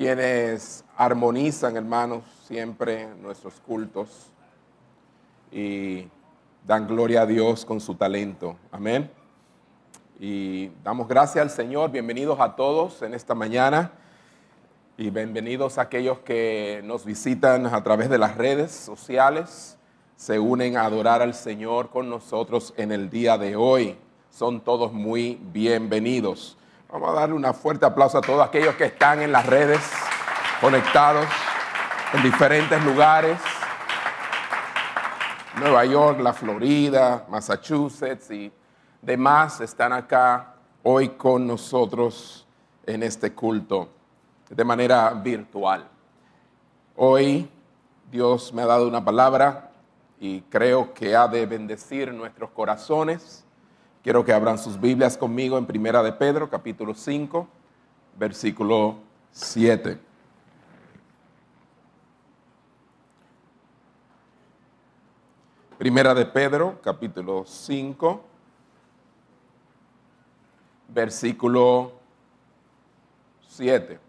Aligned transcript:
quienes 0.00 0.82
armonizan, 0.96 1.76
hermanos, 1.76 2.22
siempre 2.48 3.06
nuestros 3.20 3.60
cultos 3.60 4.32
y 5.52 6.08
dan 6.66 6.88
gloria 6.88 7.20
a 7.20 7.26
Dios 7.26 7.66
con 7.66 7.82
su 7.82 7.94
talento. 7.94 8.56
Amén. 8.72 9.10
Y 10.18 10.68
damos 10.82 11.06
gracias 11.06 11.42
al 11.42 11.50
Señor. 11.50 11.90
Bienvenidos 11.90 12.40
a 12.40 12.56
todos 12.56 13.02
en 13.02 13.12
esta 13.12 13.34
mañana 13.34 13.92
y 14.96 15.10
bienvenidos 15.10 15.76
a 15.76 15.82
aquellos 15.82 16.20
que 16.20 16.80
nos 16.82 17.04
visitan 17.04 17.66
a 17.66 17.84
través 17.84 18.08
de 18.08 18.16
las 18.16 18.38
redes 18.38 18.70
sociales, 18.70 19.76
se 20.16 20.38
unen 20.38 20.78
a 20.78 20.86
adorar 20.86 21.20
al 21.20 21.34
Señor 21.34 21.90
con 21.90 22.08
nosotros 22.08 22.72
en 22.78 22.90
el 22.90 23.10
día 23.10 23.36
de 23.36 23.54
hoy. 23.54 23.98
Son 24.30 24.62
todos 24.62 24.94
muy 24.94 25.38
bienvenidos. 25.52 26.56
Vamos 26.92 27.10
a 27.10 27.20
darle 27.20 27.36
un 27.36 27.54
fuerte 27.54 27.86
aplauso 27.86 28.18
a 28.18 28.20
todos 28.20 28.44
aquellos 28.44 28.74
que 28.74 28.86
están 28.86 29.22
en 29.22 29.30
las 29.30 29.46
redes, 29.46 29.78
conectados 30.60 31.24
en 32.12 32.22
diferentes 32.24 32.84
lugares. 32.84 33.38
Nueva 35.60 35.84
York, 35.84 36.18
la 36.18 36.32
Florida, 36.32 37.26
Massachusetts 37.28 38.32
y 38.32 38.52
demás 39.00 39.60
están 39.60 39.92
acá 39.92 40.54
hoy 40.82 41.10
con 41.10 41.46
nosotros 41.46 42.44
en 42.84 43.04
este 43.04 43.32
culto 43.34 43.88
de 44.48 44.64
manera 44.64 45.10
virtual. 45.10 45.88
Hoy 46.96 47.48
Dios 48.10 48.52
me 48.52 48.62
ha 48.62 48.66
dado 48.66 48.88
una 48.88 49.04
palabra 49.04 49.70
y 50.18 50.40
creo 50.40 50.92
que 50.92 51.14
ha 51.14 51.28
de 51.28 51.46
bendecir 51.46 52.12
nuestros 52.12 52.50
corazones. 52.50 53.44
Quiero 54.02 54.24
que 54.24 54.32
abran 54.32 54.56
sus 54.56 54.80
Biblias 54.80 55.18
conmigo 55.18 55.58
en 55.58 55.66
Primera 55.66 56.02
de 56.02 56.12
Pedro, 56.12 56.48
capítulo 56.48 56.94
5, 56.94 57.46
versículo 58.18 58.96
7. 59.32 59.98
Primera 65.76 66.14
de 66.14 66.24
Pedro, 66.24 66.80
capítulo 66.82 67.44
5, 67.46 68.24
versículo 70.88 71.92
7. 73.48 74.00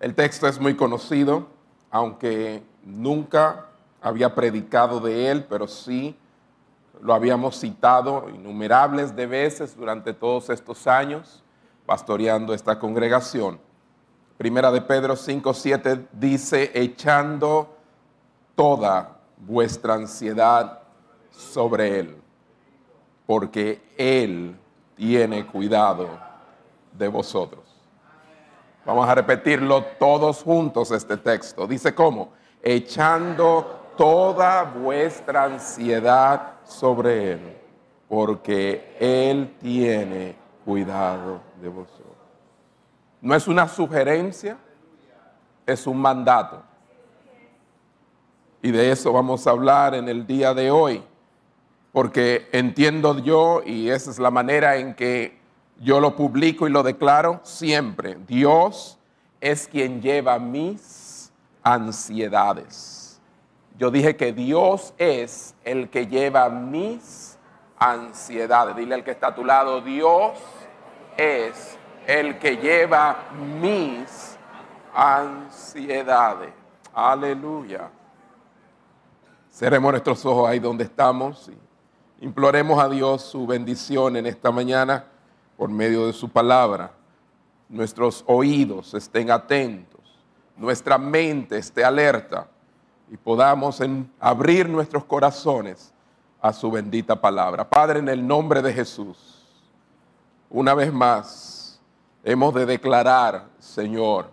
El 0.00 0.14
texto 0.14 0.46
es 0.46 0.60
muy 0.60 0.76
conocido, 0.76 1.55
aunque 1.96 2.62
nunca 2.84 3.68
había 4.02 4.34
predicado 4.34 5.00
de 5.00 5.30
él, 5.30 5.46
pero 5.48 5.66
sí 5.66 6.14
lo 7.00 7.14
habíamos 7.14 7.58
citado 7.58 8.28
innumerables 8.28 9.16
de 9.16 9.26
veces 9.26 9.74
durante 9.74 10.12
todos 10.12 10.50
estos 10.50 10.86
años 10.86 11.42
pastoreando 11.86 12.52
esta 12.52 12.78
congregación. 12.78 13.58
Primera 14.36 14.70
de 14.70 14.82
Pedro 14.82 15.16
5, 15.16 15.54
7 15.54 16.08
dice, 16.12 16.70
echando 16.74 17.74
toda 18.54 19.16
vuestra 19.38 19.94
ansiedad 19.94 20.82
sobre 21.30 22.00
Él, 22.00 22.16
porque 23.26 23.82
Él 23.96 24.54
tiene 24.96 25.46
cuidado 25.46 26.10
de 26.92 27.08
vosotros. 27.08 27.65
Vamos 28.86 29.08
a 29.08 29.16
repetirlo 29.16 29.82
todos 29.98 30.44
juntos 30.44 30.92
este 30.92 31.16
texto. 31.16 31.66
Dice 31.66 31.92
cómo, 31.92 32.30
echando 32.62 33.80
toda 33.96 34.62
vuestra 34.62 35.42
ansiedad 35.42 36.52
sobre 36.62 37.32
Él, 37.32 37.56
porque 38.08 38.96
Él 39.00 39.56
tiene 39.60 40.36
cuidado 40.64 41.40
de 41.60 41.68
vosotros. 41.68 42.06
No 43.20 43.34
es 43.34 43.48
una 43.48 43.66
sugerencia, 43.66 44.56
es 45.66 45.84
un 45.88 46.00
mandato. 46.00 46.62
Y 48.62 48.70
de 48.70 48.92
eso 48.92 49.12
vamos 49.12 49.48
a 49.48 49.50
hablar 49.50 49.96
en 49.96 50.08
el 50.08 50.28
día 50.28 50.54
de 50.54 50.70
hoy, 50.70 51.02
porque 51.90 52.48
entiendo 52.52 53.18
yo, 53.18 53.62
y 53.66 53.90
esa 53.90 54.12
es 54.12 54.20
la 54.20 54.30
manera 54.30 54.76
en 54.76 54.94
que 54.94 55.44
yo 55.80 56.00
lo 56.00 56.16
publico 56.16 56.66
y 56.66 56.70
lo 56.70 56.82
declaro 56.82 57.40
siempre, 57.42 58.16
Dios 58.26 58.98
es 59.40 59.68
quien 59.68 60.00
lleva 60.00 60.38
mis 60.38 61.32
ansiedades. 61.62 63.20
Yo 63.78 63.90
dije 63.90 64.16
que 64.16 64.32
Dios 64.32 64.94
es 64.96 65.54
el 65.64 65.90
que 65.90 66.06
lleva 66.06 66.48
mis 66.48 67.36
ansiedades. 67.78 68.74
Dile 68.74 68.94
al 68.94 69.04
que 69.04 69.10
está 69.10 69.28
a 69.28 69.34
tu 69.34 69.44
lado, 69.44 69.82
Dios 69.82 70.32
es 71.16 71.76
el 72.06 72.38
que 72.38 72.56
lleva 72.56 73.24
mis 73.60 74.38
ansiedades. 74.94 76.52
Aleluya. 76.94 77.90
Cerremos 79.52 79.90
nuestros 79.90 80.24
ojos 80.24 80.48
ahí 80.48 80.58
donde 80.58 80.84
estamos 80.84 81.50
y 81.50 82.24
imploremos 82.24 82.82
a 82.82 82.88
Dios 82.88 83.22
su 83.22 83.46
bendición 83.46 84.16
en 84.16 84.26
esta 84.26 84.50
mañana 84.50 85.04
por 85.56 85.70
medio 85.70 86.06
de 86.06 86.12
su 86.12 86.28
palabra. 86.28 86.92
Nuestros 87.68 88.22
oídos 88.26 88.94
estén 88.94 89.30
atentos, 89.30 90.00
nuestra 90.56 90.98
mente 90.98 91.58
esté 91.58 91.84
alerta 91.84 92.46
y 93.10 93.16
podamos 93.16 93.80
abrir 94.20 94.68
nuestros 94.68 95.04
corazones 95.04 95.92
a 96.40 96.52
su 96.52 96.70
bendita 96.70 97.20
palabra. 97.20 97.68
Padre, 97.68 97.98
en 97.98 98.08
el 98.08 98.24
nombre 98.24 98.62
de 98.62 98.72
Jesús, 98.72 99.44
una 100.48 100.74
vez 100.74 100.92
más, 100.92 101.80
hemos 102.22 102.54
de 102.54 102.66
declarar, 102.66 103.46
Señor, 103.58 104.30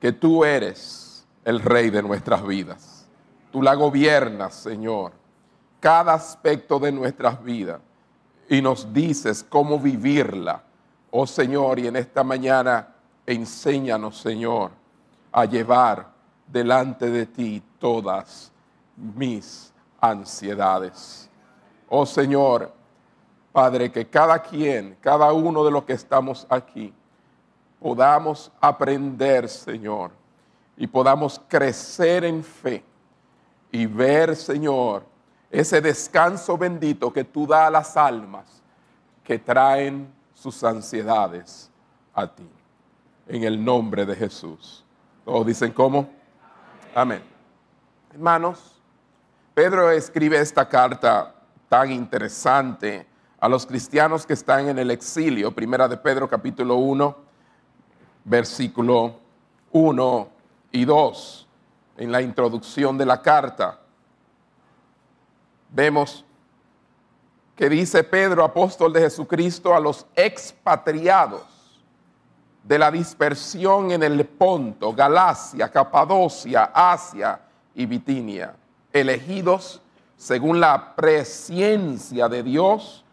que 0.00 0.12
tú 0.12 0.44
eres 0.44 1.26
el 1.44 1.60
rey 1.60 1.90
de 1.90 2.02
nuestras 2.02 2.46
vidas. 2.46 3.06
Tú 3.50 3.62
la 3.62 3.74
gobiernas, 3.74 4.54
Señor, 4.54 5.12
cada 5.80 6.14
aspecto 6.14 6.78
de 6.78 6.92
nuestras 6.92 7.42
vidas 7.42 7.80
y 8.48 8.62
nos 8.62 8.92
dices 8.92 9.44
cómo 9.48 9.78
vivirla. 9.78 10.62
Oh 11.10 11.26
Señor, 11.26 11.78
y 11.78 11.86
en 11.86 11.96
esta 11.96 12.22
mañana 12.22 12.88
enséñanos, 13.24 14.18
Señor, 14.18 14.70
a 15.32 15.44
llevar 15.44 16.08
delante 16.46 17.10
de 17.10 17.26
ti 17.26 17.62
todas 17.78 18.52
mis 18.96 19.72
ansiedades. 20.00 21.28
Oh 21.88 22.06
Señor, 22.06 22.72
Padre, 23.52 23.90
que 23.90 24.06
cada 24.06 24.40
quien, 24.40 24.96
cada 25.00 25.32
uno 25.32 25.64
de 25.64 25.70
los 25.70 25.84
que 25.84 25.94
estamos 25.94 26.46
aquí, 26.48 26.92
podamos 27.80 28.52
aprender, 28.60 29.48
Señor, 29.48 30.10
y 30.76 30.86
podamos 30.86 31.40
crecer 31.48 32.24
en 32.24 32.44
fe 32.44 32.84
y 33.70 33.86
ver, 33.86 34.36
Señor, 34.36 35.04
ese 35.50 35.80
descanso 35.80 36.56
bendito 36.58 37.12
que 37.12 37.24
tú 37.24 37.46
das 37.46 37.68
a 37.68 37.70
las 37.70 37.96
almas 37.96 38.62
que 39.24 39.38
traen 39.38 40.12
sus 40.34 40.62
ansiedades 40.64 41.70
a 42.14 42.26
ti. 42.26 42.48
En 43.28 43.42
el 43.42 43.64
nombre 43.64 44.06
de 44.06 44.14
Jesús. 44.14 44.84
Todos 45.24 45.46
dicen 45.46 45.72
cómo. 45.72 46.08
Amén. 46.94 47.22
Hermanos, 48.12 48.80
Pedro 49.54 49.90
escribe 49.90 50.38
esta 50.38 50.68
carta 50.68 51.34
tan 51.68 51.90
interesante 51.90 53.06
a 53.38 53.48
los 53.48 53.66
cristianos 53.66 54.24
que 54.24 54.32
están 54.32 54.68
en 54.68 54.78
el 54.78 54.90
exilio, 54.90 55.52
primera 55.52 55.88
de 55.88 55.96
Pedro 55.96 56.28
capítulo 56.28 56.76
1, 56.76 57.16
versículo 58.24 59.20
1 59.72 60.28
y 60.72 60.84
2, 60.84 61.48
en 61.98 62.12
la 62.12 62.22
introducción 62.22 62.96
de 62.96 63.06
la 63.06 63.20
carta. 63.20 63.80
Vemos 65.70 66.24
que 67.56 67.70
dice 67.70 68.04
Pedro, 68.04 68.44
apóstol 68.44 68.92
de 68.92 69.00
Jesucristo, 69.00 69.74
a 69.74 69.80
los 69.80 70.06
expatriados 70.14 71.42
de 72.62 72.78
la 72.78 72.90
dispersión 72.90 73.92
en 73.92 74.02
el 74.02 74.26
Ponto, 74.26 74.92
Galacia, 74.92 75.70
Capadocia, 75.70 76.70
Asia 76.74 77.40
y 77.74 77.86
Bitinia, 77.86 78.54
elegidos 78.92 79.80
según 80.16 80.60
la 80.60 80.94
presciencia 80.94 82.28
de 82.28 82.42
Dios 82.42 83.04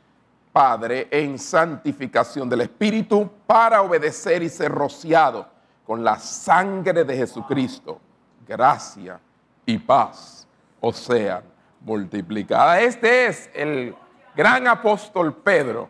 Padre 0.51 1.07
en 1.09 1.39
santificación 1.39 2.47
del 2.47 2.61
Espíritu 2.61 3.29
para 3.47 3.81
obedecer 3.81 4.43
y 4.43 4.49
ser 4.49 4.71
rociado 4.71 5.47
con 5.85 6.03
la 6.03 6.19
sangre 6.19 7.03
de 7.03 7.17
Jesucristo. 7.17 7.99
Gracia 8.47 9.19
y 9.65 9.77
paz 9.79 10.47
o 10.79 10.93
sean 10.93 11.52
multiplicadas. 11.83 12.81
Este 12.81 13.27
es 13.27 13.49
el 13.53 13.95
gran 14.35 14.67
apóstol 14.67 15.35
Pedro, 15.35 15.89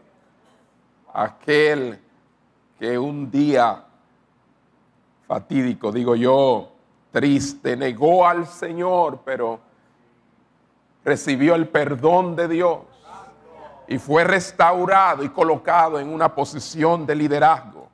aquel 1.14 2.00
que 2.78 2.98
un 2.98 3.32
día 3.32 3.86
fatídico, 5.28 5.92
digo 5.92 6.16
yo, 6.16 6.72
triste, 7.12 7.78
negó 7.78 8.28
al 8.28 8.48
Señor, 8.48 9.22
pero 9.24 9.60
recibió 11.06 11.56
el 11.56 11.68
perdón 11.68 12.36
de 12.36 12.48
Dios 12.48 12.80
y 13.88 13.98
fue 13.98 14.24
restaurado 14.24 15.24
y 15.24 15.30
colocado 15.30 16.00
en 16.00 16.10
una 16.10 16.34
posición 16.34 17.06
de 17.06 17.16
liderazgo 17.16 17.90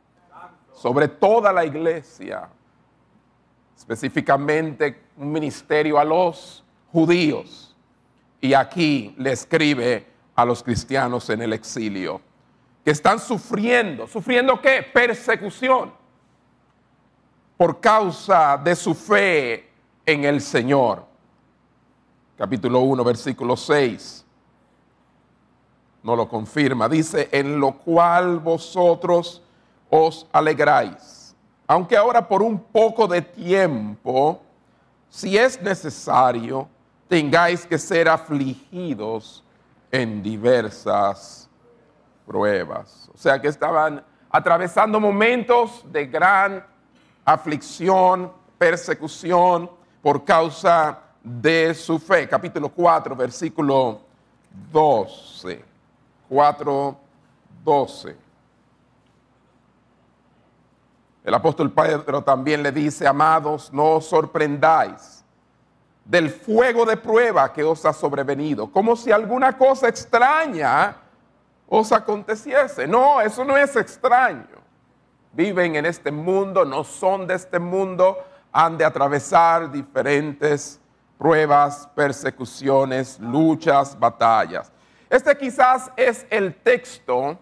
sobre 0.73 1.09
toda 1.09 1.51
la 1.51 1.65
iglesia, 1.65 2.47
específicamente 3.75 5.07
un 5.17 5.31
ministerio 5.31 5.99
a 5.99 6.05
los 6.05 6.63
judíos. 6.91 7.68
Y 8.41 8.53
aquí 8.53 9.13
le 9.17 9.31
escribe 9.31 10.07
a 10.35 10.45
los 10.45 10.63
cristianos 10.63 11.29
en 11.29 11.41
el 11.41 11.53
exilio, 11.53 12.21
que 12.83 12.91
están 12.91 13.19
sufriendo, 13.19 14.07
sufriendo 14.07 14.59
qué? 14.61 14.83
Persecución 14.83 15.91
por 17.57 17.79
causa 17.81 18.57
de 18.57 18.75
su 18.75 18.95
fe 18.95 19.69
en 20.05 20.23
el 20.23 20.39
Señor. 20.39 21.05
Capítulo 22.37 22.79
1, 22.79 23.03
versículo 23.03 23.57
6 23.57 24.25
no 26.03 26.15
lo 26.15 26.27
confirma. 26.27 26.87
Dice, 26.87 27.29
en 27.31 27.59
lo 27.59 27.73
cual 27.73 28.39
vosotros 28.39 29.41
os 29.89 30.27
alegráis. 30.31 31.35
Aunque 31.67 31.97
ahora 31.97 32.27
por 32.27 32.41
un 32.41 32.59
poco 32.59 33.07
de 33.07 33.21
tiempo, 33.21 34.41
si 35.09 35.37
es 35.37 35.61
necesario, 35.61 36.67
tengáis 37.09 37.65
que 37.65 37.77
ser 37.77 38.07
afligidos 38.07 39.43
en 39.91 40.21
diversas 40.23 41.49
pruebas. 42.25 43.09
O 43.13 43.17
sea 43.17 43.41
que 43.41 43.47
estaban 43.47 44.05
atravesando 44.29 44.99
momentos 44.99 45.83
de 45.91 46.05
gran 46.05 46.63
aflicción, 47.25 48.31
persecución 48.59 49.69
por 50.03 50.23
causa 50.23 50.99
de 51.23 51.73
su 51.73 51.97
fe. 51.97 52.29
Capítulo 52.29 52.69
4, 52.69 53.15
versículo 53.15 54.01
12. 54.71 55.65
4:12. 56.29 58.15
El 61.23 61.33
apóstol 61.33 61.71
Pedro 61.71 62.23
también 62.23 62.61
le 62.61 62.71
dice, 62.71 63.07
amados, 63.07 63.73
no 63.73 63.95
os 63.95 64.05
sorprendáis 64.05 65.18
del 66.09 66.31
fuego 66.31 66.87
de 66.87 66.97
prueba 66.97 67.53
que 67.53 67.63
os 67.63 67.85
ha 67.85 67.93
sobrevenido, 67.93 68.71
como 68.71 68.95
si 68.95 69.11
alguna 69.11 69.55
cosa 69.55 69.87
extraña 69.87 70.97
os 71.67 71.91
aconteciese. 71.91 72.87
No, 72.87 73.21
eso 73.21 73.45
no 73.45 73.55
es 73.55 73.75
extraño. 73.75 74.57
Viven 75.31 75.75
en 75.75 75.85
este 75.85 76.11
mundo, 76.11 76.65
no 76.65 76.83
son 76.83 77.27
de 77.27 77.35
este 77.35 77.59
mundo, 77.59 78.17
han 78.51 78.75
de 78.75 78.85
atravesar 78.85 79.71
diferentes 79.71 80.79
pruebas, 81.19 81.87
persecuciones, 81.93 83.19
luchas, 83.19 83.97
batallas. 83.97 84.71
Este 85.11 85.37
quizás 85.37 85.91
es 85.95 86.25
el 86.31 86.55
texto 86.55 87.37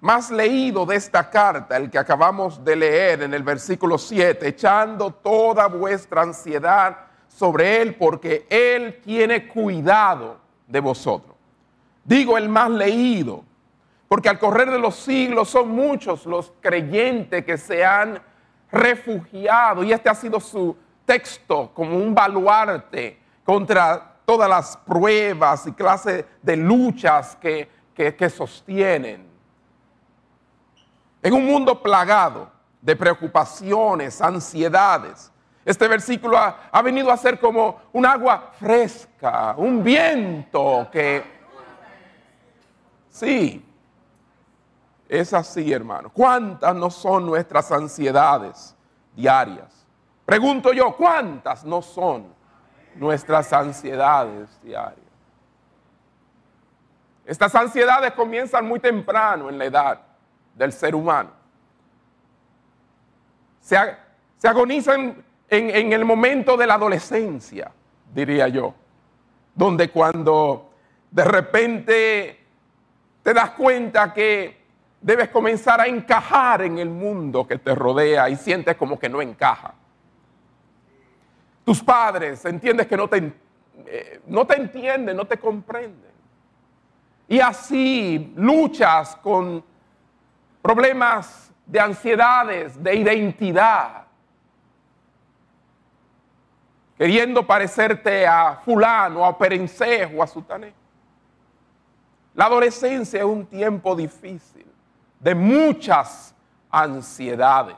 más 0.00 0.30
leído 0.30 0.86
de 0.86 0.96
esta 0.96 1.28
carta, 1.28 1.76
el 1.76 1.90
que 1.90 1.98
acabamos 1.98 2.64
de 2.64 2.74
leer 2.74 3.24
en 3.24 3.34
el 3.34 3.42
versículo 3.42 3.98
7, 3.98 4.48
echando 4.48 5.10
toda 5.10 5.66
vuestra 5.66 6.22
ansiedad 6.22 7.05
sobre 7.36 7.82
Él 7.82 7.96
porque 7.96 8.46
Él 8.48 9.00
tiene 9.04 9.46
cuidado 9.46 10.38
de 10.66 10.80
vosotros. 10.80 11.36
Digo 12.02 12.38
el 12.38 12.48
más 12.48 12.70
leído, 12.70 13.44
porque 14.08 14.28
al 14.28 14.38
correr 14.38 14.70
de 14.70 14.78
los 14.78 14.94
siglos 14.94 15.50
son 15.50 15.68
muchos 15.68 16.24
los 16.24 16.52
creyentes 16.60 17.44
que 17.44 17.58
se 17.58 17.84
han 17.84 18.22
refugiado 18.70 19.84
y 19.84 19.92
este 19.92 20.08
ha 20.08 20.14
sido 20.14 20.40
su 20.40 20.76
texto 21.04 21.70
como 21.74 21.98
un 21.98 22.14
baluarte 22.14 23.18
contra 23.44 24.14
todas 24.24 24.48
las 24.48 24.76
pruebas 24.76 25.66
y 25.66 25.72
clases 25.72 26.24
de 26.42 26.56
luchas 26.56 27.36
que, 27.36 27.68
sostienen. 28.30 29.26
En 31.22 31.34
un 31.34 31.44
mundo 31.44 31.82
plagado 31.82 32.50
de 32.80 32.96
preocupaciones, 32.96 34.20
ansiedades, 34.22 35.32
este 35.66 35.86
versículo 35.86 36.38
ha, 36.38 36.70
ha, 36.72 36.80
venido 36.80 37.12
a 37.12 37.16
ser 37.18 37.38
como 37.38 37.82
un 37.92 38.06
agua 38.06 38.52
fresca, 38.58 39.54
un 39.58 39.84
viento 39.84 40.88
que... 40.90 41.36
Sí, 43.10 43.62
es 45.08 45.34
así, 45.34 45.70
hermano. 45.70 46.10
¿Cuántas 46.10 46.74
no 46.74 46.88
son 46.88 47.26
nuestras 47.26 47.70
ansiedades 47.70 48.74
diarias? 49.14 49.86
Pregunto 50.24 50.72
yo, 50.72 50.96
¿cuántas 50.96 51.64
no 51.64 51.82
son 51.82 52.36
nuestras 52.98 53.52
ansiedades 53.52 54.60
diarias. 54.62 55.00
Estas 57.24 57.54
ansiedades 57.54 58.12
comienzan 58.12 58.66
muy 58.66 58.80
temprano 58.80 59.48
en 59.48 59.58
la 59.58 59.64
edad 59.64 60.00
del 60.54 60.72
ser 60.72 60.94
humano. 60.94 61.30
Se, 63.60 63.76
agonizan 64.44 65.24
en, 65.48 65.92
el 65.92 66.04
momento 66.04 66.56
de 66.56 66.66
la 66.66 66.74
adolescencia, 66.74 67.70
diría 68.12 68.48
yo, 68.48 68.74
donde 69.54 69.90
cuando 69.90 70.70
de 71.10 71.24
repente 71.24 72.40
te 73.22 73.34
das 73.34 73.50
cuenta 73.50 74.12
que 74.12 74.64
debes 75.00 75.28
comenzar 75.28 75.80
a 75.80 75.86
encajar 75.86 76.62
en 76.62 76.78
el 76.78 76.90
mundo 76.90 77.46
que 77.46 77.58
te 77.58 77.74
rodea 77.74 78.28
y 78.28 78.36
sientes 78.36 78.76
como 78.76 78.98
que 78.98 79.08
no 79.08 79.22
encaja. 79.22 79.74
Tus 81.64 81.82
padres 81.82 82.44
entiendes 82.44 82.86
que 82.86 82.96
no 82.96 83.08
te, 83.08 83.32
eh, 83.86 84.20
no 84.26 84.46
te 84.46 84.56
entienden, 84.56 85.16
no 85.16 85.24
te 85.24 85.38
comprenden. 85.38 86.12
Y 87.28 87.40
así 87.40 88.32
luchas 88.36 89.16
con 89.16 89.64
problemas 90.62 91.52
de 91.66 91.80
ansiedades, 91.80 92.80
de 92.82 92.94
identidad, 92.94 94.05
queriendo 96.96 97.46
parecerte 97.46 98.26
a 98.26 98.56
fulano, 98.64 99.24
a 99.24 99.36
perencejo, 99.36 100.22
a 100.22 100.26
sutané. 100.26 100.72
La 102.34 102.46
adolescencia 102.46 103.20
es 103.20 103.24
un 103.24 103.46
tiempo 103.46 103.94
difícil, 103.94 104.66
de 105.20 105.34
muchas 105.34 106.34
ansiedades. 106.70 107.76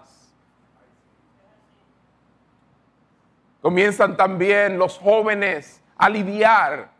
Comienzan 3.60 4.16
también 4.16 4.78
los 4.78 4.98
jóvenes 4.98 5.82
a 5.96 6.08
lidiar 6.08 6.90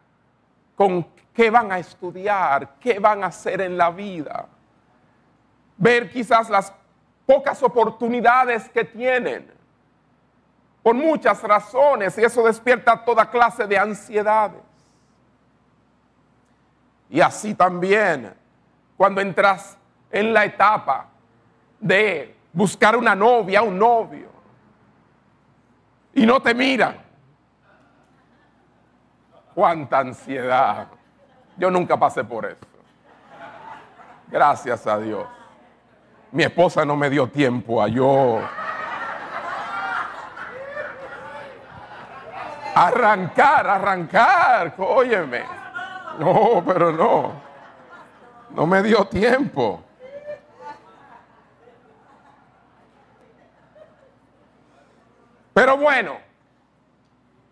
con 0.75 1.06
qué 1.32 1.50
van 1.50 1.70
a 1.70 1.78
estudiar, 1.78 2.75
qué 2.80 2.98
van 2.98 3.22
a 3.22 3.26
hacer 3.26 3.60
en 3.60 3.76
la 3.76 3.90
vida. 3.90 4.46
Ver 5.76 6.10
quizás 6.10 6.50
las 6.50 6.72
pocas 7.26 7.62
oportunidades 7.62 8.68
que 8.68 8.84
tienen. 8.84 9.57
Por 10.88 10.95
muchas 10.95 11.42
razones 11.42 12.16
y 12.16 12.25
eso 12.25 12.42
despierta 12.42 13.04
toda 13.04 13.28
clase 13.28 13.66
de 13.66 13.76
ansiedades. 13.76 14.62
Y 17.11 17.21
así 17.21 17.52
también 17.52 18.33
cuando 18.97 19.21
entras 19.21 19.76
en 20.11 20.33
la 20.33 20.47
etapa 20.47 21.09
de 21.78 22.35
buscar 22.54 22.97
una 22.97 23.14
novia, 23.14 23.61
un 23.61 23.78
novio 23.78 24.30
y 26.14 26.25
no 26.25 26.40
te 26.40 26.54
miran. 26.54 26.97
Cuánta 29.54 29.99
ansiedad. 29.99 30.88
Yo 31.59 31.71
nunca 31.71 31.99
pasé 31.99 32.25
por 32.25 32.47
eso. 32.47 32.66
Gracias 34.28 34.87
a 34.87 34.99
Dios. 34.99 35.26
Mi 36.33 36.45
esposa 36.45 36.87
no 36.87 36.97
me 36.97 37.11
dio 37.11 37.28
tiempo 37.28 37.83
a 37.83 37.88
yo 37.88 38.40
arrancar, 42.87 43.66
arrancar, 43.66 44.75
óyeme. 44.78 45.42
No, 46.18 46.62
pero 46.64 46.92
no. 46.92 47.32
No 48.50 48.66
me 48.66 48.82
dio 48.82 49.04
tiempo. 49.06 49.82
Pero 55.52 55.76
bueno, 55.76 56.18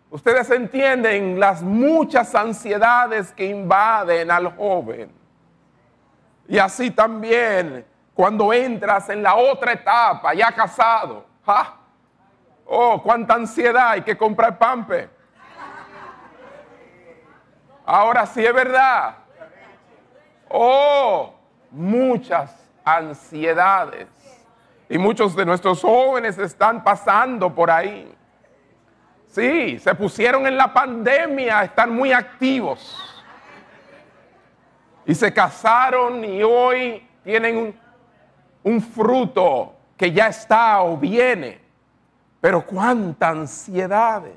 ustedes 0.09 0.49
entienden 0.49 1.39
las 1.39 1.61
muchas 1.61 2.33
ansiedades 2.33 3.33
que 3.33 3.45
invaden 3.45 4.31
al 4.31 4.55
joven. 4.55 5.11
Y 6.47 6.57
así 6.57 6.89
también 6.89 7.85
cuando 8.13 8.53
entras 8.53 9.09
en 9.09 9.21
la 9.21 9.35
otra 9.35 9.73
etapa, 9.73 10.33
ya 10.33 10.53
casado. 10.53 11.25
Oh, 12.65 13.01
cuánta 13.03 13.33
ansiedad 13.35 13.91
hay 13.91 14.01
que 14.01 14.17
comprar 14.17 14.57
pampe. 14.57 15.16
Ahora 17.89 18.25
sí 18.25 18.45
es 18.45 18.53
verdad. 18.53 19.15
Oh, 20.49 21.33
muchas 21.71 22.53
ansiedades. 22.83 24.09
Y 24.89 24.97
muchos 24.97 25.33
de 25.37 25.45
nuestros 25.45 25.81
jóvenes 25.81 26.37
están 26.37 26.83
pasando 26.83 27.55
por 27.55 27.71
ahí. 27.71 28.13
Sí, 29.27 29.79
se 29.79 29.95
pusieron 29.95 30.45
en 30.45 30.57
la 30.57 30.73
pandemia, 30.73 31.63
están 31.63 31.95
muy 31.95 32.11
activos. 32.11 33.23
y 35.05 35.15
se 35.15 35.33
casaron 35.33 36.25
y 36.25 36.43
hoy 36.43 37.07
tienen 37.23 37.55
un, 37.55 37.79
un 38.63 38.81
fruto 38.81 39.73
que 39.95 40.11
ya 40.11 40.27
está 40.27 40.81
o 40.81 40.97
viene. 40.97 41.61
Pero 42.41 42.65
cuántas 42.65 43.29
ansiedades, 43.29 44.35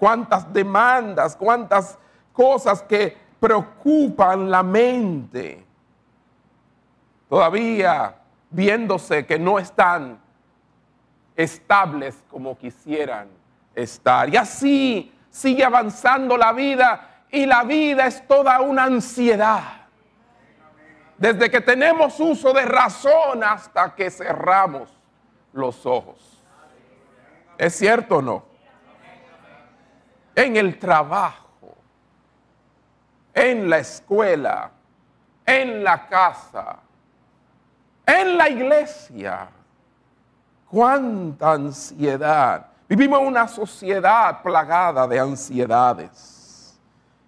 cuántas 0.00 0.52
demandas, 0.52 1.36
cuántas 1.36 1.96
cosas 2.40 2.82
que 2.84 3.14
preocupan 3.38 4.50
la 4.50 4.62
mente. 4.62 5.62
Todavía 7.28 8.14
viéndose 8.48 9.26
que 9.26 9.38
no 9.38 9.58
están 9.58 10.18
estables 11.36 12.24
como 12.30 12.56
quisieran 12.56 13.28
estar. 13.74 14.30
Y 14.30 14.38
así 14.38 15.14
sigue 15.28 15.62
avanzando 15.62 16.38
la 16.38 16.54
vida 16.54 17.24
y 17.30 17.44
la 17.44 17.62
vida 17.62 18.06
es 18.06 18.26
toda 18.26 18.62
una 18.62 18.84
ansiedad. 18.84 19.82
Desde 21.18 21.50
que 21.50 21.60
tenemos 21.60 22.18
uso 22.20 22.54
de 22.54 22.64
razón 22.64 23.44
hasta 23.44 23.94
que 23.94 24.10
cerramos 24.10 24.98
los 25.52 25.84
ojos. 25.84 26.42
¿Es 27.58 27.76
cierto 27.76 28.16
o 28.16 28.22
no? 28.22 28.44
En 30.34 30.56
el 30.56 30.78
trabajo, 30.78 31.49
en 33.34 33.68
la 33.68 33.78
escuela, 33.78 34.70
en 35.46 35.82
la 35.84 36.06
casa, 36.08 36.78
en 38.06 38.36
la 38.36 38.48
iglesia. 38.48 39.48
Cuánta 40.68 41.52
ansiedad. 41.52 42.66
Vivimos 42.88 43.20
una 43.22 43.46
sociedad 43.48 44.42
plagada 44.42 45.06
de 45.06 45.18
ansiedades 45.18 46.78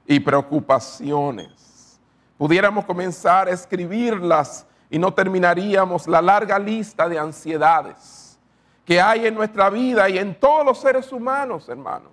y 0.06 0.20
preocupaciones. 0.20 2.00
Pudiéramos 2.38 2.84
comenzar 2.84 3.48
a 3.48 3.52
escribirlas 3.52 4.66
y 4.90 4.98
no 4.98 5.12
terminaríamos 5.12 6.06
la 6.06 6.20
larga 6.20 6.58
lista 6.58 7.08
de 7.08 7.18
ansiedades 7.18 8.38
que 8.84 9.00
hay 9.00 9.26
en 9.26 9.34
nuestra 9.34 9.70
vida 9.70 10.08
y 10.08 10.18
en 10.18 10.34
todos 10.34 10.66
los 10.66 10.78
seres 10.78 11.12
humanos, 11.12 11.68
hermano. 11.68 12.10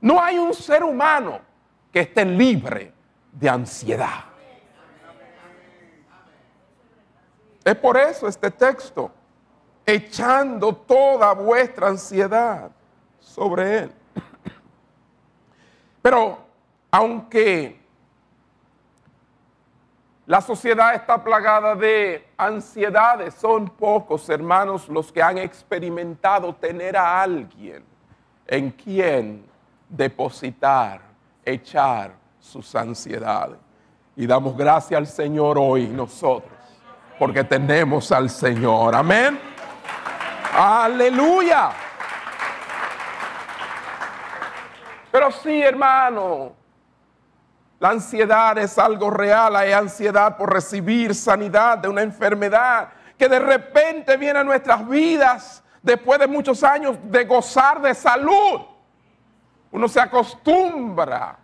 No 0.00 0.22
hay 0.22 0.38
un 0.38 0.52
ser 0.52 0.82
humano 0.82 1.40
que 1.92 2.00
esté 2.00 2.24
libre 2.24 2.92
de 3.38 3.48
ansiedad. 3.48 4.24
Es 7.64 7.76
por 7.76 7.96
eso 7.96 8.26
este 8.26 8.50
texto, 8.50 9.10
echando 9.84 10.74
toda 10.74 11.32
vuestra 11.34 11.88
ansiedad 11.88 12.70
sobre 13.20 13.78
Él. 13.78 13.92
Pero 16.00 16.38
aunque 16.90 17.78
la 20.26 20.40
sociedad 20.40 20.94
está 20.94 21.22
plagada 21.22 21.74
de 21.74 22.26
ansiedades, 22.36 23.34
son 23.34 23.68
pocos 23.68 24.28
hermanos 24.28 24.88
los 24.88 25.12
que 25.12 25.22
han 25.22 25.38
experimentado 25.38 26.54
tener 26.54 26.96
a 26.96 27.22
alguien 27.22 27.84
en 28.46 28.70
quien 28.70 29.44
depositar, 29.88 31.02
echar 31.44 32.12
sus 32.48 32.74
ansiedades. 32.74 33.58
Y 34.16 34.26
damos 34.26 34.56
gracias 34.56 34.98
al 34.98 35.06
Señor 35.06 35.58
hoy 35.58 35.86
nosotros, 35.86 36.52
porque 37.18 37.44
tenemos 37.44 38.10
al 38.10 38.30
Señor. 38.30 38.94
Amén. 38.94 39.38
Aleluya. 40.54 41.70
Pero 45.12 45.30
sí, 45.30 45.62
hermano, 45.62 46.52
la 47.78 47.90
ansiedad 47.90 48.58
es 48.58 48.78
algo 48.78 49.10
real. 49.10 49.54
Hay 49.54 49.72
ansiedad 49.72 50.36
por 50.36 50.52
recibir 50.52 51.14
sanidad 51.14 51.78
de 51.78 51.88
una 51.88 52.02
enfermedad 52.02 52.88
que 53.16 53.28
de 53.28 53.38
repente 53.38 54.16
viene 54.16 54.40
a 54.40 54.44
nuestras 54.44 54.88
vidas 54.88 55.62
después 55.82 56.18
de 56.18 56.26
muchos 56.26 56.64
años 56.64 56.96
de 57.04 57.24
gozar 57.24 57.80
de 57.80 57.94
salud. 57.94 58.62
Uno 59.70 59.86
se 59.86 60.00
acostumbra 60.00 61.38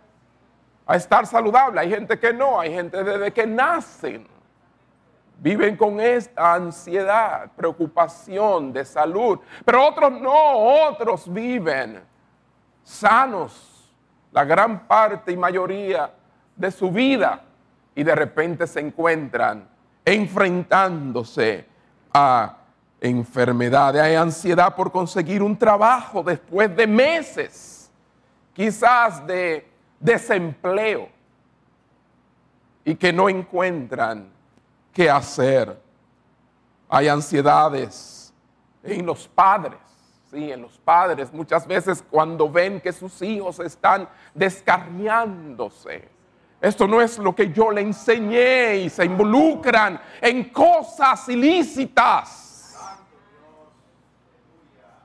a 0.85 0.95
estar 0.95 1.25
saludable. 1.25 1.79
Hay 1.79 1.89
gente 1.89 2.19
que 2.19 2.33
no, 2.33 2.59
hay 2.59 2.73
gente 2.73 3.03
desde 3.03 3.31
que 3.31 3.47
nacen. 3.47 4.27
Viven 5.37 5.75
con 5.75 5.99
esta 5.99 6.53
ansiedad, 6.53 7.51
preocupación 7.55 8.71
de 8.71 8.85
salud. 8.85 9.39
Pero 9.65 9.87
otros 9.87 10.11
no, 10.21 10.87
otros 10.87 11.31
viven 11.31 12.01
sanos 12.83 13.93
la 14.31 14.45
gran 14.45 14.87
parte 14.87 15.31
y 15.31 15.37
mayoría 15.37 16.13
de 16.55 16.71
su 16.71 16.91
vida 16.91 17.41
y 17.95 18.03
de 18.03 18.15
repente 18.15 18.67
se 18.67 18.79
encuentran 18.79 19.67
enfrentándose 20.03 21.65
a 22.13 22.57
enfermedades, 23.01 24.01
hay 24.01 24.15
ansiedad 24.15 24.75
por 24.75 24.91
conseguir 24.91 25.41
un 25.41 25.57
trabajo 25.57 26.23
después 26.23 26.75
de 26.75 26.87
meses, 26.87 27.91
quizás 28.53 29.25
de 29.25 29.67
desempleo 30.05 31.09
y 32.83 32.95
que 32.95 33.11
no 33.11 33.27
encuentran 33.27 34.29
qué 34.93 35.09
hacer. 35.09 35.81
Hay 36.87 37.07
ansiedades 37.07 38.33
en 38.83 39.05
los 39.05 39.27
padres 39.27 39.79
Sí, 40.31 40.51
en 40.51 40.63
los 40.63 40.77
padres 40.79 41.31
muchas 41.31 41.67
veces 41.67 42.03
cuando 42.09 42.49
ven 42.49 42.81
que 42.81 42.91
sus 42.91 43.21
hijos 43.21 43.59
están 43.59 44.09
descarriándose. 44.33 46.09
Esto 46.59 46.87
no 46.87 46.99
es 46.99 47.19
lo 47.19 47.35
que 47.35 47.51
yo 47.51 47.71
le 47.71 47.81
enseñé 47.81 48.77
y 48.77 48.89
se 48.89 49.05
involucran 49.05 50.01
en 50.19 50.49
cosas 50.49 51.29
ilícitas 51.29 52.75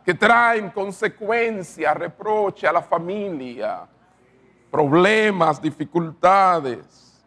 que 0.02 0.14
traen 0.14 0.71
consecuencias, 0.71 1.95
reproche 1.97 2.66
a 2.66 2.73
la 2.73 2.83
familia, 2.83 3.87
problemas, 4.70 5.60
dificultades. 5.60 7.22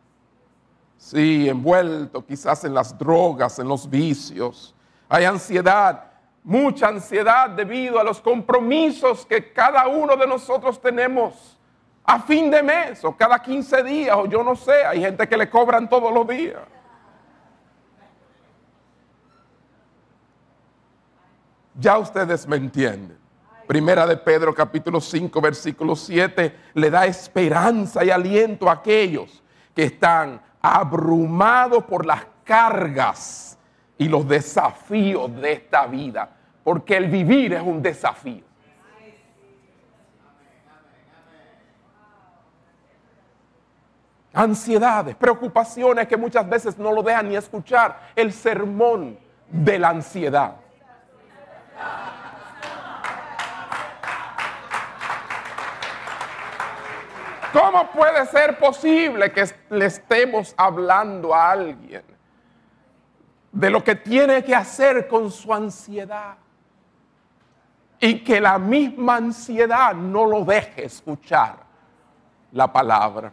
Sí, 0.97 1.50
envuelto 1.50 2.25
quizás 2.25 2.63
en 2.63 2.73
las 2.73 2.97
drogas, 2.97 3.59
en 3.59 3.67
los 3.67 3.89
vicios. 3.89 4.73
Hay 5.09 5.25
ansiedad 5.25 6.13
mucha 6.43 6.89
ansiedad 6.89 7.50
debido 7.50 8.00
a 8.00 8.03
los 8.03 8.19
compromisos 8.21 9.25
que 9.25 9.53
cada 9.53 9.88
uno 9.88 10.15
de 10.17 10.27
nosotros 10.27 10.79
tenemos 10.81 11.57
a 12.03 12.19
fin 12.19 12.51
de 12.51 12.62
mes 12.62 13.03
o 13.05 13.15
cada 13.15 13.41
15 13.41 13.83
días 13.83 14.15
o 14.17 14.25
yo 14.25 14.43
no 14.43 14.55
sé, 14.55 14.83
hay 14.85 15.00
gente 15.00 15.27
que 15.27 15.38
le 15.38 15.50
cobran 15.50 15.89
todos 15.89 16.13
los 16.13 16.27
días. 16.27 16.62
Ya 21.75 21.97
ustedes 21.97 22.45
me 22.45 22.57
entienden. 22.57 23.23
Primera 23.74 24.06
de 24.06 24.18
Pedro 24.18 24.53
capítulo 24.53 25.01
5 25.01 25.42
versículo 25.42 25.96
7 25.96 26.56
le 26.75 26.92
da 26.92 27.08
esperanza 27.08 28.06
y 28.06 28.12
aliento 28.12 28.70
a 28.70 28.74
aquellos 28.74 29.42
que 29.74 29.86
están 29.86 30.39
abrumados 30.62 31.84
por 31.86 32.06
las 32.06 32.22
cargas 32.44 33.58
y 33.98 34.08
los 34.08 34.27
desafíos 34.27 35.36
de 35.42 35.53
esta 35.53 35.88
vida, 35.88 36.30
porque 36.63 36.98
el 36.98 37.10
vivir 37.10 37.53
es 37.53 37.63
un 37.63 37.82
desafío. 37.82 38.44
Ansiedades, 44.34 45.15
preocupaciones 45.15 46.08
que 46.08 46.15
muchas 46.15 46.48
veces 46.48 46.77
no 46.77 46.92
lo 46.92 47.01
dejan 47.01 47.27
ni 47.27 47.36
escuchar. 47.36 48.12
El 48.15 48.34
sermón 48.34 49.18
de 49.50 49.80
la 49.80 49.89
ansiedad. 49.89 50.58
¿Cómo 57.53 57.91
puede 57.91 58.25
ser 58.25 58.57
posible 58.57 59.31
que 59.31 59.48
le 59.69 59.86
estemos 59.86 60.53
hablando 60.57 61.33
a 61.33 61.51
alguien 61.51 62.03
de 63.53 63.69
lo 63.69 63.83
que 63.83 63.95
tiene 63.95 64.43
que 64.43 64.55
hacer 64.55 65.07
con 65.07 65.31
su 65.31 65.53
ansiedad. 65.53 66.36
Y 68.00 68.22
que 68.22 68.41
la 68.41 68.57
misma 68.57 69.17
ansiedad 69.17 69.93
no 69.93 70.25
lo 70.25 70.43
deje 70.43 70.86
escuchar 70.86 71.57
la 72.51 72.72
palabra. 72.74 73.31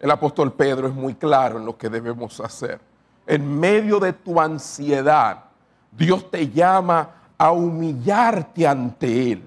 El 0.00 0.10
apóstol 0.10 0.52
Pedro 0.52 0.86
es 0.86 0.94
muy 0.94 1.14
claro 1.14 1.58
en 1.58 1.66
lo 1.66 1.76
que 1.76 1.90
debemos 1.90 2.40
hacer. 2.40 2.80
En 3.26 3.58
medio 3.58 3.98
de 3.98 4.12
tu 4.12 4.40
ansiedad, 4.40 5.44
Dios 5.90 6.30
te 6.30 6.48
llama 6.48 7.10
a 7.36 7.50
humillarte 7.50 8.66
ante 8.66 9.32
Él. 9.32 9.44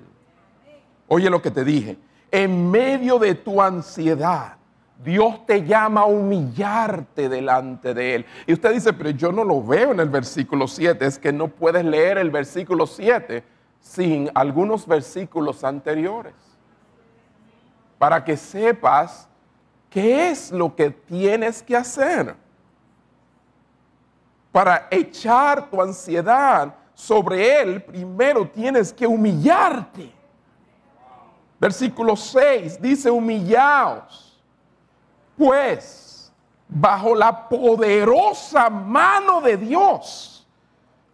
Oye 1.13 1.29
lo 1.29 1.41
que 1.41 1.51
te 1.51 1.63
dije. 1.65 1.97
En 2.31 2.71
medio 2.71 3.19
de 3.19 3.35
tu 3.35 3.61
ansiedad, 3.61 4.55
Dios 5.03 5.45
te 5.45 5.65
llama 5.65 6.01
a 6.01 6.05
humillarte 6.05 7.27
delante 7.27 7.93
de 7.93 8.15
Él. 8.15 8.25
Y 8.47 8.53
usted 8.53 8.73
dice, 8.73 8.93
pero 8.93 9.09
yo 9.09 9.31
no 9.31 9.43
lo 9.43 9.61
veo 9.61 9.91
en 9.91 9.99
el 9.99 10.09
versículo 10.09 10.67
7. 10.67 11.05
Es 11.05 11.19
que 11.19 11.33
no 11.33 11.49
puedes 11.49 11.83
leer 11.83 12.17
el 12.17 12.29
versículo 12.29 12.87
7 12.87 13.43
sin 13.81 14.29
algunos 14.33 14.87
versículos 14.87 15.63
anteriores. 15.63 16.35
Para 17.97 18.23
que 18.23 18.37
sepas 18.37 19.27
¿Qué 19.91 20.31
es 20.31 20.51
lo 20.51 20.73
que 20.73 20.89
tienes 20.89 21.61
que 21.61 21.75
hacer? 21.75 22.33
Para 24.49 24.87
echar 24.89 25.69
tu 25.69 25.81
ansiedad 25.81 26.73
sobre 26.93 27.61
Él, 27.61 27.83
primero 27.83 28.47
tienes 28.47 28.93
que 28.93 29.05
humillarte. 29.05 30.09
Versículo 31.61 32.15
6 32.15 32.81
dice, 32.81 33.11
humillaos, 33.11 34.35
pues, 35.37 36.33
bajo 36.67 37.13
la 37.13 37.47
poderosa 37.47 38.67
mano 38.67 39.41
de 39.41 39.57
Dios, 39.57 40.47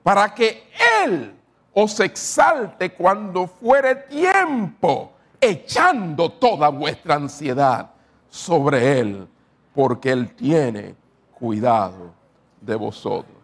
para 0.01 0.34
que 0.34 0.72
Él 1.04 1.36
os 1.74 2.00
exalte 2.00 2.94
cuando 2.94 3.46
fuere 3.46 3.94
tiempo, 3.96 5.12
echando 5.42 6.32
toda 6.32 6.70
vuestra 6.70 7.16
ansiedad 7.16 7.89
sobre 8.30 9.01
Él, 9.01 9.27
porque 9.75 10.12
Él 10.13 10.34
tiene 10.34 10.96
cuidado 11.38 12.13
de 12.62 12.75
vosotros. 12.75 13.36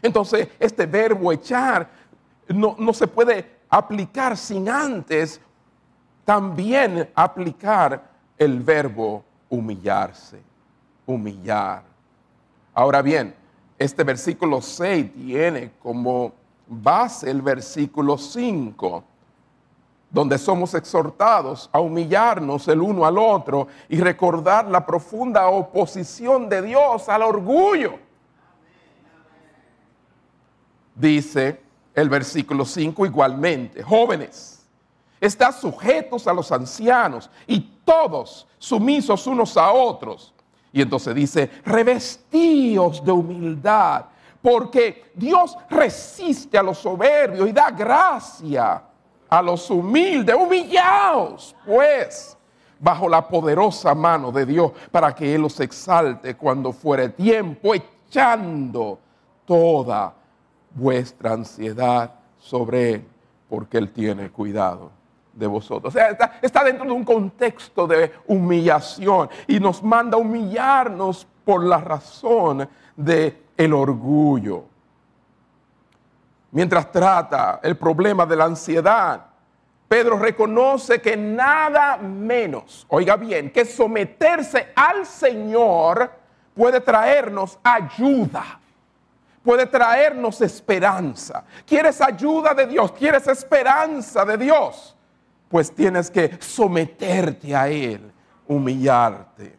Entonces, 0.00 0.48
este 0.58 0.86
verbo 0.86 1.30
echar 1.32 1.86
no, 2.48 2.76
no 2.78 2.94
se 2.94 3.06
puede 3.06 3.58
aplicar 3.68 4.38
sin 4.38 4.70
antes 4.70 5.38
también 6.32 7.10
aplicar 7.14 8.02
el 8.38 8.60
verbo 8.60 9.22
humillarse, 9.50 10.40
humillar. 11.04 11.82
Ahora 12.72 13.02
bien, 13.02 13.34
este 13.78 14.02
versículo 14.02 14.62
6 14.62 15.12
tiene 15.12 15.72
como 15.78 16.32
base 16.66 17.30
el 17.30 17.42
versículo 17.42 18.16
5, 18.16 19.04
donde 20.08 20.38
somos 20.38 20.72
exhortados 20.72 21.68
a 21.70 21.80
humillarnos 21.80 22.66
el 22.68 22.80
uno 22.80 23.04
al 23.04 23.18
otro 23.18 23.68
y 23.90 24.00
recordar 24.00 24.66
la 24.68 24.86
profunda 24.86 25.46
oposición 25.48 26.48
de 26.48 26.62
Dios 26.62 27.10
al 27.10 27.24
orgullo. 27.24 27.98
Dice 30.94 31.60
el 31.94 32.08
versículo 32.08 32.64
5 32.64 33.04
igualmente, 33.04 33.82
jóvenes, 33.82 34.61
están 35.22 35.52
sujetos 35.52 36.26
a 36.26 36.32
los 36.32 36.50
ancianos 36.50 37.30
y 37.46 37.60
todos 37.84 38.48
sumisos 38.58 39.24
unos 39.28 39.56
a 39.56 39.70
otros. 39.70 40.34
Y 40.72 40.82
entonces 40.82 41.14
dice, 41.14 41.48
revestíos 41.64 43.04
de 43.04 43.12
humildad, 43.12 44.06
porque 44.42 45.12
Dios 45.14 45.56
resiste 45.70 46.58
a 46.58 46.62
los 46.62 46.78
soberbios 46.78 47.48
y 47.48 47.52
da 47.52 47.70
gracia 47.70 48.82
a 49.28 49.42
los 49.42 49.70
humildes. 49.70 50.34
Humillaos, 50.34 51.54
pues, 51.64 52.36
bajo 52.80 53.08
la 53.08 53.28
poderosa 53.28 53.94
mano 53.94 54.32
de 54.32 54.44
Dios, 54.44 54.72
para 54.90 55.14
que 55.14 55.36
Él 55.36 55.42
los 55.42 55.60
exalte 55.60 56.34
cuando 56.34 56.72
fuere 56.72 57.10
tiempo, 57.10 57.74
echando 57.74 58.98
toda 59.44 60.14
vuestra 60.74 61.34
ansiedad 61.34 62.12
sobre 62.40 62.94
Él, 62.94 63.08
porque 63.48 63.78
Él 63.78 63.92
tiene 63.92 64.28
cuidado 64.28 65.01
de 65.32 65.46
vosotros. 65.46 65.94
O 65.94 65.96
sea, 65.96 66.16
está, 66.40 66.64
dentro 66.64 66.84
de 66.84 66.92
un 66.92 67.04
contexto 67.04 67.86
de 67.86 68.12
humillación 68.26 69.28
y 69.46 69.58
nos 69.60 69.82
manda 69.82 70.16
a 70.16 70.20
humillarnos 70.20 71.26
por 71.44 71.64
la 71.64 71.78
razón 71.78 72.68
de 72.96 73.42
el 73.56 73.72
orgullo. 73.72 74.64
Mientras 76.50 76.92
trata 76.92 77.60
el 77.62 77.76
problema 77.76 78.26
de 78.26 78.36
la 78.36 78.44
ansiedad, 78.44 79.26
Pedro 79.88 80.18
reconoce 80.18 81.00
que 81.00 81.16
nada 81.16 81.96
menos, 81.96 82.86
oiga 82.88 83.16
bien, 83.16 83.50
que 83.50 83.64
someterse 83.64 84.72
al 84.74 85.06
Señor 85.06 86.10
puede 86.54 86.80
traernos 86.80 87.58
ayuda 87.62 88.58
puede 89.42 89.66
traernos 89.66 90.40
esperanza. 90.40 91.44
¿Quieres 91.66 92.00
ayuda 92.00 92.54
de 92.54 92.66
Dios? 92.66 92.92
¿Quieres 92.92 93.26
esperanza 93.26 94.24
de 94.24 94.36
Dios? 94.36 94.96
Pues 95.52 95.70
tienes 95.70 96.10
que 96.10 96.38
someterte 96.40 97.54
a 97.54 97.68
Él, 97.68 98.10
humillarte. 98.48 99.54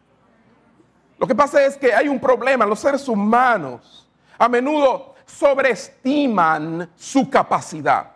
Lo 1.16 1.24
que 1.24 1.36
pasa 1.36 1.64
es 1.64 1.76
que 1.76 1.94
hay 1.94 2.08
un 2.08 2.18
problema. 2.18 2.66
Los 2.66 2.80
seres 2.80 3.06
humanos 3.06 4.10
a 4.36 4.48
menudo 4.48 5.14
sobreestiman 5.24 6.90
su 6.96 7.30
capacidad. 7.30 8.10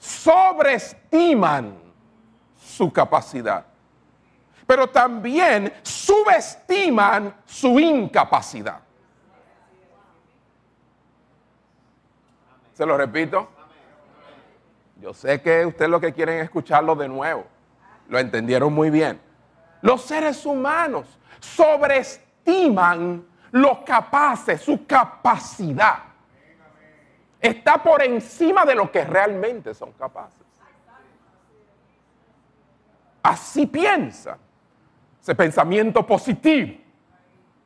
Sobreestiman 0.00 1.72
su 2.60 2.92
capacidad. 2.92 3.64
Pero 4.66 4.90
también 4.90 5.72
subestiman 5.84 7.32
su 7.46 7.78
incapacidad. 7.78 8.80
Se 12.74 12.84
lo 12.84 12.96
repito. 12.96 13.61
Yo 15.02 15.12
sé 15.12 15.42
que 15.42 15.66
ustedes 15.66 15.90
lo 15.90 16.00
que 16.00 16.12
quieren 16.12 16.38
es 16.38 16.44
escucharlo 16.44 16.94
de 16.94 17.08
nuevo. 17.08 17.44
Lo 18.08 18.20
entendieron 18.20 18.72
muy 18.72 18.88
bien. 18.88 19.20
Los 19.80 20.02
seres 20.02 20.46
humanos 20.46 21.18
sobreestiman 21.40 23.26
los 23.50 23.78
capaces, 23.80 24.60
su 24.60 24.86
capacidad. 24.86 26.04
Está 27.40 27.82
por 27.82 28.00
encima 28.04 28.64
de 28.64 28.76
lo 28.76 28.92
que 28.92 29.04
realmente 29.04 29.74
son 29.74 29.90
capaces. 29.92 30.46
Así 33.24 33.66
piensa. 33.66 34.38
Ese 35.20 35.34
pensamiento 35.34 36.06
positivo. 36.06 36.78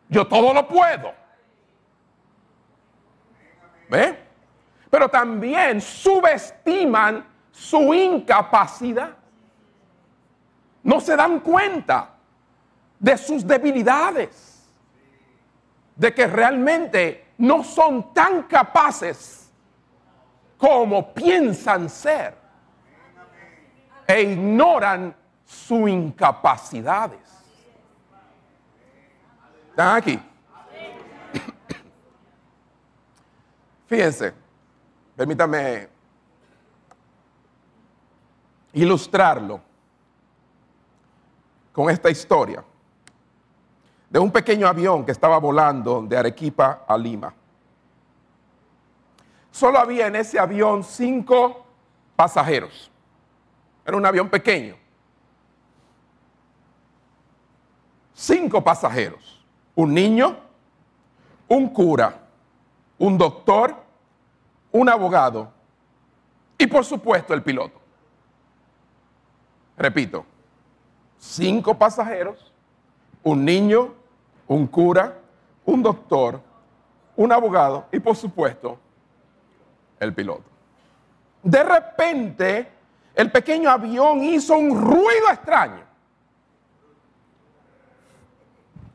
Yo 0.09 0.27
todo 0.27 0.55
lo 0.55 0.67
puedo. 0.67 1.13
¿Ve? 3.91 4.26
Pero 4.91 5.09
también 5.09 5.81
subestiman 5.81 7.25
su 7.51 7.95
incapacidad. 7.95 9.17
No 10.83 11.01
se 11.01 11.17
dan 11.17 11.41
cuenta 11.41 12.11
de 12.99 13.17
sus 13.19 13.47
debilidades, 13.47 14.69
de 15.97 16.15
que 16.15 16.27
realmente 16.27 17.27
no 17.39 17.65
son 17.65 18.13
tan 18.13 18.43
capaces 18.45 19.51
como 20.57 21.13
piensan 21.13 21.89
ser 21.89 22.35
e 24.07 24.23
ignoran 24.23 25.15
sus 25.45 25.89
incapacidades. 25.89 27.21
¿Están 29.71 29.97
aquí? 29.97 30.19
Fíjense. 33.87 34.46
Permítame 35.17 35.89
ilustrarlo 38.75 39.61
con 41.73 41.89
esta 41.89 42.11
historia 42.11 42.63
de 44.11 44.19
un 44.19 44.31
pequeño 44.31 44.69
avión 44.69 45.07
que 45.07 45.13
estaba 45.13 45.39
volando 45.39 46.03
de 46.03 46.19
Arequipa 46.19 46.85
a 46.87 46.99
Lima. 46.99 47.33
Solo 49.51 49.79
había 49.79 50.07
en 50.09 50.17
ese 50.17 50.39
avión 50.39 50.85
cinco 50.85 51.65
pasajeros. 52.15 52.91
Era 53.87 53.97
un 53.97 54.05
avión 54.05 54.29
pequeño. 54.29 54.77
Cinco 58.13 58.63
pasajeros. 58.63 59.43
Un 59.75 59.95
niño, 59.95 60.37
un 61.49 61.71
cura, 61.71 62.21
un 62.99 63.17
doctor 63.17 63.86
un 64.73 64.89
abogado 64.89 65.53
y 66.59 66.67
por 66.67 66.85
supuesto 66.85 67.35
el 67.35 67.43
piloto. 67.43 67.81
Repito, 69.77 70.25
cinco 71.19 71.77
pasajeros, 71.77 72.53
un 73.23 73.45
niño, 73.45 73.95
un 74.47 74.67
cura, 74.67 75.19
un 75.65 75.83
doctor, 75.83 76.41
un 77.17 77.33
abogado 77.33 77.87
y 77.93 78.01
por 78.01 78.17
supuesto 78.17 78.79
el 79.99 80.15
piloto. 80.15 80.45
De 81.43 81.63
repente, 81.63 82.73
el 83.15 83.31
pequeño 83.31 83.71
avión 83.71 84.23
hizo 84.23 84.57
un 84.57 84.81
ruido 84.81 85.31
extraño. 85.31 85.85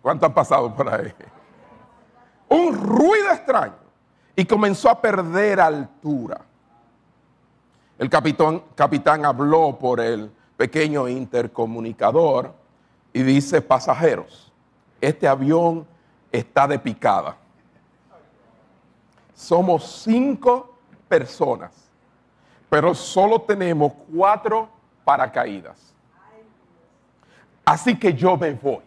¿Cuánto 0.01 0.25
han 0.25 0.33
pasado 0.33 0.75
por 0.75 0.89
ahí? 0.89 1.13
Un 2.49 2.75
ruido 2.75 3.31
extraño 3.31 3.80
y 4.41 4.45
comenzó 4.45 4.89
a 4.89 4.99
perder 4.99 5.59
altura. 5.61 6.41
El 7.99 8.09
capitán, 8.09 8.63
capitán 8.73 9.23
habló 9.23 9.77
por 9.77 9.99
el 9.99 10.31
pequeño 10.57 11.07
intercomunicador 11.07 12.51
y 13.13 13.21
dice, 13.21 13.61
pasajeros, 13.61 14.51
este 14.99 15.27
avión 15.27 15.85
está 16.31 16.67
de 16.67 16.79
picada. 16.79 17.37
Somos 19.35 20.01
cinco 20.03 20.75
personas, 21.07 21.91
pero 22.67 22.95
solo 22.95 23.41
tenemos 23.41 23.93
cuatro 24.11 24.69
paracaídas. 25.03 25.93
Así 27.63 27.95
que 27.95 28.11
yo 28.11 28.35
me 28.37 28.53
voy. 28.53 28.81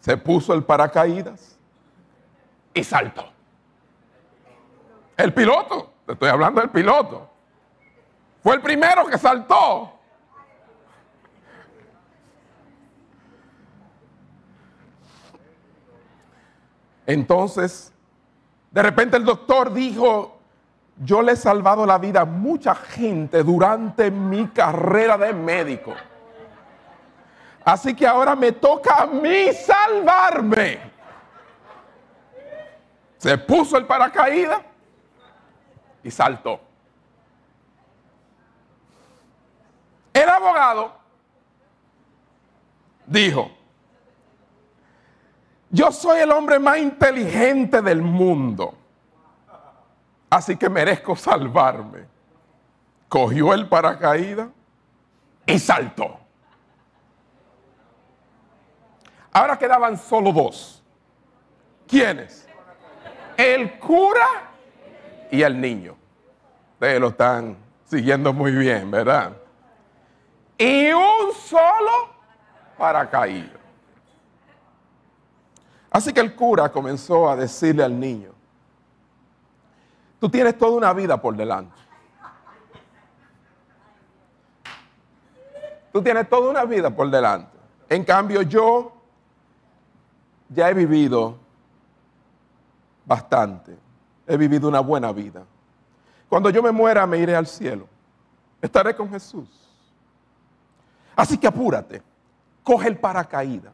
Se 0.00 0.14
puso 0.18 0.52
el 0.52 0.62
paracaídas 0.62 1.55
y 2.76 2.84
saltó. 2.84 3.24
El 5.16 5.32
piloto, 5.32 5.94
te 6.04 6.12
estoy 6.12 6.28
hablando 6.28 6.60
del 6.60 6.70
piloto. 6.70 7.28
Fue 8.42 8.54
el 8.54 8.60
primero 8.60 9.06
que 9.06 9.16
saltó. 9.16 9.94
Entonces, 17.06 17.92
de 18.70 18.82
repente 18.82 19.16
el 19.16 19.24
doctor 19.24 19.72
dijo, 19.72 20.38
yo 20.98 21.22
le 21.22 21.32
he 21.32 21.36
salvado 21.36 21.86
la 21.86 21.96
vida 21.96 22.20
a 22.20 22.24
mucha 22.26 22.74
gente 22.74 23.42
durante 23.42 24.10
mi 24.10 24.48
carrera 24.48 25.16
de 25.16 25.32
médico. 25.32 25.94
Así 27.64 27.94
que 27.94 28.06
ahora 28.06 28.36
me 28.36 28.52
toca 28.52 29.02
a 29.02 29.06
mí 29.06 29.48
salvarme. 29.52 30.95
Se 33.18 33.38
puso 33.38 33.76
el 33.76 33.86
paracaídas 33.86 34.60
y 36.02 36.10
saltó. 36.10 36.60
El 40.12 40.28
abogado 40.28 40.92
dijo, 43.06 43.50
yo 45.70 45.92
soy 45.92 46.20
el 46.20 46.30
hombre 46.30 46.58
más 46.58 46.78
inteligente 46.78 47.82
del 47.82 48.00
mundo, 48.00 48.74
así 50.30 50.56
que 50.56 50.68
merezco 50.68 51.16
salvarme. 51.16 52.06
Cogió 53.08 53.52
el 53.52 53.68
paracaídas 53.68 54.48
y 55.46 55.58
saltó. 55.58 56.18
Ahora 59.32 59.58
quedaban 59.58 59.98
solo 59.98 60.32
dos. 60.32 60.82
¿Quiénes? 61.86 62.45
El 63.36 63.78
cura 63.78 64.26
y 65.30 65.42
el 65.42 65.60
niño. 65.60 65.96
Ustedes 66.74 67.00
lo 67.00 67.08
están 67.08 67.56
siguiendo 67.84 68.32
muy 68.32 68.52
bien, 68.52 68.90
¿verdad? 68.90 69.32
Y 70.58 70.90
un 70.92 71.32
solo 71.34 72.10
paracaídas. 72.78 73.50
Así 75.90 76.12
que 76.12 76.20
el 76.20 76.34
cura 76.34 76.70
comenzó 76.70 77.28
a 77.28 77.36
decirle 77.36 77.82
al 77.82 77.98
niño, 77.98 78.30
tú 80.20 80.28
tienes 80.28 80.58
toda 80.58 80.76
una 80.76 80.92
vida 80.92 81.20
por 81.20 81.34
delante. 81.34 81.74
Tú 85.92 86.02
tienes 86.02 86.28
toda 86.28 86.50
una 86.50 86.66
vida 86.66 86.90
por 86.90 87.08
delante. 87.08 87.56
En 87.88 88.04
cambio 88.04 88.42
yo 88.42 88.92
ya 90.50 90.68
he 90.68 90.74
vivido 90.74 91.38
bastante. 93.06 93.78
He 94.26 94.36
vivido 94.36 94.68
una 94.68 94.80
buena 94.80 95.12
vida. 95.12 95.44
Cuando 96.28 96.50
yo 96.50 96.62
me 96.62 96.72
muera 96.72 97.06
me 97.06 97.18
iré 97.18 97.34
al 97.34 97.46
cielo. 97.46 97.86
Estaré 98.60 98.94
con 98.94 99.08
Jesús. 99.08 99.48
Así 101.14 101.38
que 101.38 101.46
apúrate. 101.46 102.02
Coge 102.62 102.88
el 102.88 102.98
paracaídas 102.98 103.72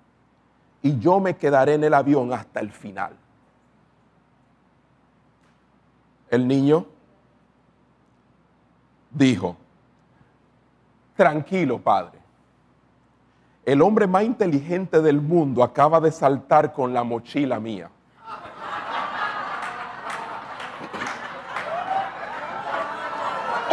y 0.83 0.99
yo 0.99 1.21
me 1.21 1.37
quedaré 1.37 1.75
en 1.75 1.85
el 1.85 1.95
avión 1.95 2.33
hasta 2.33 2.61
el 2.61 2.71
final. 2.71 3.17
El 6.29 6.47
niño 6.49 6.87
dijo, 9.11 9.57
tranquilo 11.15 11.79
padre, 11.81 12.19
el 13.65 13.81
hombre 13.81 14.07
más 14.07 14.25
inteligente 14.25 15.01
del 15.01 15.21
mundo 15.21 15.63
acaba 15.63 16.01
de 16.01 16.11
saltar 16.11 16.73
con 16.73 16.93
la 16.93 17.05
mochila 17.05 17.61
mía. 17.61 17.91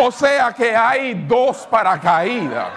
O 0.02 0.12
sea 0.12 0.54
que 0.54 0.74
hay 0.74 1.14
dos 1.14 1.68
paracaídas. 1.68 2.70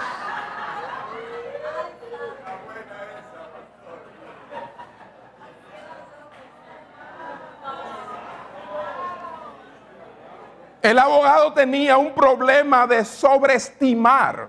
El 10.83 10.99
abogado 10.99 11.53
tenía 11.53 11.97
un 11.97 12.13
problema 12.13 12.89
de 12.89 13.05
sobreestimar 13.05 14.49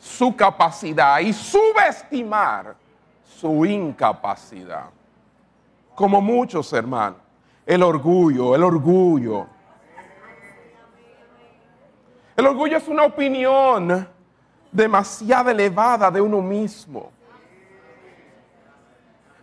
su 0.00 0.34
capacidad 0.34 1.20
y 1.20 1.34
subestimar 1.34 2.76
su 3.38 3.66
incapacidad. 3.66 4.86
Como 5.94 6.22
muchos 6.22 6.72
hermanos, 6.72 7.18
el 7.66 7.82
orgullo, 7.82 8.54
el 8.54 8.64
orgullo. 8.64 9.46
El 12.36 12.46
orgullo 12.46 12.76
es 12.76 12.88
una 12.88 13.04
opinión 13.04 14.08
demasiado 14.72 15.50
elevada 15.50 16.10
de 16.10 16.20
uno 16.20 16.40
mismo. 16.40 17.12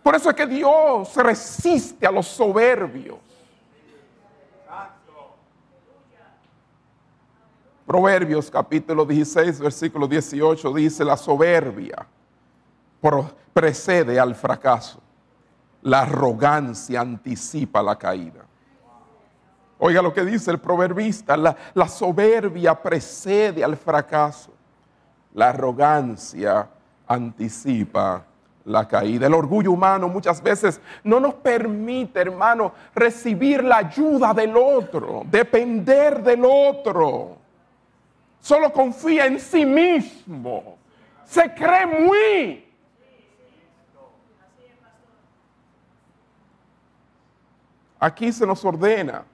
Por 0.02 0.14
eso 0.14 0.30
es 0.30 0.36
que 0.36 0.46
Dios 0.46 1.14
resiste 1.16 2.06
a 2.06 2.10
los 2.10 2.26
soberbios. 2.26 3.18
Proverbios 7.86 8.50
capítulo 8.50 9.04
16, 9.04 9.60
versículo 9.60 10.06
18 10.06 10.72
dice, 10.72 11.04
la 11.04 11.16
soberbia 11.16 12.06
precede 13.52 14.18
al 14.18 14.34
fracaso, 14.34 15.00
la 15.82 16.02
arrogancia 16.02 17.00
anticipa 17.00 17.82
la 17.82 17.96
caída. 17.96 18.46
Oiga 19.84 20.00
lo 20.00 20.14
que 20.14 20.24
dice 20.24 20.52
el 20.52 20.60
proverbista, 20.60 21.36
la, 21.36 21.88
soberbia 21.88 22.80
precede 22.80 23.64
al 23.64 23.76
fracaso, 23.76 24.52
la 25.34 25.48
arrogancia 25.48 26.68
anticipa 27.08 28.24
la 28.64 28.86
caída. 28.86 29.26
El 29.26 29.34
orgullo 29.34 29.72
humano 29.72 30.06
muchas 30.06 30.40
veces 30.40 30.80
no 31.02 31.18
nos 31.18 31.34
permite, 31.34 32.20
hermano, 32.20 32.72
recibir 32.94 33.64
la 33.64 33.78
ayuda 33.78 34.32
del 34.32 34.56
otro, 34.56 35.22
depender 35.28 36.22
del 36.22 36.44
otro 36.44 37.38
solo 38.40 38.72
confía 38.72 39.26
en 39.26 39.40
sí 39.40 39.66
mismo, 39.66 40.76
se 41.24 41.52
cree 41.54 41.86
muy. 41.86 42.68
Aquí 47.98 48.32
se 48.32 48.46
nos 48.46 48.64
ordena, 48.64 49.24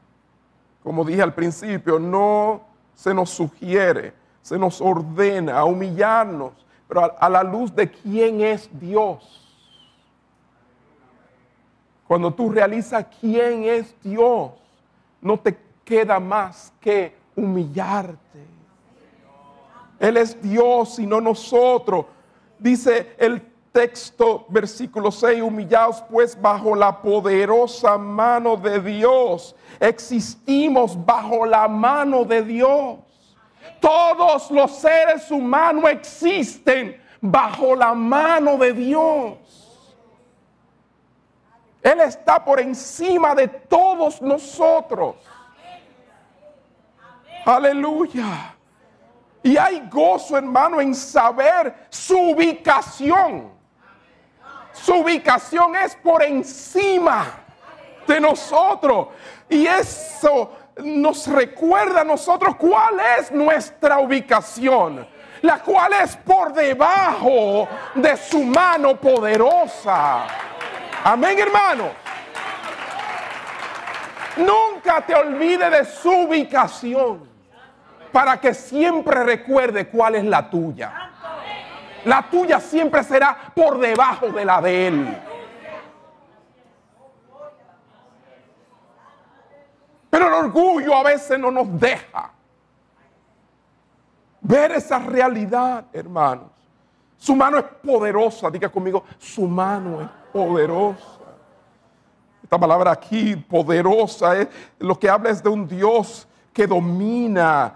como 0.88 1.04
dije 1.04 1.20
al 1.20 1.34
principio, 1.34 1.98
no 1.98 2.62
se 2.94 3.12
nos 3.12 3.28
sugiere, 3.28 4.14
se 4.40 4.58
nos 4.58 4.80
ordena 4.80 5.58
a 5.58 5.64
humillarnos, 5.66 6.54
pero 6.88 7.14
a, 7.20 7.28
la 7.28 7.42
luz 7.42 7.76
de 7.76 7.90
quién 7.90 8.40
es 8.40 8.70
Dios. 8.72 9.54
Cuando 12.06 12.32
tú 12.32 12.48
realizas 12.48 13.04
quién 13.20 13.64
es 13.64 13.94
Dios, 14.02 14.52
no 15.20 15.38
te 15.38 15.58
queda 15.84 16.18
más 16.18 16.72
que 16.80 17.14
humillarte. 17.36 18.46
Él 20.00 20.16
es 20.16 20.40
Dios 20.40 20.98
y 20.98 21.06
no 21.06 21.20
nosotros. 21.20 22.06
Dice 22.58 23.14
el 23.18 23.42
texto, 23.78 24.44
versículo 24.48 25.12
6, 25.12 25.40
humillados 25.40 26.02
pues 26.10 26.40
bajo 26.40 26.74
la 26.74 27.00
poderosa 27.00 27.96
mano 27.96 28.56
de 28.56 28.80
Dios. 28.80 29.54
Existimos 29.78 30.96
bajo 31.06 31.46
la 31.46 31.68
mano 31.68 32.24
de 32.24 32.42
Dios. 32.42 32.98
Todos 33.80 34.50
los 34.50 34.72
seres 34.72 35.30
humanos 35.30 35.84
existen 35.90 37.00
bajo 37.20 37.76
la 37.76 37.94
mano 37.94 38.56
de 38.56 38.72
Dios. 38.72 39.94
Él 41.80 42.00
está 42.00 42.44
por 42.44 42.58
encima 42.58 43.36
de 43.36 43.46
todos 43.46 44.20
nosotros. 44.20 45.14
Aleluya. 47.46 48.56
Y 49.44 49.56
hay 49.56 49.88
gozo, 49.88 50.36
hermano, 50.36 50.80
en 50.80 50.96
saber 50.96 51.86
su 51.90 52.18
ubicación. 52.18 53.57
Su 54.82 54.94
ubicación 54.94 55.76
es 55.76 55.94
por 55.96 56.22
encima 56.22 57.26
de 58.06 58.20
nosotros. 58.20 59.08
Y 59.48 59.66
eso 59.66 60.52
nos 60.78 61.26
recuerda 61.26 62.02
a 62.02 62.04
nosotros 62.04 62.56
cuál 62.56 63.00
es 63.18 63.30
nuestra 63.32 63.98
ubicación. 63.98 65.06
La 65.42 65.60
cual 65.60 65.92
es 65.92 66.16
por 66.16 66.52
debajo 66.52 67.68
de 67.94 68.16
su 68.16 68.42
mano 68.42 68.96
poderosa. 68.96 70.26
Amén, 71.04 71.38
hermano. 71.38 71.90
Nunca 74.36 75.00
te 75.04 75.14
olvides 75.14 75.70
de 75.70 75.84
su 75.84 76.10
ubicación. 76.10 77.28
para 78.12 78.40
que 78.40 78.54
siempre 78.54 79.22
recuerde 79.22 79.86
cuál 79.88 80.14
es 80.14 80.24
la 80.24 80.48
tuya. 80.48 81.07
La 82.04 82.28
tuya 82.30 82.60
siempre 82.60 83.02
será 83.02 83.52
por 83.54 83.78
debajo 83.78 84.28
de 84.28 84.44
la 84.44 84.60
de 84.60 84.86
Él. 84.86 85.22
Pero 90.10 90.26
el 90.26 90.32
orgullo 90.32 90.94
a 90.94 91.02
veces 91.02 91.38
no 91.38 91.50
nos 91.50 91.78
deja 91.78 92.32
ver 94.40 94.72
esa 94.72 94.98
realidad, 94.98 95.84
hermanos. 95.92 96.46
Su 97.18 97.34
mano 97.34 97.58
es 97.58 97.64
poderosa, 97.64 98.50
diga 98.50 98.68
conmigo, 98.68 99.04
su 99.18 99.46
mano 99.46 100.00
es 100.00 100.08
poderosa. 100.32 101.18
Esta 102.42 102.58
palabra 102.58 102.92
aquí, 102.92 103.36
poderosa, 103.36 104.38
es, 104.38 104.48
lo 104.78 104.98
que 104.98 105.10
habla 105.10 105.30
es 105.30 105.42
de 105.42 105.48
un 105.48 105.68
Dios 105.68 106.26
que 106.52 106.66
domina 106.66 107.74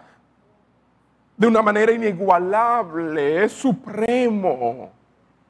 de 1.36 1.46
una 1.46 1.62
manera 1.62 1.92
inigualable, 1.92 3.44
es 3.44 3.52
supremo, 3.52 4.90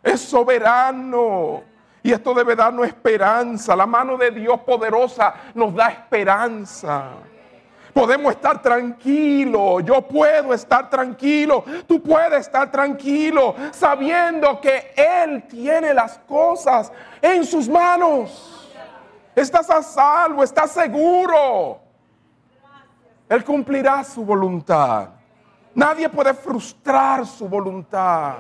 es 0.03 0.21
soberano. 0.21 1.63
Y 2.03 2.13
esto 2.13 2.35
debe 2.35 2.57
darnos 2.57 2.87
esperanza. 2.87 3.77
La 3.77 3.87
mano 3.87 4.17
de 4.17 4.31
Dios 4.31 4.61
poderosa 4.61 5.35
nos 5.55 5.75
da 5.75 5.89
esperanza. 5.89 7.11
Podemos 7.93 8.33
estar 8.33 8.61
tranquilos. 8.61 9.85
Yo 9.85 10.03
puedo 10.03 10.55
estar 10.55 10.89
tranquilo. 10.89 11.65
Tú 11.87 12.03
puedes 12.03 12.41
estar 12.41 12.71
tranquilo 12.71 13.55
sabiendo 13.71 14.61
que 14.61 14.93
Él 14.97 15.45
tiene 15.47 15.95
las 15.95 16.19
cosas 16.21 16.91
en 17.21 17.45
sus 17.45 17.69
manos. 17.69 18.71
Estás 19.37 19.71
a 19.71 19.83
salvo, 19.83 20.43
estás 20.43 20.73
seguro. 20.73 21.81
Él 23.29 23.45
cumplirá 23.45 24.03
su 24.05 24.25
voluntad. 24.25 25.09
Nadie 25.75 26.09
puede 26.09 26.35
frustrar 26.35 27.27
su 27.27 27.49
voluntad. 27.49 28.37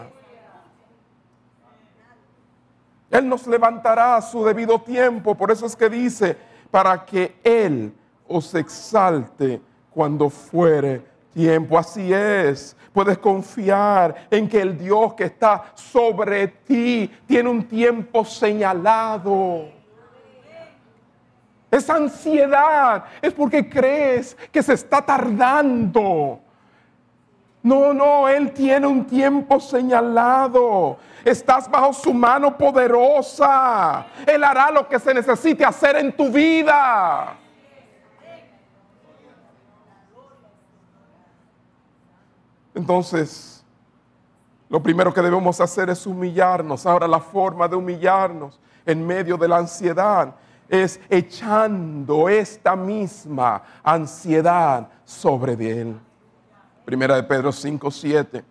Él 3.11 3.29
nos 3.29 3.47
levantará 3.47 4.17
a 4.17 4.23
su 4.23 4.45
debido 4.45 4.81
tiempo. 4.81 5.35
Por 5.35 5.51
eso 5.51 5.67
es 5.67 5.77
que 5.77 5.89
dice, 5.89 6.37
para 6.71 7.05
que 7.05 7.37
Él 7.45 7.95
os 8.27 8.55
exalte 8.55 9.61
cuando 9.91 10.31
fuere 10.31 11.05
tiempo. 11.33 11.79
Así 11.79 12.13
es. 12.13 12.77
Puedes 12.93 13.19
confiar 13.19 14.29
en 14.31 14.49
que 14.49 14.61
el 14.61 14.77
Dios 14.77 15.15
que 15.15 15.25
está 15.25 15.73
sobre 15.75 16.49
ti 16.49 17.11
tiene 17.27 17.49
un 17.49 17.65
tiempo 17.65 18.25
señalado. 18.25 19.69
Esa 21.71 21.97
ansiedad 21.97 23.05
es 23.23 23.33
porque 23.33 23.69
crees 23.69 24.37
que 24.51 24.63
se 24.63 24.75
está 24.75 25.01
tardando. 25.01 26.42
No, 27.63 27.95
no, 27.95 28.29
Él 28.29 28.53
tiene 28.53 28.87
un 28.87 29.07
tiempo 29.07 29.61
señalado. 29.61 30.97
Estás 31.25 31.71
bajo 31.71 31.93
su 31.93 32.13
mano 32.13 32.57
poderosa. 32.59 34.07
Él 34.27 34.43
hará 34.43 34.71
lo 34.71 34.89
que 34.89 34.99
se 34.99 35.15
necesite 35.15 35.65
hacer 35.65 35.97
en 35.97 36.17
tu 36.17 36.29
vida. 36.29 37.37
Entonces, 42.75 43.65
lo 44.69 44.83
primero 44.83 45.13
que 45.13 45.21
debemos 45.21 45.61
hacer 45.61 45.91
es 45.91 46.05
humillarnos. 46.07 46.85
Ahora 46.87 47.07
la 47.07 47.21
forma 47.21 47.69
de 47.69 47.77
humillarnos 47.77 48.59
en 48.85 49.07
medio 49.07 49.37
de 49.37 49.47
la 49.47 49.59
ansiedad 49.59 50.35
es 50.69 50.99
echando 51.11 52.29
esta 52.29 52.75
misma 52.75 53.63
ansiedad 53.85 54.89
sobre 55.05 55.55
de 55.55 55.81
Él. 55.83 56.01
Primera 56.93 57.17
de 57.17 57.23
Pedro 57.23 57.51
5, 57.51 57.91
7. 57.91 58.45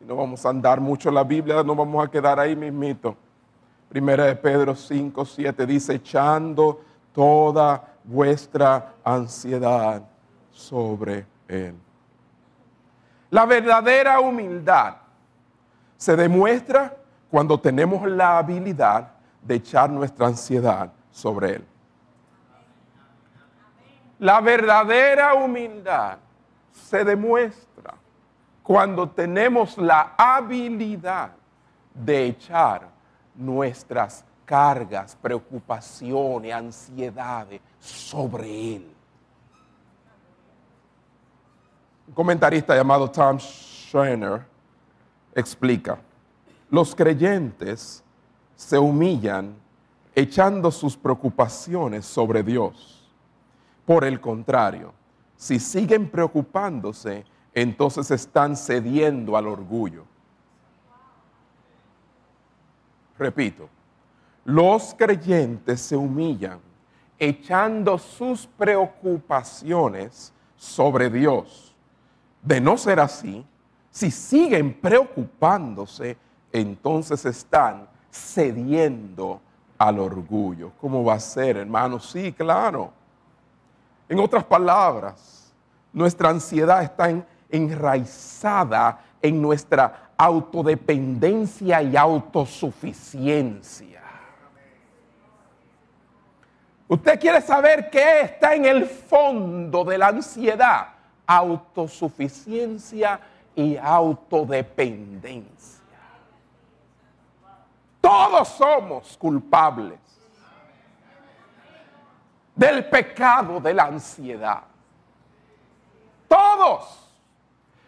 No 0.00 0.16
vamos 0.16 0.44
a 0.44 0.48
andar 0.48 0.80
mucho 0.80 1.10
en 1.10 1.14
la 1.14 1.22
Biblia, 1.22 1.62
no 1.62 1.76
vamos 1.76 2.04
a 2.04 2.10
quedar 2.10 2.40
ahí 2.40 2.56
mismito. 2.56 3.16
Primera 3.88 4.24
de 4.24 4.34
Pedro 4.34 4.74
5, 4.74 5.24
7 5.24 5.64
dice, 5.64 5.94
echando 5.94 6.80
toda 7.12 7.94
vuestra 8.02 8.94
ansiedad 9.04 10.02
sobre 10.50 11.24
Él. 11.46 11.76
La 13.30 13.46
verdadera 13.46 14.18
humildad 14.18 14.96
se 15.96 16.16
demuestra 16.16 16.96
cuando 17.30 17.60
tenemos 17.60 18.10
la 18.10 18.38
habilidad 18.38 19.12
de 19.40 19.54
echar 19.54 19.88
nuestra 19.88 20.26
ansiedad 20.26 20.90
sobre 21.12 21.52
Él. 21.54 21.64
La 24.18 24.40
verdadera 24.40 25.34
humildad 25.34 26.23
se 26.74 27.04
demuestra 27.04 27.94
cuando 28.62 29.08
tenemos 29.08 29.78
la 29.78 30.14
habilidad 30.16 31.30
de 31.94 32.26
echar 32.26 32.88
nuestras 33.34 34.24
cargas, 34.44 35.16
preocupaciones, 35.16 36.52
ansiedades 36.52 37.60
sobre 37.78 38.76
Él. 38.76 38.90
Un 42.08 42.14
comentarista 42.14 42.76
llamado 42.76 43.10
Tom 43.10 43.38
Schreiner 43.38 44.44
explica, 45.34 45.98
los 46.70 46.94
creyentes 46.94 48.02
se 48.56 48.78
humillan 48.78 49.54
echando 50.14 50.70
sus 50.70 50.96
preocupaciones 50.96 52.04
sobre 52.06 52.42
Dios. 52.42 53.10
Por 53.84 54.04
el 54.04 54.20
contrario, 54.20 54.92
si 55.44 55.58
siguen 55.58 56.08
preocupándose, 56.08 57.22
entonces 57.52 58.10
están 58.10 58.56
cediendo 58.56 59.36
al 59.36 59.46
orgullo. 59.46 60.06
Repito, 63.18 63.68
los 64.46 64.94
creyentes 64.94 65.82
se 65.82 65.96
humillan 65.96 66.60
echando 67.18 67.98
sus 67.98 68.46
preocupaciones 68.46 70.32
sobre 70.56 71.10
Dios. 71.10 71.76
De 72.40 72.58
no 72.58 72.78
ser 72.78 72.98
así, 72.98 73.44
si 73.90 74.10
siguen 74.10 74.72
preocupándose, 74.72 76.16
entonces 76.52 77.22
están 77.26 77.86
cediendo 78.10 79.42
al 79.76 79.98
orgullo. 79.98 80.72
¿Cómo 80.80 81.04
va 81.04 81.14
a 81.14 81.20
ser, 81.20 81.58
hermano? 81.58 82.00
Sí, 82.00 82.32
claro. 82.32 82.94
En 84.08 84.18
otras 84.20 84.44
palabras, 84.44 85.33
nuestra 85.94 86.28
ansiedad 86.28 86.82
está 86.82 87.24
enraizada 87.48 89.00
en 89.22 89.40
nuestra 89.40 90.10
autodependencia 90.18 91.80
y 91.82 91.96
autosuficiencia. 91.96 94.02
Usted 96.88 97.18
quiere 97.18 97.40
saber 97.40 97.88
qué 97.90 98.20
está 98.22 98.54
en 98.54 98.66
el 98.66 98.86
fondo 98.86 99.84
de 99.84 99.96
la 99.96 100.08
ansiedad. 100.08 100.88
Autosuficiencia 101.26 103.20
y 103.54 103.76
autodependencia. 103.76 105.80
Todos 108.00 108.48
somos 108.48 109.16
culpables 109.16 110.00
del 112.54 112.84
pecado 112.86 113.60
de 113.60 113.72
la 113.72 113.84
ansiedad. 113.84 114.73
Todos. 116.28 117.00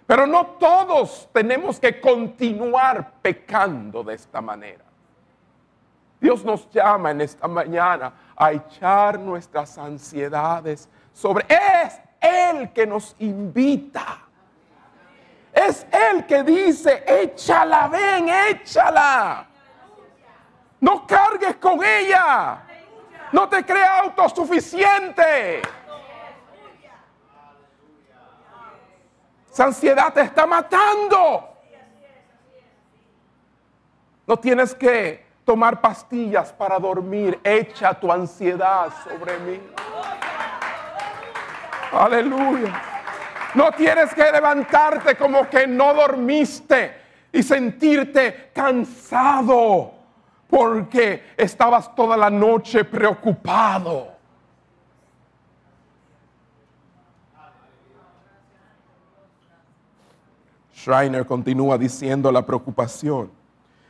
Pero 0.07 0.27
no 0.27 0.47
todos 0.47 1.29
tenemos 1.33 1.81
que 1.81 2.01
continuar 2.01 3.15
pecando 3.21 4.05
de 4.05 4.15
esta 4.15 4.41
manera. 4.41 4.85
Dios 6.21 6.45
nos 6.45 6.71
llama 6.71 7.11
en 7.11 7.21
esta 7.21 7.49
mañana 7.49 8.13
a 8.37 8.53
echar 8.53 9.19
nuestras 9.19 9.77
ansiedades 9.79 10.89
sobre... 11.13 11.47
Es 11.49 12.01
Él 12.21 12.73
que 12.73 12.87
nos 12.87 13.17
invita. 13.19 14.19
Es 15.53 15.87
Él 15.91 16.25
que 16.27 16.43
dice, 16.43 17.05
échala, 17.07 17.89
ven, 17.89 18.29
échala. 18.29 19.47
No 20.81 21.07
cargues 21.07 21.57
con 21.57 21.83
ella. 21.83 22.63
No 23.33 23.49
te 23.49 23.65
creas 23.65 24.03
autosuficiente. 24.03 25.63
Esa 29.57 29.65
ansiedad 29.65 30.13
te 30.13 30.21
está 30.21 30.45
matando. 30.45 31.49
No 34.27 34.37
tienes 34.39 34.75
que 34.75 35.25
tomar 35.47 35.81
pastillas 35.81 36.53
para 36.53 36.79
dormir. 36.79 37.41
Echa 37.43 37.95
tu 37.95 38.13
ansiedad 38.13 38.93
sobre 39.03 39.39
mí. 39.39 39.61
Aleluya. 41.91 42.83
No 43.55 43.73
tienes 43.73 44.13
que 44.13 44.31
levantarte 44.31 45.17
como 45.17 45.49
que 45.49 45.67
no 45.67 45.95
dormiste 45.95 46.95
y 47.33 47.43
sentirte 47.43 48.51
cansado 48.53 49.95
porque 50.51 51.33
estabas 51.35 51.95
toda 51.95 52.15
la 52.15 52.29
noche 52.29 52.85
preocupado. 52.85 54.16
Schreiner 60.87 61.27
continúa 61.27 61.77
diciendo 61.77 62.31
la 62.31 62.47
preocupación 62.47 63.33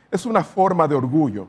es 0.09 0.25
una 0.25 0.43
forma 0.43 0.87
de 0.87 0.95
orgullo, 0.95 1.47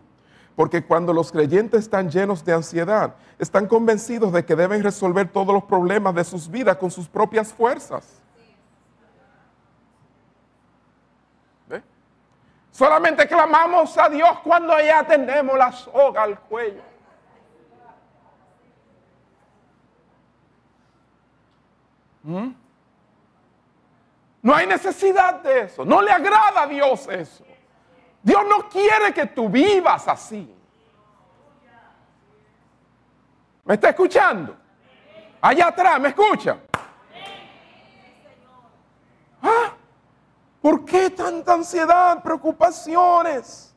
porque 0.55 0.85
cuando 0.85 1.11
los 1.15 1.33
creyentes 1.33 1.81
están 1.81 2.11
llenos 2.11 2.45
de 2.45 2.53
ansiedad, 2.53 3.15
están 3.39 3.67
convencidos 3.67 4.31
de 4.31 4.45
que 4.45 4.55
deben 4.55 4.83
resolver 4.83 5.31
todos 5.33 5.55
los 5.55 5.65
problemas 5.65 6.15
de 6.15 6.25
sus 6.25 6.51
vidas 6.51 6.77
con 6.77 6.91
sus 6.91 7.09
propias 7.09 7.51
fuerzas. 7.51 8.21
Solamente 12.71 13.27
clamamos 13.27 13.97
a 13.97 14.09
Dios 14.09 14.31
cuando 14.45 14.79
ya 14.79 15.05
tenemos 15.05 15.57
la 15.57 15.73
soga 15.73 16.25
al 16.25 16.39
cuello. 16.41 16.83
¿Mm? 22.23 22.68
No 24.43 24.55
hay 24.55 24.67
necesidad 24.67 25.41
de 25.43 25.63
eso. 25.63 25.85
No 25.85 26.01
le 26.01 26.11
agrada 26.11 26.63
a 26.63 26.67
Dios 26.67 27.09
eso. 27.09 27.45
Dios 28.23 28.43
no 28.49 28.69
quiere 28.69 29.13
que 29.13 29.27
tú 29.27 29.49
vivas 29.49 30.07
así. 30.07 30.55
¿Me 33.65 33.75
está 33.75 33.91
escuchando? 33.91 34.57
Allá 35.41 35.69
atrás, 35.69 36.01
¿me 36.01 36.09
escucha? 36.09 36.59
¿Ah? 39.43 39.73
¿Por 40.61 40.85
qué 40.85 41.11
tanta 41.11 41.55
ansiedad, 41.55 42.23
preocupaciones? 42.23 43.75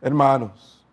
Hermanos, 0.00 0.86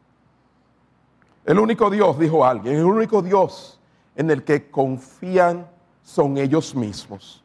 el 1.46 1.60
único 1.60 1.90
Dios, 1.90 2.18
dijo 2.18 2.44
alguien, 2.44 2.78
el 2.78 2.86
único 2.86 3.22
Dios 3.22 3.80
en 4.16 4.32
el 4.32 4.44
que 4.44 4.72
confían 4.72 5.70
son 6.06 6.38
ellos 6.38 6.76
mismos. 6.76 7.44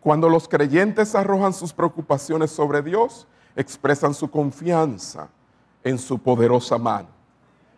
Cuando 0.00 0.28
los 0.28 0.48
creyentes 0.48 1.14
arrojan 1.14 1.54
sus 1.54 1.72
preocupaciones 1.72 2.50
sobre 2.50 2.82
Dios, 2.82 3.26
expresan 3.54 4.12
su 4.12 4.28
confianza 4.30 5.28
en 5.82 5.98
su 5.98 6.18
poderosa 6.18 6.76
mano, 6.76 7.08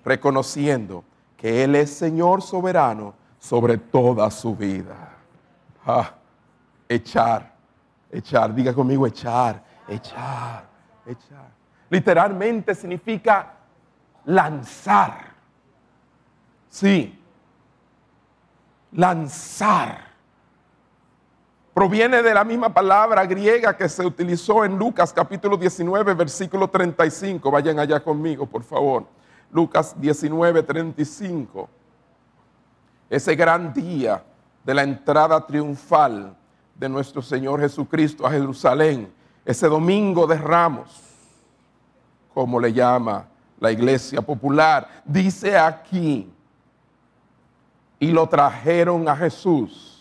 reconociendo 0.04 1.04
que 1.36 1.62
Él 1.62 1.76
es 1.76 1.90
Señor 1.90 2.42
soberano 2.42 3.14
sobre 3.38 3.76
toda 3.76 4.30
su 4.30 4.56
vida. 4.56 5.14
Ah, 5.86 6.14
echar, 6.88 7.54
echar, 8.10 8.54
diga 8.54 8.72
conmigo 8.72 9.06
echar, 9.06 9.62
echar, 9.86 10.64
echar. 11.06 11.50
Literalmente 11.90 12.74
significa 12.74 13.54
lanzar. 14.24 15.34
Sí, 16.68 17.17
lanzar 18.92 20.08
proviene 21.78 22.24
de 22.24 22.34
la 22.34 22.42
misma 22.42 22.74
palabra 22.74 23.24
griega 23.24 23.76
que 23.76 23.88
se 23.88 24.04
utilizó 24.04 24.64
en 24.64 24.76
Lucas 24.76 25.12
capítulo 25.12 25.56
19, 25.56 26.12
versículo 26.14 26.66
35. 26.68 27.52
Vayan 27.52 27.78
allá 27.78 28.00
conmigo, 28.00 28.46
por 28.46 28.64
favor. 28.64 29.06
Lucas 29.52 29.94
19, 29.96 30.64
35. 30.64 31.68
Ese 33.08 33.36
gran 33.36 33.72
día 33.72 34.24
de 34.64 34.74
la 34.74 34.82
entrada 34.82 35.46
triunfal 35.46 36.36
de 36.74 36.88
nuestro 36.88 37.22
Señor 37.22 37.60
Jesucristo 37.60 38.26
a 38.26 38.32
Jerusalén. 38.32 39.12
Ese 39.44 39.68
domingo 39.68 40.26
de 40.26 40.36
ramos, 40.36 41.00
como 42.34 42.58
le 42.58 42.72
llama 42.72 43.28
la 43.60 43.70
iglesia 43.70 44.20
popular. 44.20 45.02
Dice 45.04 45.56
aquí, 45.56 46.28
y 47.98 48.08
lo 48.12 48.28
trajeron 48.28 49.08
a 49.08 49.16
Jesús 49.16 49.98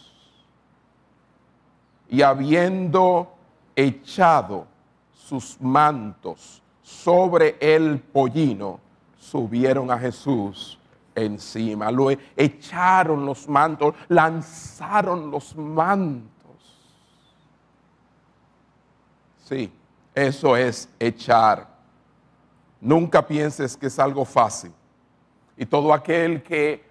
y 2.09 2.21
habiendo 2.21 3.33
echado 3.75 4.67
sus 5.13 5.59
mantos 5.59 6.61
sobre 6.81 7.57
el 7.59 7.99
pollino, 7.99 8.79
subieron 9.19 9.91
a 9.91 9.99
Jesús 9.99 10.79
encima. 11.13 11.91
Lo 11.91 12.09
echaron 12.35 13.25
los 13.25 13.47
mantos, 13.49 13.93
lanzaron 14.07 15.29
los 15.29 15.55
mantos. 15.55 16.31
Sí, 19.43 19.71
eso 20.15 20.55
es 20.55 20.89
echar. 20.99 21.67
Nunca 22.79 23.25
pienses 23.25 23.75
que 23.75 23.87
es 23.87 23.99
algo 23.99 24.23
fácil. 24.23 24.71
Y 25.57 25.65
todo 25.65 25.93
aquel 25.93 26.41
que 26.43 26.86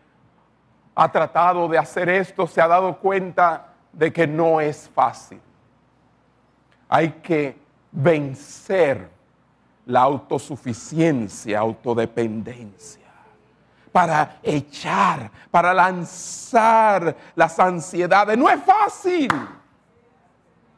ha 0.99 1.13
tratado 1.13 1.69
de 1.69 1.77
hacer 1.77 2.09
esto 2.09 2.47
se 2.47 2.61
ha 2.61 2.67
dado 2.67 2.97
cuenta 2.97 3.67
de 3.93 4.11
que 4.11 4.27
no 4.27 4.61
es 4.63 4.91
fácil. 4.95 5.41
Hay 6.89 7.11
que 7.23 7.59
vencer 7.93 9.11
la 9.85 10.01
autosuficiencia, 10.01 11.59
autodependencia, 11.59 13.07
para 13.93 14.39
echar, 14.43 15.31
para 15.51 15.75
lanzar 15.75 17.15
las 17.35 17.59
ansiedades. 17.61 18.37
No 18.39 18.49
es 18.49 18.63
fácil. 18.63 19.31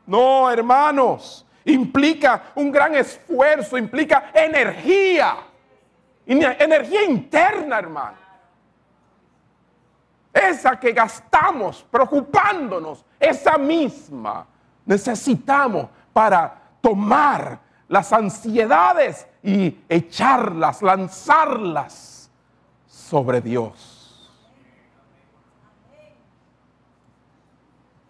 No, 0.04 0.50
hermanos, 0.50 1.46
implica 1.64 2.42
un 2.56 2.72
gran 2.72 2.94
esfuerzo, 2.96 3.78
implica 3.78 4.32
energía, 4.34 5.36
energía 6.26 7.04
interna, 7.04 7.78
hermano 7.78 8.27
esa 10.32 10.78
que 10.78 10.92
gastamos 10.92 11.84
preocupándonos, 11.90 13.04
esa 13.18 13.58
misma 13.58 14.46
necesitamos 14.84 15.88
para 16.12 16.60
tomar 16.80 17.60
las 17.88 18.12
ansiedades 18.12 19.26
y 19.42 19.78
echarlas, 19.88 20.82
lanzarlas 20.82 22.30
sobre 22.86 23.40
Dios. 23.40 23.98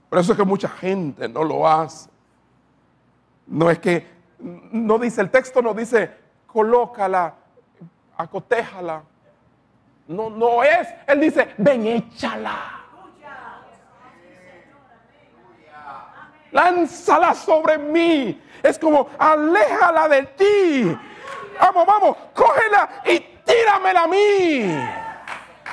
Por 0.09 0.19
eso 0.19 0.33
es 0.33 0.39
que 0.39 0.45
mucha 0.45 0.69
gente 0.69 1.29
no 1.29 1.45
lo 1.45 1.69
hace. 1.69 2.09
No 3.47 3.71
es 3.71 3.79
que, 3.79 4.07
no 4.39 4.99
dice, 4.99 5.21
el 5.21 5.31
texto 5.31 5.63
no 5.63 5.75
dice, 5.75 6.11
colócala, 6.47 7.35
acotéjala, 8.17 9.03
no, 10.09 10.31
no 10.31 10.65
es. 10.65 10.89
Él 11.07 11.21
dice, 11.21 11.55
ven, 11.59 11.87
échala. 11.87 12.75
Lánzala 16.51 17.35
sobre 17.35 17.77
mí. 17.77 18.43
Es 18.63 18.79
como, 18.79 19.09
aléjala 19.19 20.09
de 20.09 20.23
ti. 20.23 20.99
Vamos, 21.61 21.87
vamos, 21.87 22.17
cógela 22.35 23.03
y 23.05 23.21
tíramela 23.45 24.03
a 24.03 24.07
mí. 24.07 24.61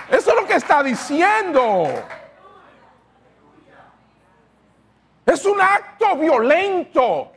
Eso 0.10 0.30
es 0.32 0.36
lo 0.36 0.46
que 0.46 0.56
está 0.56 0.84
diciendo. 0.84 1.88
Es 5.26 5.46
un 5.46 5.60
acto 5.62 6.18
violento, 6.18 7.32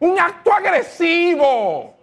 un 0.00 0.18
acto 0.18 0.52
agresivo. 0.52 1.99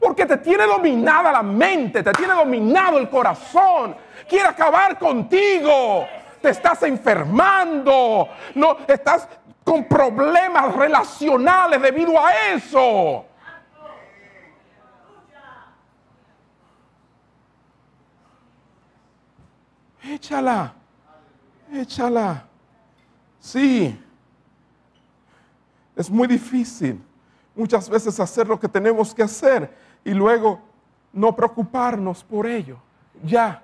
Porque 0.00 0.24
te 0.24 0.38
tiene 0.38 0.64
dominada 0.64 1.30
la 1.30 1.42
mente, 1.42 2.02
te 2.02 2.12
tiene 2.12 2.32
dominado 2.32 2.98
el 2.98 3.10
corazón. 3.10 3.94
Quiere 4.26 4.48
acabar 4.48 4.98
contigo. 4.98 6.06
Te 6.40 6.48
estás 6.48 6.82
enfermando. 6.84 8.26
No, 8.54 8.78
estás 8.88 9.28
con 9.62 9.84
problemas 9.84 10.74
relacionales 10.74 11.82
debido 11.82 12.18
a 12.18 12.32
eso. 12.54 13.26
Échala. 20.02 20.72
Échala. 21.74 22.46
Sí. 23.38 24.02
Es 25.94 26.08
muy 26.08 26.26
difícil 26.26 27.04
muchas 27.54 27.88
veces 27.88 28.18
hacer 28.18 28.48
lo 28.48 28.58
que 28.58 28.68
tenemos 28.68 29.14
que 29.14 29.22
hacer 29.22 29.70
y 30.04 30.12
luego 30.12 30.60
no 31.12 31.34
preocuparnos 31.34 32.22
por 32.24 32.46
ello. 32.46 32.78
Ya 33.22 33.62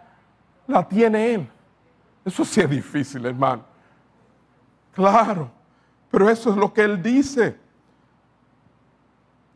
la 0.66 0.86
tiene 0.86 1.34
Él. 1.34 1.50
Eso 2.24 2.44
sí 2.44 2.60
es 2.60 2.68
difícil, 2.68 3.24
hermano. 3.24 3.62
Claro, 4.92 5.50
pero 6.10 6.28
eso 6.28 6.50
es 6.50 6.56
lo 6.56 6.72
que 6.72 6.82
Él 6.82 7.02
dice. 7.02 7.56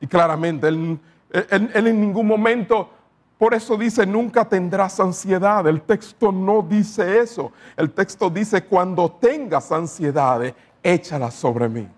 Y 0.01 0.07
claramente, 0.07 0.69
Él, 0.69 1.01
en 1.31 2.01
ningún 2.01 2.27
momento, 2.27 2.91
por 3.39 3.55
eso 3.55 3.77
dice, 3.77 4.07
nunca 4.07 4.45
tendrás 4.45 5.01
ansiedad. 5.01 5.67
El 5.67 5.83
texto 5.83 6.31
no 6.31 6.63
dice 6.63 7.21
eso. 7.21 7.53
El 7.77 7.91
texto 7.91 8.29
dice, 8.29 8.65
cuando 8.65 9.11
tengas 9.11 9.73
ansiedades, 9.73 10.55
échala 10.83 11.31
sobre 11.31 11.69
mí. 11.69 11.89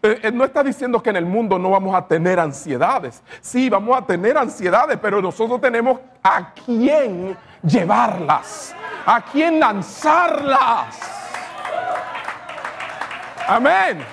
Eh, 0.00 0.20
eh, 0.22 0.32
no 0.32 0.44
está 0.44 0.62
diciendo 0.62 1.02
que 1.02 1.10
en 1.10 1.16
el 1.16 1.26
mundo 1.26 1.58
no 1.58 1.70
vamos 1.70 1.94
a 1.94 2.06
tener 2.06 2.38
ansiedades. 2.38 3.22
Sí, 3.40 3.68
vamos 3.68 3.96
a 3.96 4.06
tener 4.06 4.38
ansiedades, 4.38 4.96
pero 5.00 5.20
nosotros 5.20 5.60
tenemos 5.60 5.98
a 6.22 6.52
quién 6.52 7.36
llevarlas, 7.62 8.74
a 9.04 9.20
quién 9.20 9.58
lanzarlas. 9.58 10.96
Amén. 13.48 14.04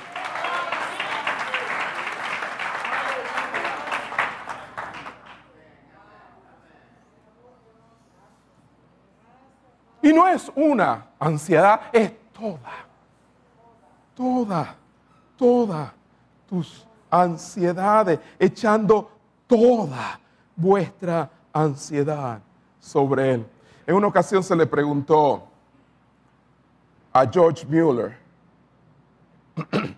Y 10.01 10.13
no 10.13 10.27
es 10.27 10.51
una 10.55 11.07
ansiedad, 11.19 11.81
es 11.91 12.11
toda, 12.31 12.71
toda, 14.15 14.75
toda 15.37 15.93
tus 16.47 16.85
ansiedades, 17.09 18.19
echando 18.39 19.09
toda 19.47 20.19
vuestra 20.55 21.29
ansiedad 21.53 22.39
sobre 22.79 23.33
él. 23.33 23.45
En 23.87 23.95
una 23.95 24.07
ocasión 24.07 24.43
se 24.43 24.55
le 24.55 24.65
preguntó 24.65 25.43
a 27.13 27.25
George 27.27 27.65
Mueller 27.67 28.17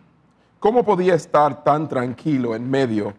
cómo 0.60 0.84
podía 0.84 1.16
estar 1.16 1.64
tan 1.64 1.88
tranquilo 1.88 2.56
en 2.56 2.70
medio 2.70 3.14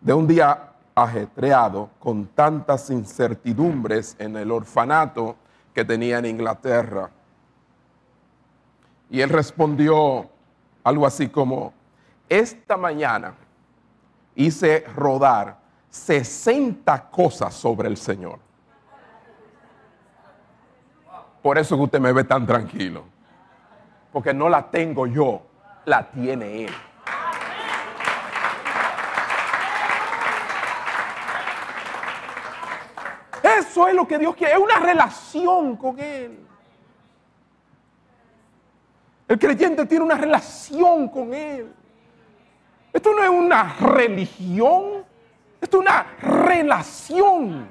de 0.00 0.12
un 0.12 0.26
día 0.26 0.72
ajetreado 0.94 1.90
con 1.98 2.26
tantas 2.26 2.90
incertidumbres 2.90 4.16
en 4.18 4.36
el 4.36 4.50
orfanato 4.50 5.36
que 5.72 5.84
tenía 5.84 6.18
en 6.18 6.26
Inglaterra. 6.26 7.10
Y 9.10 9.20
él 9.20 9.30
respondió 9.30 10.30
algo 10.84 11.06
así 11.06 11.28
como, 11.28 11.72
esta 12.28 12.76
mañana 12.76 13.34
hice 14.34 14.84
rodar 14.94 15.56
60 15.88 17.10
cosas 17.10 17.54
sobre 17.54 17.88
el 17.88 17.96
Señor. 17.96 18.38
Por 21.42 21.58
eso 21.58 21.76
que 21.76 21.82
usted 21.82 22.00
me 22.00 22.12
ve 22.12 22.24
tan 22.24 22.46
tranquilo. 22.46 23.04
Porque 24.12 24.32
no 24.32 24.48
la 24.48 24.70
tengo 24.70 25.06
yo, 25.06 25.42
la 25.84 26.10
tiene 26.10 26.64
Él. 26.64 26.74
Eso 33.58 33.88
es 33.88 33.94
lo 33.94 34.06
que 34.06 34.18
Dios 34.18 34.34
quiere, 34.34 34.54
es 34.54 34.58
una 34.58 34.80
relación 34.80 35.76
con 35.76 35.98
Él. 35.98 36.46
El 39.26 39.38
creyente 39.38 39.86
tiene 39.86 40.04
una 40.04 40.16
relación 40.16 41.08
con 41.08 41.32
Él. 41.32 41.72
Esto 42.92 43.12
no 43.12 43.22
es 43.22 43.28
una 43.28 43.74
religión, 43.80 45.04
esto 45.60 45.78
es 45.78 45.80
una 45.80 46.02
relación. 46.20 47.68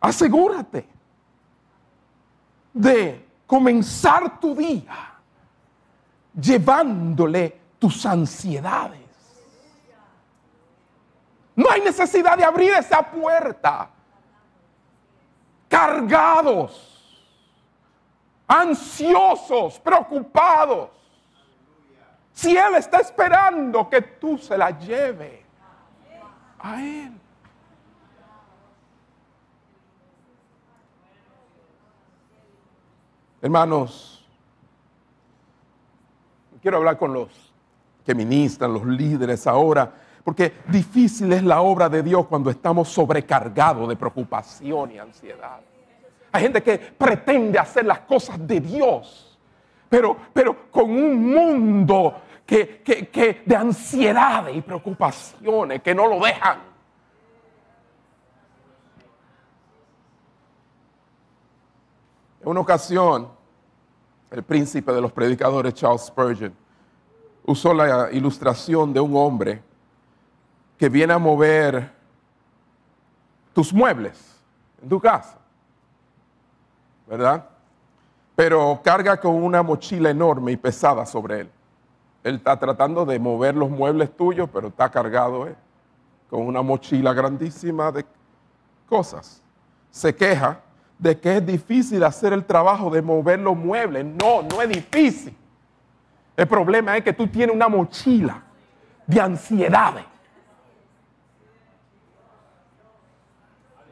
Asegúrate 0.00 0.86
de 2.74 3.26
comenzar 3.46 4.38
tu 4.38 4.54
día 4.54 5.14
llevándole 6.38 7.58
tus 7.78 8.04
ansiedades. 8.04 9.00
No 11.56 11.70
hay 11.70 11.80
necesidad 11.80 12.36
de 12.36 12.44
abrir 12.44 12.72
esa 12.74 13.02
puerta 13.02 13.93
cargados, 15.74 17.20
ansiosos, 18.46 19.80
preocupados. 19.80 20.88
Si 22.32 22.56
Él 22.56 22.76
está 22.76 23.00
esperando 23.00 23.90
que 23.90 24.00
tú 24.00 24.38
se 24.38 24.56
la 24.56 24.70
lleve 24.78 25.44
a 26.60 26.80
Él. 26.80 27.12
Hermanos, 33.42 34.24
quiero 36.62 36.76
hablar 36.76 36.96
con 36.96 37.12
los 37.12 37.52
que 38.06 38.14
ministran, 38.14 38.72
los 38.72 38.86
líderes 38.86 39.44
ahora, 39.48 39.92
porque 40.24 40.54
difícil 40.68 41.30
es 41.34 41.42
la 41.42 41.60
obra 41.60 41.88
de 41.90 42.02
Dios 42.02 42.26
cuando 42.26 42.48
estamos 42.48 42.88
sobrecargados 42.88 43.86
de 43.86 43.94
preocupación 43.94 44.92
y 44.92 44.98
ansiedad. 44.98 45.60
Hay 46.32 46.42
gente 46.42 46.62
que 46.62 46.78
pretende 46.78 47.58
hacer 47.58 47.84
las 47.84 48.00
cosas 48.00 48.44
de 48.44 48.58
Dios, 48.58 49.38
pero, 49.88 50.16
pero 50.32 50.70
con 50.70 50.90
un 50.90 51.32
mundo 51.32 52.22
que, 52.46 52.80
que 52.82 53.42
de 53.44 53.54
ansiedades 53.54 54.56
y 54.56 54.62
preocupaciones 54.62 55.82
que 55.82 55.94
no 55.94 56.08
lo 56.08 56.18
dejan. 56.24 56.58
En 62.40 62.48
una 62.48 62.60
ocasión, 62.60 63.28
el 64.30 64.42
príncipe 64.42 64.90
de 64.92 65.00
los 65.00 65.12
predicadores, 65.12 65.74
Charles 65.74 66.06
Spurgeon, 66.06 66.54
usó 67.46 67.74
la 67.74 68.10
ilustración 68.10 68.92
de 68.92 69.00
un 69.00 69.14
hombre 69.16 69.62
que 70.78 70.88
viene 70.88 71.12
a 71.12 71.18
mover 71.18 71.92
tus 73.52 73.72
muebles 73.72 74.42
en 74.82 74.88
tu 74.88 75.00
casa, 75.00 75.38
¿verdad? 77.06 77.48
Pero 78.34 78.80
carga 78.82 79.18
con 79.20 79.34
una 79.34 79.62
mochila 79.62 80.10
enorme 80.10 80.52
y 80.52 80.56
pesada 80.56 81.06
sobre 81.06 81.40
él. 81.40 81.50
Él 82.24 82.36
está 82.36 82.58
tratando 82.58 83.04
de 83.04 83.18
mover 83.18 83.54
los 83.54 83.70
muebles 83.70 84.16
tuyos, 84.16 84.48
pero 84.52 84.68
está 84.68 84.90
cargado 84.90 85.46
¿eh? 85.46 85.54
con 86.28 86.46
una 86.46 86.62
mochila 86.62 87.12
grandísima 87.12 87.92
de 87.92 88.04
cosas. 88.88 89.42
Se 89.90 90.14
queja 90.14 90.60
de 90.98 91.18
que 91.18 91.36
es 91.36 91.46
difícil 91.46 92.02
hacer 92.02 92.32
el 92.32 92.44
trabajo 92.44 92.90
de 92.90 93.02
mover 93.02 93.38
los 93.38 93.56
muebles. 93.56 94.04
No, 94.04 94.42
no 94.42 94.62
es 94.62 94.68
difícil. 94.68 95.36
El 96.36 96.48
problema 96.48 96.96
es 96.96 97.04
que 97.04 97.12
tú 97.12 97.28
tienes 97.28 97.54
una 97.54 97.68
mochila 97.68 98.42
de 99.06 99.20
ansiedades. 99.20 100.04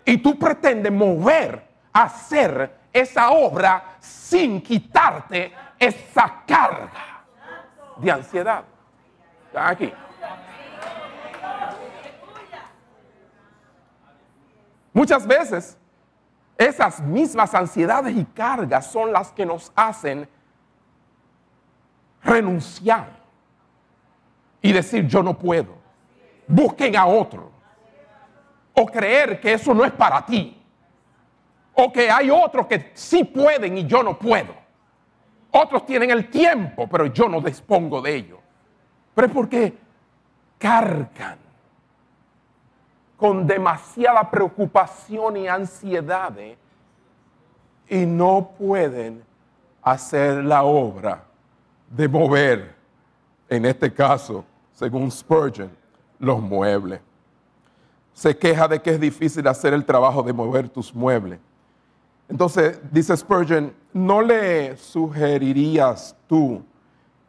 Y 0.05 0.19
tú 0.19 0.39
pretendes 0.39 0.93
mover, 0.93 1.67
hacer 1.93 2.79
esa 2.93 3.31
obra 3.31 3.97
sin 4.01 4.61
quitarte 4.61 5.53
esa 5.79 6.43
carga 6.47 7.25
de 7.97 8.11
ansiedad. 8.11 8.65
¿Están 9.47 9.69
aquí? 9.69 9.93
Muchas 14.93 15.27
veces 15.27 15.79
esas 16.59 17.01
mismas 17.01 17.55
ansiedades 17.55 18.15
y 18.15 18.25
cargas 18.25 18.91
son 18.91 19.13
las 19.13 19.33
que 19.33 19.47
nos 19.47 19.73
hacen 19.75 20.29
renunciar 22.23 23.09
y 24.61 24.73
decir 24.73 25.07
yo 25.09 25.23
no 25.23 25.37
puedo. 25.39 25.75
Busquen 26.47 26.97
a 26.97 27.07
otro 27.07 27.51
o 28.75 28.87
creer 28.87 29.41
que 29.41 29.53
eso 29.53 29.75
no 29.75 29.85
es 29.85 29.93
para 29.93 30.25
ti, 30.25 30.61
o 31.75 31.93
que 31.93 32.11
hay 32.11 32.31
otros 32.31 32.67
que 32.67 32.93
sí 32.95 33.25
pueden 33.25 33.79
y 33.79 33.87
yo 33.87 34.03
no 34.03 34.19
puedo. 34.19 34.55
Otros 35.51 35.85
tienen 35.85 36.11
el 36.11 36.31
tiempo, 36.31 36.87
pero 36.89 37.07
yo 37.07 37.29
no 37.29 37.41
dispongo 37.41 38.01
de 38.01 38.15
ello. 38.15 38.39
Pero 39.15 39.27
es 39.27 39.33
porque 39.33 39.75
cargan 40.59 41.39
con 43.17 43.47
demasiada 43.47 44.31
preocupación 44.31 45.37
y 45.37 45.49
ansiedad 45.49 46.37
¿eh? 46.39 46.57
y 47.89 48.07
no 48.07 48.51
pueden 48.59 49.23
hacer 49.83 50.43
la 50.43 50.63
obra 50.63 51.25
de 51.91 52.09
mover, 52.09 52.75
en 53.49 53.67
este 53.67 53.93
caso, 53.93 54.45
según 54.73 55.11
Spurgeon, 55.11 55.71
los 56.19 56.41
muebles 56.41 57.01
se 58.13 58.37
queja 58.37 58.69
de 58.69 58.81
que 58.81 58.91
es 58.91 59.01
difícil 59.01 59.47
hacer 59.49 59.73
el 59.73 59.85
trabajo 59.85 60.23
de 60.23 60.33
mover 60.33 60.69
tus 60.69 60.95
muebles. 60.95 61.39
Entonces, 62.29 62.81
dice 62.91 63.17
Spurgeon, 63.17 63.75
¿no 63.93 64.23
le 64.23 64.77
sugerirías 64.77 66.17
tú 66.27 66.63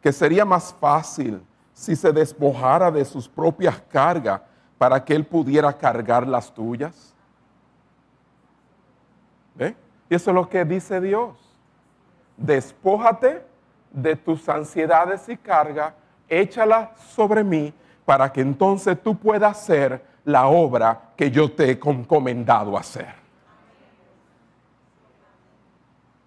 que 0.00 0.12
sería 0.12 0.44
más 0.44 0.74
fácil 0.80 1.42
si 1.72 1.96
se 1.96 2.12
despojara 2.12 2.90
de 2.90 3.04
sus 3.04 3.28
propias 3.28 3.80
cargas 3.90 4.40
para 4.78 5.04
que 5.04 5.14
él 5.14 5.24
pudiera 5.24 5.72
cargar 5.72 6.26
las 6.26 6.52
tuyas? 6.52 7.14
¿Ve? 9.54 9.76
Y 10.08 10.14
eso 10.14 10.30
es 10.30 10.34
lo 10.34 10.48
que 10.48 10.64
dice 10.64 11.00
Dios. 11.00 11.34
Despójate 12.36 13.44
de 13.92 14.16
tus 14.16 14.48
ansiedades 14.48 15.28
y 15.28 15.36
cargas, 15.36 15.94
échalas 16.28 16.88
sobre 17.10 17.44
mí 17.44 17.72
para 18.04 18.30
que 18.32 18.40
entonces 18.40 19.00
tú 19.02 19.16
puedas 19.16 19.64
ser 19.64 20.02
la 20.24 20.46
obra 20.46 21.12
que 21.16 21.30
yo 21.30 21.52
te 21.52 21.66
he 21.66 21.70
encomendado 21.72 22.76
hacer. 22.76 23.14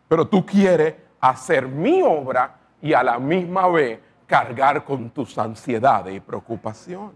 Pero 0.08 0.28
tú 0.28 0.46
quieres 0.46 0.96
hacer 1.20 1.68
mi 1.68 2.02
obra 2.02 2.56
y 2.82 2.94
a 2.94 3.04
la 3.04 3.20
misma 3.20 3.68
vez 3.68 4.00
cargar 4.26 4.84
con 4.86 5.10
tus 5.10 5.38
ansiedades 5.38 6.16
y 6.16 6.20
preocupaciones. 6.20 7.16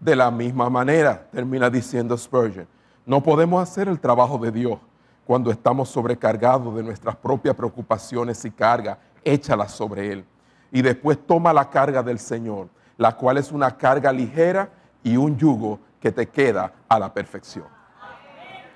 De 0.00 0.16
la 0.16 0.30
misma 0.30 0.68
manera, 0.68 1.28
termina 1.30 1.70
diciendo 1.70 2.16
Spurgeon, 2.16 2.66
no 3.04 3.22
podemos 3.22 3.62
hacer 3.62 3.88
el 3.88 4.00
trabajo 4.00 4.38
de 4.38 4.50
Dios 4.50 4.78
cuando 5.24 5.50
estamos 5.50 5.88
sobrecargados 5.88 6.74
de 6.74 6.82
nuestras 6.82 7.16
propias 7.16 7.54
preocupaciones 7.54 8.44
y 8.44 8.50
cargas, 8.50 8.98
échalas 9.24 9.72
sobre 9.72 10.12
Él. 10.12 10.24
Y 10.70 10.82
después 10.82 11.18
toma 11.26 11.52
la 11.52 11.68
carga 11.68 12.02
del 12.02 12.18
Señor, 12.18 12.68
la 12.96 13.16
cual 13.16 13.38
es 13.38 13.52
una 13.52 13.76
carga 13.76 14.12
ligera 14.12 14.70
y 15.02 15.16
un 15.16 15.36
yugo 15.36 15.80
que 16.00 16.12
te 16.12 16.28
queda 16.28 16.72
a 16.88 16.98
la 16.98 17.12
perfección. 17.12 17.66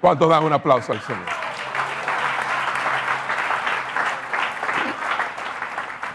¿Cuántos 0.01 0.29
dan 0.29 0.45
un 0.45 0.53
aplauso 0.53 0.93
al 0.93 1.01
Señor? 1.01 1.25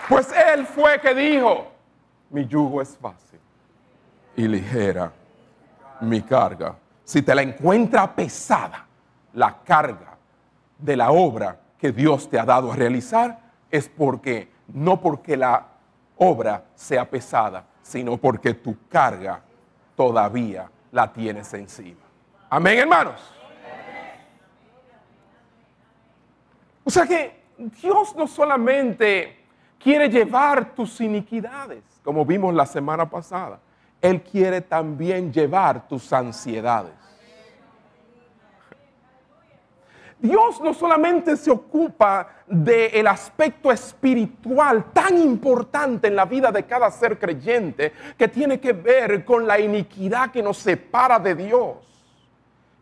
Pues 0.08 0.34
Él 0.54 0.66
fue 0.66 1.00
que 1.00 1.14
dijo, 1.14 1.72
mi 2.30 2.46
yugo 2.46 2.82
es 2.82 2.98
fácil 2.98 3.40
y 4.36 4.48
ligera 4.48 5.12
mi 6.02 6.22
carga. 6.22 6.76
Si 7.04 7.22
te 7.22 7.34
la 7.34 7.42
encuentra 7.42 8.14
pesada, 8.14 8.86
la 9.34 9.58
carga 9.64 10.18
de 10.78 10.98
la 10.98 11.12
obra 11.12 11.58
que 11.78 11.92
Dios 11.92 12.30
te 12.30 12.40
ha 12.40 12.46
dado 12.46 12.72
a 12.72 12.76
realizar, 12.76 13.40
es 13.70 13.88
porque, 13.88 14.52
no 14.68 15.00
porque 15.00 15.38
la 15.38 15.66
obra 16.18 16.66
sea 16.76 17.10
pesada, 17.10 17.66
sino 17.82 18.18
porque 18.18 18.54
tu 18.54 18.78
carga 18.88 19.42
todavía 20.02 20.68
la 20.92 21.14
tienes 21.14 21.54
encima. 21.54 22.02
Amén, 22.50 22.80
hermanos. 22.80 23.22
O 26.84 26.90
sea 26.90 27.06
que 27.06 27.40
Dios 27.56 28.16
no 28.16 28.26
solamente 28.26 29.46
quiere 29.78 30.10
llevar 30.10 30.74
tus 30.74 31.00
iniquidades, 31.02 31.84
como 32.04 32.26
vimos 32.26 32.52
la 32.56 32.66
semana 32.66 33.08
pasada, 33.08 33.60
Él 34.02 34.24
quiere 34.24 34.62
también 34.62 35.32
llevar 35.32 35.88
tus 35.88 36.12
ansiedades. 36.12 36.96
Dios 40.22 40.62
no 40.62 40.72
solamente 40.74 41.36
se 41.36 41.50
ocupa 41.50 42.28
del 42.46 43.08
aspecto 43.08 43.72
espiritual 43.72 44.92
tan 44.94 45.18
importante 45.18 46.08
en 46.08 46.16
la 46.16 46.26
vida 46.26 46.52
de 46.52 46.64
cada 46.64 46.92
ser 46.92 47.18
creyente 47.18 47.92
que 48.16 48.28
tiene 48.28 48.60
que 48.60 48.72
ver 48.72 49.26
con 49.26 49.48
la 49.48 49.60
iniquidad 49.60 50.30
que 50.30 50.44
nos 50.44 50.58
separa 50.58 51.18
de 51.18 51.34
Dios. 51.34 51.78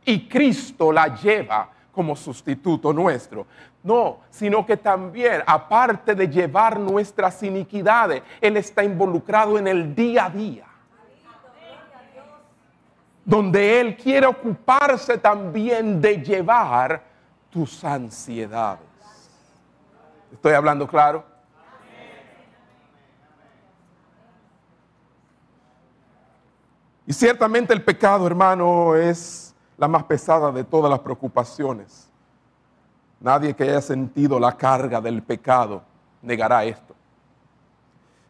Y 0.04 0.28
Cristo 0.28 0.92
la 0.92 1.16
lleva 1.16 1.70
como 1.94 2.14
sustituto 2.14 2.92
nuestro. 2.92 3.48
No, 3.84 4.20
sino 4.30 4.66
que 4.66 4.76
también, 4.76 5.42
aparte 5.46 6.16
de 6.16 6.28
llevar 6.28 6.78
nuestras 6.78 7.42
iniquidades, 7.44 8.22
Él 8.42 8.58
está 8.58 8.84
involucrado 8.84 9.58
en 9.58 9.68
el 9.68 9.96
día 9.96 10.26
a 10.26 10.30
día. 10.30 10.66
Donde 13.24 13.80
Él 13.80 13.96
quiere 13.96 14.28
ocuparse 14.28 15.18
también 15.18 16.02
de 16.02 16.18
llevar 16.18 17.09
tus 17.50 17.84
ansiedades. 17.84 18.88
¿Estoy 20.32 20.54
hablando 20.54 20.88
claro? 20.88 21.26
Y 27.06 27.14
ciertamente 27.14 27.74
el 27.74 27.84
pecado, 27.84 28.28
hermano, 28.28 28.96
es 28.96 29.56
la 29.78 29.88
más 29.88 30.04
pesada 30.04 30.52
de 30.52 30.64
todas 30.64 30.92
las 30.92 31.00
preocupaciones. 31.00 32.08
Nadie 33.20 33.56
que 33.56 33.64
haya 33.64 33.82
sentido 33.82 34.40
la 34.40 34.56
carga 34.56 35.02
del 35.02 35.24
pecado 35.24 35.82
negará 36.22 36.64
esto. 36.64 36.96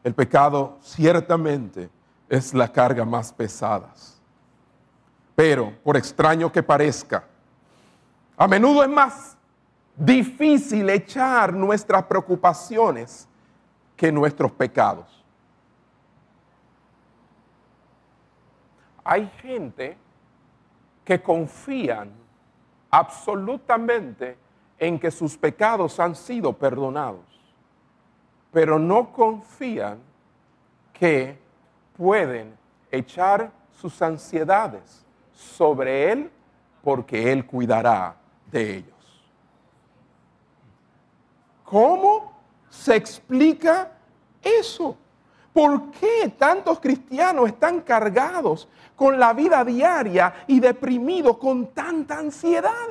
El 0.02 0.14
pecado 0.14 0.78
ciertamente 0.82 1.90
es 2.30 2.54
la 2.54 2.72
carga 2.72 3.04
más 3.04 3.34
pesada. 3.34 3.90
Pero, 5.36 5.74
por 5.84 5.98
extraño 5.98 6.50
que 6.50 6.64
parezca, 6.64 7.26
a 8.40 8.48
menudo 8.48 8.82
es 8.84 8.90
más 8.90 9.38
difícil 9.98 10.90
echar 10.90 11.54
nuestras 11.54 12.06
preocupaciones 12.06 13.28
que 13.98 14.14
nuestros 14.14 14.50
pecados. 14.54 15.26
Hay 19.04 19.28
gente 19.42 19.98
que 21.04 21.22
confían 21.22 22.14
absolutamente 22.90 24.38
en 24.78 24.98
que 24.98 25.12
sus 25.12 25.38
pecados 25.38 26.00
han 26.00 26.16
sido 26.16 26.54
perdonados, 26.54 27.26
pero 28.54 28.80
no 28.80 29.12
confían 29.12 30.00
que 30.94 31.38
pueden 31.98 32.58
echar 32.90 33.52
sus 33.74 34.02
ansiedades 34.02 35.06
sobre 35.34 36.10
Él 36.10 36.32
porque 36.82 37.34
Él 37.34 37.46
cuidará 37.46 38.19
de 38.52 38.78
ellos. 38.78 38.96
¿Cómo 41.64 42.34
se 42.70 42.96
explica 42.96 43.92
eso? 44.42 44.98
¿Por 45.54 45.92
qué 45.92 46.34
tantos 46.38 46.80
cristianos 46.80 47.48
están 47.48 47.82
cargados 47.82 48.68
con 48.96 49.20
la 49.20 49.34
vida 49.34 49.64
diaria 49.64 50.46
y 50.48 50.60
deprimidos 50.60 51.38
con 51.38 51.68
tanta 51.68 52.18
ansiedad? 52.18 52.88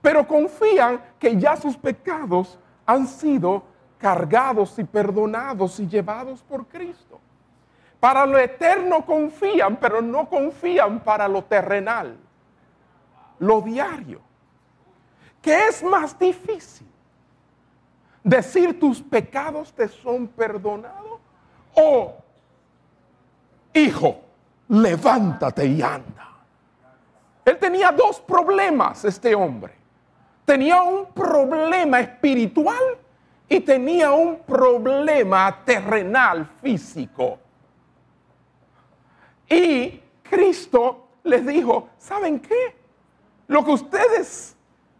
Pero 0.00 0.26
confían 0.26 1.02
que 1.18 1.38
ya 1.38 1.56
sus 1.56 1.76
pecados 1.76 2.58
han 2.86 3.06
sido 3.06 3.62
cargados 3.98 4.78
y 4.78 4.84
perdonados 4.84 5.80
y 5.80 5.86
llevados 5.88 6.42
por 6.42 6.66
Cristo. 6.66 7.20
Para 8.00 8.26
lo 8.26 8.38
eterno 8.38 9.06
confían, 9.06 9.76
pero 9.76 10.02
no 10.02 10.28
confían 10.28 11.00
para 11.00 11.26
lo 11.26 11.44
terrenal, 11.44 12.18
lo 13.38 13.62
diario. 13.62 14.20
¿Qué 15.44 15.68
es 15.68 15.82
más 15.82 16.18
difícil? 16.18 16.86
¿Decir 18.22 18.80
tus 18.80 19.02
pecados 19.02 19.74
te 19.74 19.86
son 19.88 20.26
perdonados? 20.26 21.20
¿O, 21.74 22.14
hijo, 23.74 24.22
levántate 24.68 25.66
y 25.66 25.82
anda? 25.82 26.30
Él 27.44 27.58
tenía 27.58 27.92
dos 27.92 28.20
problemas, 28.20 29.04
este 29.04 29.34
hombre. 29.34 29.74
Tenía 30.46 30.82
un 30.82 31.12
problema 31.12 32.00
espiritual 32.00 32.96
y 33.46 33.60
tenía 33.60 34.12
un 34.12 34.38
problema 34.38 35.62
terrenal, 35.62 36.48
físico. 36.62 37.38
Y 39.46 40.00
Cristo 40.22 41.08
les 41.22 41.46
dijo, 41.46 41.90
¿saben 41.98 42.40
qué? 42.40 42.74
Lo 43.46 43.62
que 43.62 43.72
ustedes 43.72 44.53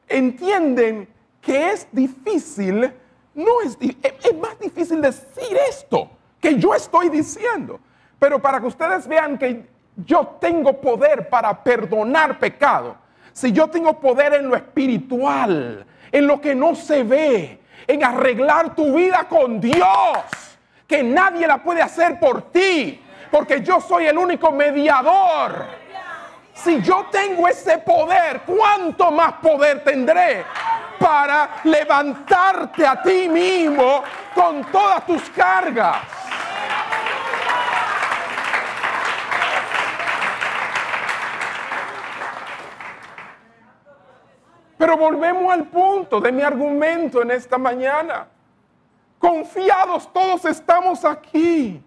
entienden 0.09 1.09
que 1.41 1.71
es 1.71 1.87
difícil, 1.93 2.93
no 3.35 3.61
es, 3.63 3.77
es 3.81 4.39
más 4.39 4.59
difícil 4.59 5.01
decir 5.01 5.57
esto 5.69 6.11
que 6.41 6.57
yo 6.57 6.75
estoy 6.75 7.09
diciendo. 7.09 7.81
Pero 8.19 8.41
para 8.41 8.61
que 8.61 8.67
ustedes 8.67 9.07
vean 9.07 9.39
que 9.39 9.67
yo 9.97 10.37
tengo 10.41 10.81
poder 10.81 11.29
para 11.29 11.63
perdonar 11.63 12.39
pecado, 12.39 12.97
si 13.33 13.53
yo 13.53 13.69
tengo 13.69 13.99
poder 13.99 14.35
en 14.35 14.49
lo 14.49 14.57
espiritual, 14.57 15.85
en 16.13 16.27
lo 16.27 16.41
que 16.41 16.55
no 16.55 16.75
se 16.75 17.03
ve, 17.03 17.61
en 17.87 18.05
arreglar 18.05 18.75
tu 18.75 18.95
vida 18.95 19.27
con 19.29 19.61
Dios, 19.61 20.19
que 20.87 21.03
nadie 21.03 21.47
la 21.47 21.63
puede 21.63 21.83
hacer 21.83 22.19
por 22.21 22.51
ti, 22.53 23.01
porque 23.31 23.61
yo 23.63 23.81
soy 23.81 24.07
el 24.07 24.17
único 24.17 24.53
mediador 24.53 25.84
si 26.65 26.81
yo 26.81 27.07
tengo 27.11 27.47
ese 27.47 27.77
poder, 27.79 28.41
¿cuánto 28.47 29.11
más 29.11 29.35
poder 29.35 29.85
tendré 29.85 30.45
para 30.99 31.61
levantarte 31.65 32.87
a 32.87 33.03
ti 33.03 33.29
mismo 33.29 34.03
con 34.35 34.65
todas 34.73 35.05
tus 35.05 35.29
cargas? 35.31 35.99
Pero 44.79 44.97
volvemos 44.97 45.53
al 45.53 45.65
punto 45.65 46.19
de 46.19 46.33
mi 46.33 46.43
argumento 46.43 47.21
en 47.23 47.31
esta 47.31 47.59
mañana. 47.59 48.27
Confiados 49.19 50.11
todos 50.13 50.45
estamos 50.47 51.05
aquí. 51.05 51.83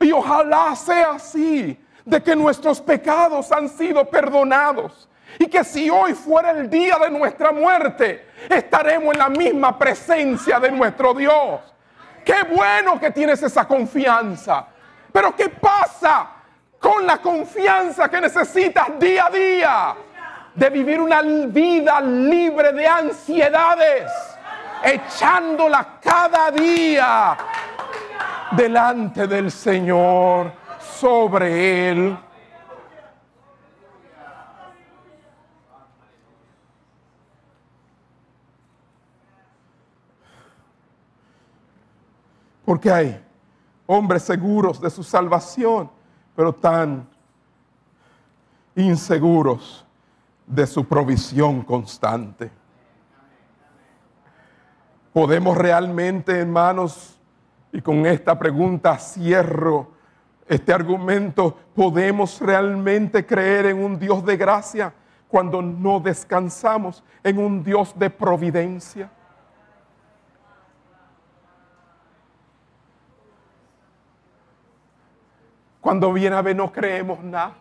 Y 0.00 0.12
ojalá 0.12 0.74
sea 0.74 1.12
así 1.12 1.78
de 2.04 2.22
que 2.22 2.34
nuestros 2.34 2.80
pecados 2.80 3.52
han 3.52 3.68
sido 3.68 4.04
perdonados. 4.08 5.08
Y 5.38 5.46
que 5.46 5.64
si 5.64 5.88
hoy 5.88 6.14
fuera 6.14 6.50
el 6.50 6.68
día 6.68 6.96
de 6.98 7.10
nuestra 7.10 7.52
muerte, 7.52 8.26
estaremos 8.48 9.14
en 9.14 9.18
la 9.18 9.28
misma 9.28 9.78
presencia 9.78 10.58
de 10.58 10.70
nuestro 10.70 11.14
Dios. 11.14 11.60
Qué 12.24 12.42
bueno 12.54 12.98
que 12.98 13.10
tienes 13.10 13.42
esa 13.42 13.66
confianza. 13.66 14.66
Pero 15.12 15.34
¿qué 15.34 15.48
pasa 15.48 16.30
con 16.78 17.06
la 17.06 17.18
confianza 17.18 18.08
que 18.08 18.20
necesitas 18.20 18.98
día 18.98 19.26
a 19.26 19.30
día? 19.30 19.94
De 20.54 20.68
vivir 20.68 21.00
una 21.00 21.22
vida 21.22 22.00
libre 22.00 22.72
de 22.72 22.86
ansiedades, 22.86 24.10
echándola 24.82 26.00
cada 26.02 26.50
día 26.50 27.36
delante 28.50 29.26
del 29.28 29.50
Señor 29.50 30.59
sobre 31.00 31.88
él. 31.88 32.18
Porque 42.66 42.92
hay 42.92 43.24
hombres 43.86 44.22
seguros 44.24 44.78
de 44.78 44.90
su 44.90 45.02
salvación, 45.02 45.90
pero 46.36 46.52
tan 46.52 47.08
inseguros 48.76 49.86
de 50.46 50.66
su 50.66 50.86
provisión 50.86 51.62
constante. 51.62 52.50
¿Podemos 55.14 55.56
realmente, 55.56 56.40
hermanos, 56.40 57.18
y 57.72 57.80
con 57.80 58.04
esta 58.04 58.38
pregunta 58.38 58.98
cierro, 58.98 59.99
este 60.50 60.72
argumento, 60.72 61.56
¿podemos 61.76 62.40
realmente 62.40 63.24
creer 63.24 63.66
en 63.66 63.84
un 63.84 63.96
Dios 63.96 64.24
de 64.24 64.36
gracia 64.36 64.92
cuando 65.28 65.62
no 65.62 66.00
descansamos 66.00 67.04
en 67.22 67.38
un 67.38 67.62
Dios 67.62 67.96
de 67.96 68.10
providencia? 68.10 69.08
Cuando 75.80 76.12
viene 76.12 76.34
a 76.34 76.42
ver 76.42 76.56
no 76.56 76.72
creemos 76.72 77.22
nada. 77.22 77.54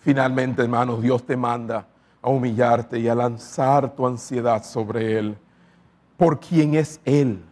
Finalmente, 0.00 0.62
hermanos, 0.62 1.00
Dios 1.00 1.24
te 1.24 1.36
manda 1.36 1.86
a 2.20 2.28
humillarte 2.28 2.98
y 2.98 3.06
a 3.06 3.14
lanzar 3.14 3.94
tu 3.94 4.04
ansiedad 4.04 4.64
sobre 4.64 5.16
Él, 5.16 5.38
por 6.16 6.40
quien 6.40 6.74
es 6.74 7.00
Él 7.04 7.44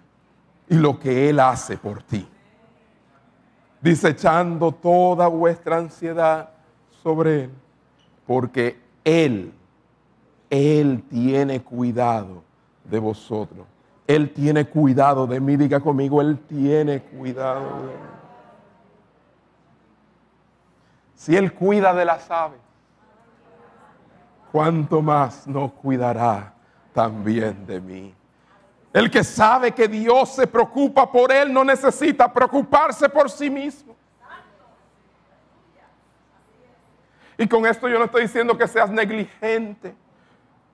y 0.68 0.76
lo 0.76 0.98
que 0.98 1.28
Él 1.28 1.40
hace 1.40 1.76
por 1.76 2.02
ti. 2.02 2.26
Desechando 3.80 4.72
toda 4.72 5.26
vuestra 5.28 5.76
ansiedad 5.76 6.50
sobre 7.02 7.44
Él, 7.44 7.50
porque 8.26 8.80
Él, 9.04 9.52
Él 10.48 11.02
tiene 11.10 11.62
cuidado 11.62 12.42
de 12.84 12.98
vosotros. 12.98 13.66
Él 14.06 14.32
tiene 14.32 14.66
cuidado 14.66 15.26
de 15.26 15.40
mí, 15.40 15.56
diga 15.56 15.80
conmigo, 15.80 16.20
Él 16.20 16.38
tiene 16.38 17.00
cuidado 17.00 17.60
de 17.60 17.86
mí. 17.86 18.14
Si 21.14 21.36
Él 21.36 21.54
cuida 21.54 21.94
de 21.94 22.04
las 22.04 22.30
aves, 22.30 22.60
¿cuánto 24.52 25.00
más 25.00 25.46
no 25.46 25.70
cuidará 25.70 26.52
también 26.92 27.66
de 27.66 27.80
mí? 27.80 28.14
El 28.94 29.10
que 29.10 29.24
sabe 29.24 29.72
que 29.72 29.88
Dios 29.88 30.36
se 30.36 30.46
preocupa 30.46 31.10
por 31.10 31.32
él 31.32 31.52
no 31.52 31.64
necesita 31.64 32.32
preocuparse 32.32 33.08
por 33.08 33.28
sí 33.28 33.50
mismo. 33.50 33.96
Y 37.36 37.48
con 37.48 37.66
esto 37.66 37.88
yo 37.88 37.98
no 37.98 38.04
estoy 38.04 38.22
diciendo 38.22 38.56
que 38.56 38.68
seas 38.68 38.88
negligente. 38.90 39.96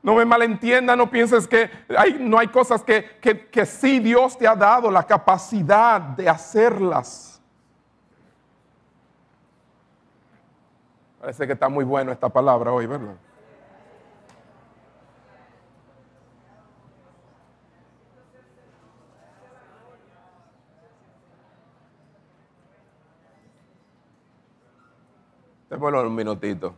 No 0.02 0.16
me 0.16 0.26
malentienda, 0.26 0.94
no 0.94 1.10
pienses 1.10 1.48
que 1.48 1.70
no 2.18 2.38
hay 2.38 2.48
cosas 2.48 2.82
que, 2.82 3.18
que, 3.22 3.48
que 3.48 3.64
sí 3.64 4.00
Dios 4.00 4.36
te 4.36 4.46
ha 4.46 4.54
dado 4.54 4.90
la 4.90 5.04
capacidad 5.04 5.98
de 5.98 6.28
hacerlas. 6.28 7.40
Parece 11.22 11.46
que 11.46 11.54
está 11.54 11.70
muy 11.70 11.86
bueno 11.86 12.12
esta 12.12 12.28
palabra 12.28 12.70
hoy, 12.70 12.84
¿verdad? 12.84 13.16
Démoslo 25.80 26.06
un 26.06 26.14
minutito. 26.14 26.74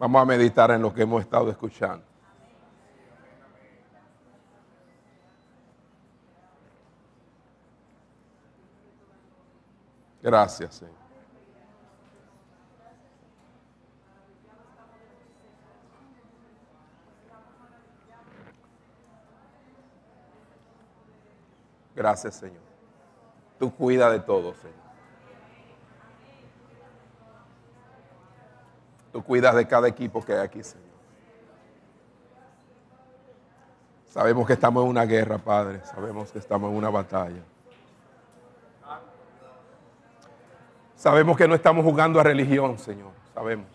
Vamos 0.00 0.20
a 0.20 0.24
meditar 0.24 0.72
en 0.72 0.82
lo 0.82 0.92
que 0.92 1.02
hemos 1.02 1.22
estado 1.22 1.48
escuchando. 1.48 2.04
Gracias, 10.20 10.74
Señor. 10.74 10.94
Gracias, 21.94 22.34
Señor. 22.34 22.56
Tú 23.60 23.72
cuida 23.72 24.10
de 24.10 24.18
todo, 24.18 24.52
Señor. 24.54 24.79
Tú 29.12 29.22
cuidas 29.22 29.54
de 29.54 29.66
cada 29.66 29.88
equipo 29.88 30.24
que 30.24 30.32
hay 30.32 30.40
aquí, 30.40 30.62
Señor. 30.62 30.90
Sabemos 34.08 34.46
que 34.46 34.54
estamos 34.54 34.82
en 34.84 34.90
una 34.90 35.04
guerra, 35.04 35.38
Padre. 35.38 35.80
Sabemos 35.84 36.30
que 36.32 36.38
estamos 36.38 36.70
en 36.70 36.76
una 36.76 36.90
batalla. 36.90 37.42
Sabemos 40.96 41.36
que 41.36 41.48
no 41.48 41.54
estamos 41.54 41.84
jugando 41.84 42.20
a 42.20 42.22
religión, 42.22 42.78
Señor. 42.78 43.12
Sabemos. 43.34 43.66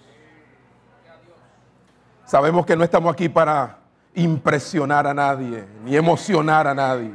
Sabemos 2.26 2.66
que 2.66 2.76
no 2.76 2.84
estamos 2.84 3.14
aquí 3.14 3.30
para 3.30 3.78
impresionar 4.14 5.08
a 5.08 5.14
nadie, 5.14 5.66
ni 5.84 5.96
emocionar 5.96 6.68
a 6.68 6.74
nadie. 6.74 7.14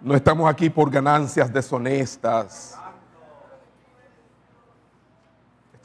No 0.00 0.14
estamos 0.14 0.50
aquí 0.50 0.70
por 0.70 0.90
ganancias 0.90 1.52
deshonestas. 1.52 2.78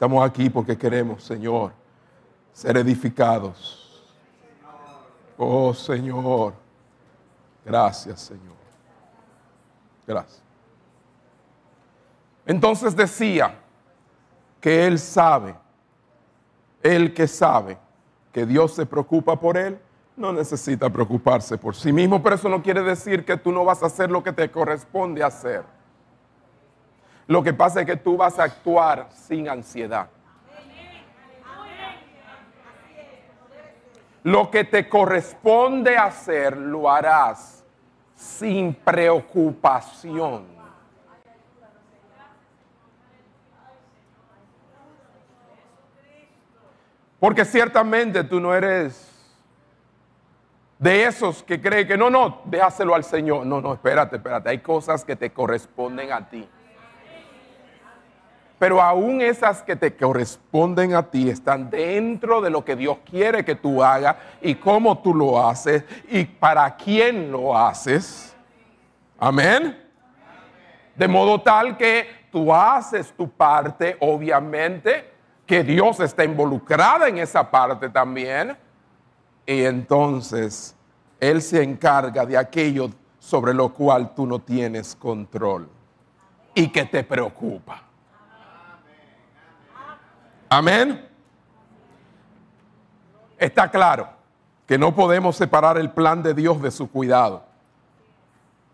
Estamos 0.00 0.26
aquí 0.26 0.48
porque 0.48 0.78
queremos, 0.78 1.22
Señor, 1.22 1.72
ser 2.54 2.78
edificados. 2.78 4.02
Oh 5.36 5.74
Señor, 5.74 6.54
gracias 7.62 8.22
Señor. 8.22 8.56
Gracias. 10.06 10.42
Entonces 12.46 12.96
decía 12.96 13.58
que 14.58 14.86
Él 14.86 14.98
sabe, 14.98 15.54
el 16.82 17.12
que 17.12 17.28
sabe 17.28 17.76
que 18.32 18.46
Dios 18.46 18.72
se 18.72 18.86
preocupa 18.86 19.38
por 19.38 19.58
Él, 19.58 19.78
no 20.16 20.32
necesita 20.32 20.88
preocuparse 20.88 21.58
por 21.58 21.76
sí 21.76 21.92
mismo, 21.92 22.22
pero 22.22 22.36
eso 22.36 22.48
no 22.48 22.62
quiere 22.62 22.82
decir 22.82 23.22
que 23.22 23.36
tú 23.36 23.52
no 23.52 23.66
vas 23.66 23.82
a 23.82 23.86
hacer 23.86 24.10
lo 24.10 24.24
que 24.24 24.32
te 24.32 24.50
corresponde 24.50 25.22
hacer. 25.22 25.62
Lo 27.30 27.44
que 27.44 27.54
pasa 27.54 27.82
es 27.82 27.86
que 27.86 27.94
tú 27.94 28.16
vas 28.16 28.40
a 28.40 28.42
actuar 28.42 29.06
sin 29.12 29.48
ansiedad. 29.48 30.08
Lo 34.24 34.50
que 34.50 34.64
te 34.64 34.88
corresponde 34.88 35.96
hacer 35.96 36.56
lo 36.56 36.90
harás 36.90 37.64
sin 38.16 38.74
preocupación. 38.74 40.44
Porque 47.20 47.44
ciertamente 47.44 48.24
tú 48.24 48.40
no 48.40 48.52
eres 48.52 49.08
de 50.80 51.04
esos 51.04 51.44
que 51.44 51.60
creen 51.60 51.86
que 51.86 51.96
no, 51.96 52.10
no, 52.10 52.40
déjaselo 52.46 52.92
al 52.92 53.04
Señor. 53.04 53.46
No, 53.46 53.60
no, 53.60 53.74
espérate, 53.74 54.16
espérate. 54.16 54.48
Hay 54.50 54.58
cosas 54.58 55.04
que 55.04 55.14
te 55.14 55.32
corresponden 55.32 56.10
a 56.10 56.28
ti. 56.28 56.48
Pero 58.60 58.82
aún 58.82 59.22
esas 59.22 59.62
que 59.62 59.74
te 59.74 59.96
corresponden 59.96 60.92
a 60.92 61.02
ti 61.02 61.30
están 61.30 61.70
dentro 61.70 62.42
de 62.42 62.50
lo 62.50 62.62
que 62.62 62.76
Dios 62.76 62.98
quiere 63.10 63.42
que 63.42 63.54
tú 63.54 63.82
hagas 63.82 64.16
y 64.42 64.54
cómo 64.54 64.98
tú 64.98 65.14
lo 65.14 65.42
haces 65.42 65.82
y 66.10 66.26
para 66.26 66.76
quién 66.76 67.32
lo 67.32 67.56
haces. 67.56 68.36
Amén. 69.18 69.82
De 70.94 71.08
modo 71.08 71.40
tal 71.40 71.78
que 71.78 72.06
tú 72.30 72.52
haces 72.52 73.14
tu 73.16 73.30
parte, 73.30 73.96
obviamente, 73.98 75.10
que 75.46 75.64
Dios 75.64 75.98
está 76.00 76.22
involucrado 76.22 77.06
en 77.06 77.16
esa 77.16 77.50
parte 77.50 77.88
también. 77.88 78.58
Y 79.46 79.64
entonces 79.64 80.76
Él 81.18 81.40
se 81.40 81.62
encarga 81.62 82.26
de 82.26 82.36
aquello 82.36 82.90
sobre 83.18 83.54
lo 83.54 83.72
cual 83.72 84.14
tú 84.14 84.26
no 84.26 84.38
tienes 84.38 84.94
control 84.94 85.66
y 86.54 86.68
que 86.68 86.84
te 86.84 87.02
preocupa. 87.02 87.84
Amén. 90.52 91.08
Está 93.38 93.70
claro 93.70 94.08
que 94.66 94.76
no 94.76 94.92
podemos 94.92 95.36
separar 95.36 95.78
el 95.78 95.90
plan 95.92 96.24
de 96.24 96.34
Dios 96.34 96.60
de 96.60 96.72
su 96.72 96.90
cuidado. 96.90 97.44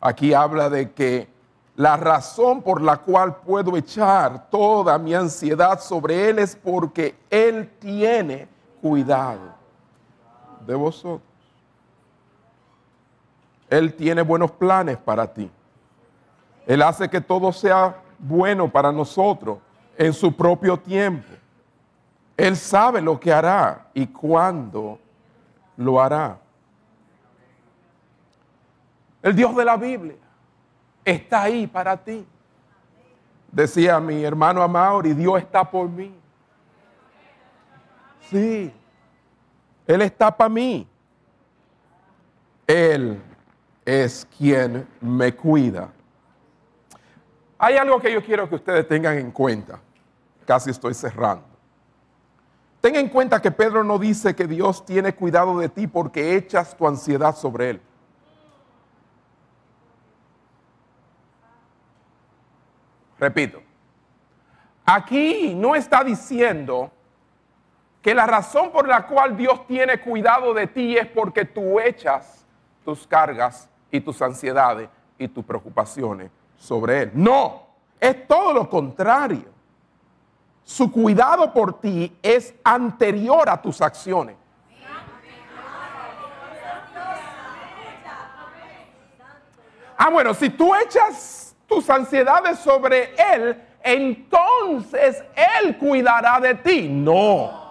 Aquí 0.00 0.32
habla 0.32 0.70
de 0.70 0.92
que 0.92 1.28
la 1.76 1.98
razón 1.98 2.62
por 2.62 2.80
la 2.80 2.96
cual 2.96 3.36
puedo 3.36 3.76
echar 3.76 4.48
toda 4.48 4.96
mi 4.96 5.14
ansiedad 5.14 5.78
sobre 5.78 6.30
Él 6.30 6.38
es 6.38 6.56
porque 6.56 7.14
Él 7.28 7.70
tiene 7.78 8.48
cuidado 8.80 9.54
de 10.66 10.74
vosotros. 10.74 11.20
Él 13.68 13.92
tiene 13.92 14.22
buenos 14.22 14.50
planes 14.50 14.96
para 14.96 15.26
ti. 15.26 15.50
Él 16.66 16.80
hace 16.80 17.10
que 17.10 17.20
todo 17.20 17.52
sea 17.52 17.96
bueno 18.18 18.66
para 18.66 18.90
nosotros 18.90 19.58
en 19.98 20.14
su 20.14 20.34
propio 20.34 20.78
tiempo. 20.78 21.28
Él 22.36 22.56
sabe 22.56 23.00
lo 23.00 23.18
que 23.18 23.32
hará 23.32 23.86
y 23.94 24.06
cuándo 24.06 24.98
lo 25.76 26.00
hará. 26.00 26.38
El 29.22 29.34
Dios 29.34 29.56
de 29.56 29.64
la 29.64 29.76
Biblia 29.76 30.16
está 31.04 31.42
ahí 31.42 31.66
para 31.66 31.96
ti. 31.96 32.26
Decía 33.50 33.98
mi 34.00 34.22
hermano 34.22 34.62
Amaury, 34.62 35.14
Dios 35.14 35.38
está 35.38 35.68
por 35.68 35.88
mí. 35.88 36.14
Sí, 38.30 38.72
Él 39.86 40.02
está 40.02 40.36
para 40.36 40.50
mí. 40.50 40.86
Él 42.66 43.22
es 43.84 44.26
quien 44.36 44.86
me 45.00 45.34
cuida. 45.34 45.88
Hay 47.58 47.76
algo 47.76 47.98
que 48.00 48.12
yo 48.12 48.22
quiero 48.22 48.48
que 48.48 48.56
ustedes 48.56 48.86
tengan 48.86 49.16
en 49.16 49.30
cuenta. 49.30 49.80
Casi 50.44 50.70
estoy 50.70 50.92
cerrando. 50.92 51.55
Ten 52.86 52.94
en 52.94 53.08
cuenta 53.08 53.42
que 53.42 53.50
Pedro 53.50 53.82
no 53.82 53.98
dice 53.98 54.36
que 54.36 54.46
Dios 54.46 54.86
tiene 54.86 55.12
cuidado 55.12 55.58
de 55.58 55.68
ti 55.68 55.88
porque 55.88 56.36
echas 56.36 56.76
tu 56.76 56.86
ansiedad 56.86 57.34
sobre 57.34 57.70
Él. 57.70 57.82
Repito, 63.18 63.60
aquí 64.84 65.52
no 65.56 65.74
está 65.74 66.04
diciendo 66.04 66.92
que 68.00 68.14
la 68.14 68.24
razón 68.24 68.70
por 68.70 68.86
la 68.86 69.04
cual 69.08 69.36
Dios 69.36 69.66
tiene 69.66 70.00
cuidado 70.00 70.54
de 70.54 70.68
ti 70.68 70.96
es 70.96 71.08
porque 71.08 71.44
tú 71.44 71.80
echas 71.80 72.46
tus 72.84 73.04
cargas 73.04 73.68
y 73.90 74.00
tus 74.00 74.22
ansiedades 74.22 74.88
y 75.18 75.26
tus 75.26 75.44
preocupaciones 75.44 76.30
sobre 76.56 77.02
Él. 77.02 77.10
No, 77.14 77.66
es 77.98 78.28
todo 78.28 78.52
lo 78.52 78.70
contrario. 78.70 79.55
Su 80.66 80.90
cuidado 80.90 81.52
por 81.52 81.78
ti 81.80 82.18
es 82.20 82.52
anterior 82.64 83.48
a 83.48 83.62
tus 83.62 83.80
acciones. 83.80 84.34
Ah, 89.96 90.10
bueno, 90.10 90.34
si 90.34 90.50
tú 90.50 90.74
echas 90.74 91.54
tus 91.68 91.88
ansiedades 91.88 92.58
sobre 92.58 93.14
Él, 93.14 93.62
entonces 93.80 95.22
Él 95.62 95.78
cuidará 95.78 96.40
de 96.40 96.56
ti. 96.56 96.88
No. 96.88 97.62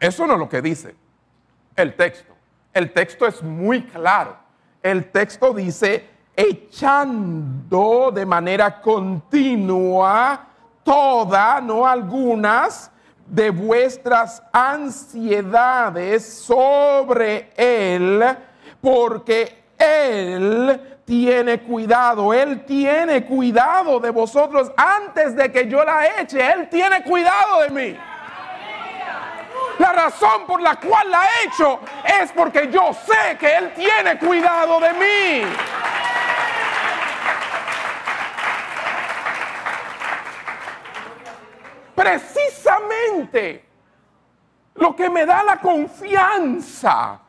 Eso 0.00 0.26
no 0.26 0.32
es 0.32 0.38
lo 0.40 0.48
que 0.48 0.60
dice 0.60 0.96
el 1.76 1.94
texto. 1.94 2.34
El 2.74 2.92
texto 2.92 3.28
es 3.28 3.40
muy 3.44 3.84
claro. 3.84 4.36
El 4.82 5.12
texto 5.12 5.54
dice, 5.54 6.10
echando 6.34 8.10
de 8.10 8.26
manera 8.26 8.80
continua 8.82 10.48
toda, 10.82 11.60
no 11.60 11.86
algunas, 11.86 12.90
de 13.26 13.50
vuestras 13.50 14.42
ansiedades 14.52 16.42
sobre 16.44 17.52
Él, 17.56 18.24
porque 18.80 19.64
Él 19.78 21.00
tiene 21.04 21.60
cuidado, 21.60 22.34
Él 22.34 22.64
tiene 22.64 23.24
cuidado 23.24 24.00
de 24.00 24.10
vosotros 24.10 24.70
antes 24.76 25.36
de 25.36 25.50
que 25.52 25.68
yo 25.68 25.84
la 25.84 26.20
eche, 26.20 26.44
Él 26.52 26.68
tiene 26.68 27.02
cuidado 27.04 27.62
de 27.62 27.70
mí. 27.70 27.98
La 29.78 29.92
razón 29.92 30.44
por 30.46 30.60
la 30.60 30.76
cual 30.76 31.10
la 31.10 31.22
he 31.24 31.46
hecho 31.46 31.80
es 32.20 32.30
porque 32.32 32.68
yo 32.70 32.92
sé 32.92 33.38
que 33.38 33.56
Él 33.56 33.72
tiene 33.74 34.18
cuidado 34.18 34.78
de 34.78 34.92
mí. 34.92 35.42
Precisamente 41.94 43.64
lo 44.74 44.94
que 44.96 45.10
me 45.10 45.26
da 45.26 45.42
la 45.42 45.58
confianza 45.58 47.20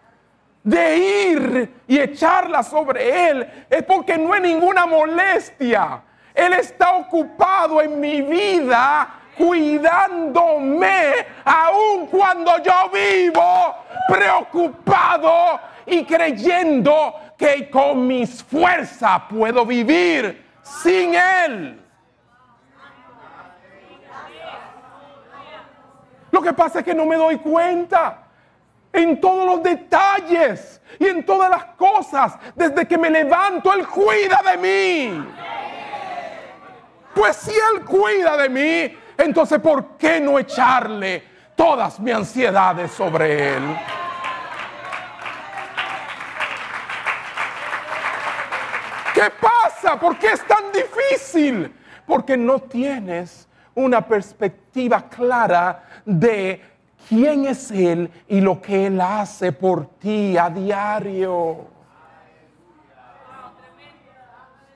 de 0.64 0.97
ir 0.97 1.74
y 1.88 1.99
echarla 1.99 2.64
sobre 2.64 3.30
Él 3.30 3.66
es 3.70 3.84
porque 3.84 4.18
no 4.18 4.34
hay 4.34 4.41
ninguna 4.41 4.86
molestia. 4.86 6.01
Él 6.34 6.53
está 6.53 6.95
ocupado 6.95 7.82
en 7.82 7.99
mi 7.99 8.22
vida 8.22 9.22
cuidándome 9.38 11.14
aun 11.43 12.05
cuando 12.07 12.62
yo 12.64 12.89
vivo 12.93 13.76
preocupado 14.07 15.59
y 15.86 16.05
creyendo 16.05 17.16
que 17.38 17.70
con 17.70 18.05
mis 18.05 18.43
fuerzas 18.43 19.24
puedo 19.30 19.66
vivir 19.66 20.45
sin 20.62 21.16
Él. 21.16 21.80
Lo 26.32 26.41
que 26.41 26.53
pasa 26.53 26.79
es 26.79 26.86
que 26.86 26.93
no 26.93 27.05
me 27.05 27.17
doy 27.17 27.38
cuenta 27.38 28.23
en 28.93 29.19
todos 29.19 29.45
los 29.45 29.63
detalles 29.63 30.82
y 30.99 31.07
en 31.07 31.25
todas 31.25 31.49
las 31.49 31.65
cosas. 31.75 32.34
Desde 32.55 32.88
que 32.88 32.97
me 32.97 33.09
levanto, 33.09 33.71
Él 33.73 33.88
cuida 33.88 34.41
de 34.51 34.57
mí. 34.57 35.27
Pues 37.13 37.36
si 37.36 37.51
Él 37.51 37.84
cuida 37.86 38.38
de 38.38 38.49
mí, 38.49 38.97
entonces, 39.17 39.59
¿por 39.59 39.97
qué 39.97 40.19
no 40.19 40.39
echarle 40.39 41.23
todas 41.55 41.99
mis 41.99 42.15
ansiedades 42.15 42.91
sobre 42.91 43.55
Él? 43.55 43.77
¿Qué 49.13 49.29
pasa? 49.39 49.99
¿Por 49.99 50.17
qué 50.17 50.32
es 50.32 50.47
tan 50.47 50.71
difícil? 50.71 51.75
Porque 52.07 52.38
no 52.38 52.59
tienes 52.59 53.47
una 53.76 54.05
perspectiva 54.05 55.09
clara 55.09 55.84
de 56.05 56.61
quién 57.07 57.45
es 57.45 57.72
Él 57.72 58.09
y 58.28 58.41
lo 58.41 58.61
que 58.61 58.88
Él 58.88 58.99
hace 58.99 59.51
por 59.51 59.86
ti 59.99 60.38
a 60.38 60.49
diario. 60.49 61.67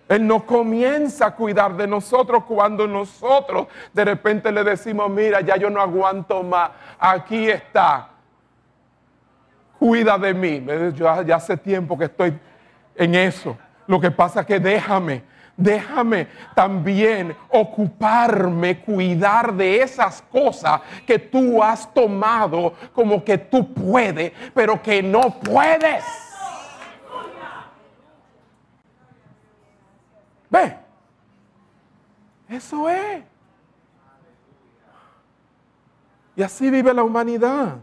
Él 0.08 0.28
no 0.28 0.46
comienza 0.46 1.28
a 1.28 1.36
cuidar 1.36 1.76
de 1.76 1.88
nosotros 1.88 2.43
cuando 2.43 2.88
nosotros 2.88 3.68
de 3.91 4.06
repente 4.06 4.52
le 4.52 4.64
decimos, 4.64 5.10
mira, 5.10 5.41
ya 5.41 5.58
yo 5.58 5.70
no 5.70 5.82
aguanto 5.82 6.43
más, 6.43 6.70
aquí 7.00 7.50
está, 7.50 8.10
cuida 9.80 10.18
de 10.18 10.34
mí. 10.34 10.64
Yo 10.93 11.24
ya 11.24 11.36
hace 11.36 11.58
tiempo 11.58 11.98
que 11.98 12.06
estoy 12.06 12.38
en 12.96 13.16
eso. 13.16 13.58
Lo 13.88 14.00
que 14.00 14.12
pasa 14.12 14.41
es 14.41 14.46
que 14.46 14.60
déjame, 14.60 15.24
déjame 15.58 16.28
también 16.53 17.36
ocuparme, 17.49 18.82
cuidar 18.82 19.53
de 19.53 19.82
esas 19.82 20.22
cosas 20.22 20.82
que 21.06 21.18
tú 21.18 21.64
has 21.64 21.91
tomado 21.93 22.74
como 22.93 23.24
que 23.24 23.38
tú 23.38 23.74
puedes, 23.74 24.34
pero 24.53 24.82
que 24.82 25.01
no 25.01 25.39
puedes. 25.39 26.03
Ve, 30.49 30.78
eso 32.49 32.89
es. 32.89 33.24
Y 36.36 36.43
así 36.43 36.70
vive 36.70 36.93
la 36.93 37.03
humanidad. 37.03 37.78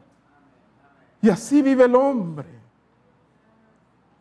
Y 1.23 1.31
así 1.31 1.63
vive 1.63 1.85
el 1.85 1.95
hombre. 1.95 2.49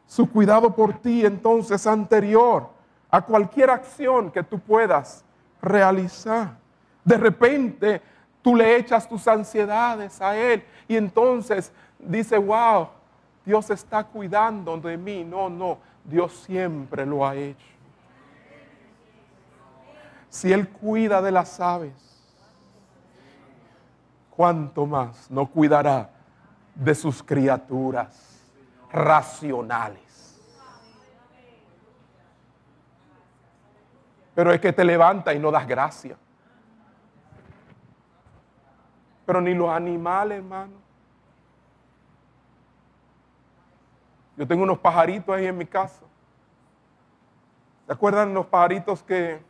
Su 0.05 0.29
cuidado 0.29 0.73
por 0.75 0.99
ti 0.99 1.25
entonces 1.25 1.87
anterior 1.87 2.80
a 3.11 3.21
cualquier 3.21 3.69
acción 3.69 4.31
que 4.31 4.41
tú 4.41 4.57
puedas 4.57 5.23
realizar. 5.61 6.57
De 7.03 7.17
repente 7.17 8.01
tú 8.41 8.55
le 8.55 8.77
echas 8.77 9.07
tus 9.07 9.27
ansiedades 9.27 10.19
a 10.21 10.35
Él 10.35 10.63
y 10.87 10.95
entonces 10.95 11.71
dice, 11.99 12.37
wow, 12.37 12.87
Dios 13.45 13.69
está 13.69 14.03
cuidando 14.03 14.77
de 14.77 14.97
mí. 14.97 15.23
No, 15.23 15.49
no, 15.49 15.77
Dios 16.05 16.31
siempre 16.45 17.05
lo 17.05 17.27
ha 17.27 17.35
hecho 17.35 17.71
si 20.31 20.51
Él 20.53 20.69
cuida 20.69 21.21
de 21.21 21.29
las 21.29 21.59
aves, 21.59 21.91
¿cuánto 24.29 24.85
más 24.85 25.29
no 25.29 25.45
cuidará 25.45 26.09
de 26.73 26.95
sus 26.95 27.21
criaturas 27.21 28.41
racionales? 28.93 30.10
Pero 34.33 34.51
es 34.51 34.61
que 34.61 34.71
te 34.73 34.83
levanta 34.83 35.33
y 35.33 35.39
no 35.39 35.51
das 35.51 35.67
gracia. 35.67 36.17
Pero 39.25 39.41
ni 39.41 39.53
los 39.53 39.69
animales, 39.69 40.39
hermano. 40.39 40.73
Yo 44.37 44.47
tengo 44.47 44.63
unos 44.63 44.79
pajaritos 44.79 45.35
ahí 45.35 45.45
en 45.45 45.57
mi 45.57 45.65
casa. 45.65 46.03
¿Se 47.85 47.93
acuerdan 47.93 48.33
los 48.33 48.45
pajaritos 48.45 49.03
que 49.03 49.41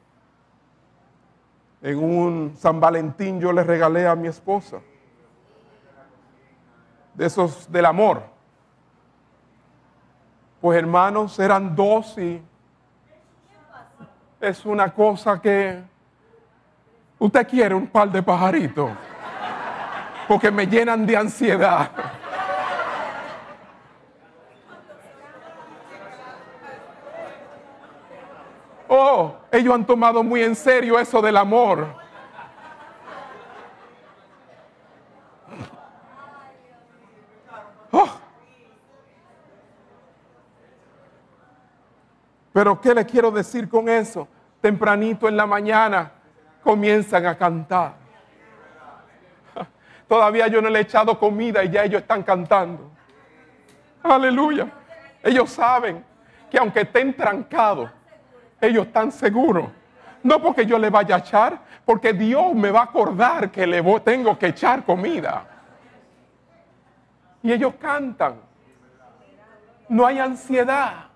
en 1.82 1.98
un 1.98 2.54
San 2.58 2.80
Valentín 2.80 3.40
yo 3.40 3.52
le 3.52 3.64
regalé 3.64 4.08
a 4.08 4.16
mi 4.16 4.28
esposa. 4.28 4.80
De 7.14 7.26
esos 7.26 7.70
del 7.72 7.86
amor. 7.86 8.24
Pues 10.62 10.78
hermanos, 10.78 11.40
eran 11.40 11.76
dos 11.76 12.18
y 12.18 12.42
es 14.42 14.66
una 14.66 14.90
cosa 14.90 15.40
que 15.40 15.82
usted 17.20 17.48
quiere 17.48 17.76
un 17.76 17.88
par 17.88 18.12
de 18.12 18.22
pajaritos. 18.24 18.92
porque 20.28 20.50
me 20.50 20.66
llenan 20.66 21.06
de 21.06 21.18
ansiedad. 21.18 21.92
Oh, 28.88 29.36
ellos 29.52 29.74
han 29.74 29.86
tomado 29.86 30.24
muy 30.24 30.42
en 30.42 30.56
serio 30.56 30.98
eso 31.00 31.22
del 31.22 31.36
amor. 31.36 32.01
Pero 42.54 42.80
¿qué 42.80 42.94
le 42.94 43.06
quiero 43.06 43.32
decir 43.32 43.70
con 43.70 43.88
eso? 43.88 44.28
Tempranito 44.60 45.28
en 45.28 45.38
la 45.38 45.46
mañana 45.46 46.12
comienzan 46.64 47.26
a 47.26 47.38
cantar. 47.38 47.94
Todavía 50.08 50.48
yo 50.48 50.62
no 50.62 50.70
le 50.70 50.80
he 50.80 50.82
echado 50.82 51.18
comida 51.18 51.64
y 51.64 51.70
ya 51.70 51.84
ellos 51.84 52.02
están 52.02 52.24
cantando. 52.24 52.92
Aleluya. 54.04 54.68
Ellos 55.24 55.50
saben 55.50 56.04
que 56.50 56.58
aunque 56.58 56.82
estén 56.82 57.16
trancados, 57.16 57.90
ellos 58.60 58.88
están 58.88 59.12
seguros. 59.12 59.70
No 60.24 60.42
porque 60.42 60.66
yo 60.66 60.78
le 60.78 60.90
vaya 60.90 61.16
a 61.16 61.20
echar, 61.20 61.60
porque 61.86 62.14
Dios 62.14 62.54
me 62.54 62.70
va 62.70 62.82
a 62.82 62.84
acordar 62.84 63.50
que 63.50 63.66
le 63.66 63.82
tengo 64.02 64.38
que 64.38 64.48
echar 64.48 64.84
comida. 64.84 65.46
Y 67.42 67.52
ellos 67.52 67.74
cantan. 67.80 68.36
No 69.90 70.06
hay 70.06 70.20
ansiedad. 70.20 71.11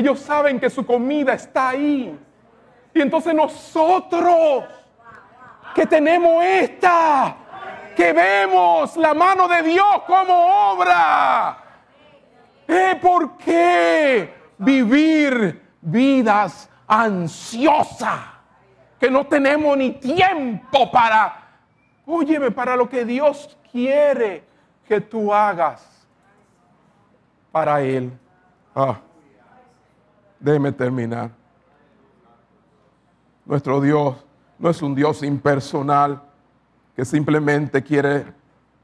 Ellos 0.00 0.18
saben 0.20 0.58
que 0.58 0.70
su 0.70 0.86
comida 0.86 1.34
está 1.34 1.68
ahí. 1.68 2.18
Y 2.94 3.00
entonces 3.02 3.34
nosotros 3.34 4.64
que 5.74 5.84
tenemos 5.84 6.42
esta, 6.42 7.36
que 7.94 8.10
vemos 8.14 8.96
la 8.96 9.12
mano 9.12 9.46
de 9.46 9.62
Dios 9.62 10.02
como 10.06 10.72
obra, 10.72 11.58
¿eh? 12.66 12.98
¿por 12.98 13.36
qué 13.36 14.34
vivir 14.56 15.68
vidas 15.82 16.70
ansiosas, 16.86 18.20
que 18.98 19.10
no 19.10 19.26
tenemos 19.26 19.76
ni 19.76 19.90
tiempo 19.92 20.90
para, 20.90 21.58
óyeme, 22.06 22.50
para 22.50 22.74
lo 22.74 22.88
que 22.88 23.04
Dios 23.04 23.54
quiere 23.70 24.44
que 24.88 25.02
tú 25.02 25.34
hagas 25.34 26.08
para 27.52 27.82
Él. 27.82 28.10
Ah, 28.74 28.98
déjeme 30.40 30.72
terminar. 30.72 31.30
Nuestro 33.44 33.80
Dios 33.80 34.16
no 34.58 34.70
es 34.70 34.82
un 34.82 34.94
Dios 34.94 35.22
impersonal 35.22 36.22
que 36.96 37.04
simplemente 37.04 37.82
quiere 37.82 38.24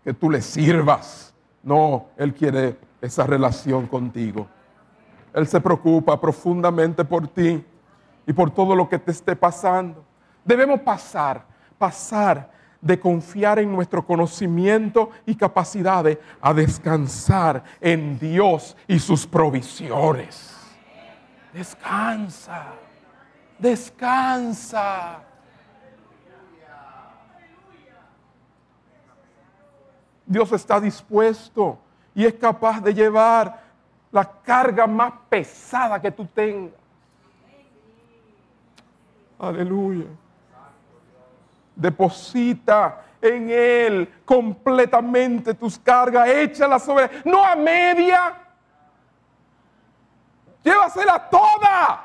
que 0.05 0.15
tú 0.15 0.31
le 0.31 0.41
sirvas. 0.41 1.35
No, 1.63 2.07
Él 2.17 2.33
quiere 2.35 2.79
esa 3.01 3.27
relación 3.27 3.87
contigo. 3.87 4.47
Él 5.35 5.47
se 5.47 5.61
preocupa 5.61 6.19
profundamente 6.21 7.05
por 7.05 7.29
ti 7.29 7.63
y 8.27 8.33
por 8.33 8.51
todo 8.51 8.75
lo 8.75 8.89
que 8.89 8.99
te 8.99 9.11
esté 9.11 9.37
pasando. 9.37 10.05
Debemos 10.45 10.81
pasar, 10.81 11.45
pasar 11.77 12.51
de 12.81 12.99
confiar 12.99 13.59
en 13.59 13.71
nuestro 13.71 14.05
conocimiento 14.07 15.11
y 15.27 15.35
capacidades 15.35 16.19
a 16.41 16.55
descansar 16.55 17.65
en 17.81 18.19
Dios 18.19 18.77
y 18.87 18.99
sus 18.99 19.27
provisiones. 19.27 20.56
Descansa, 21.57 22.67
descansa. 23.59 25.21
Dios 30.27 30.53
está 30.53 30.79
dispuesto 30.79 31.79
y 32.15 32.27
es 32.27 32.35
capaz 32.35 32.83
de 32.83 32.93
llevar 32.93 33.59
la 34.13 34.31
carga 34.43 34.87
más 34.87 35.15
pesada 35.31 35.99
que 35.99 36.11
tú 36.11 36.27
tengas. 36.27 36.75
Aleluya. 39.39 40.09
Deposita 41.75 43.03
en 43.23 43.49
Él 43.49 44.13
completamente 44.27 45.55
tus 45.55 45.79
cargas, 45.79 46.29
échalas 46.29 46.85
sobre, 46.85 47.09
no 47.25 47.43
a 47.43 47.57
media, 47.57 48.46
llévasela 50.67 51.19
toda. 51.31 52.03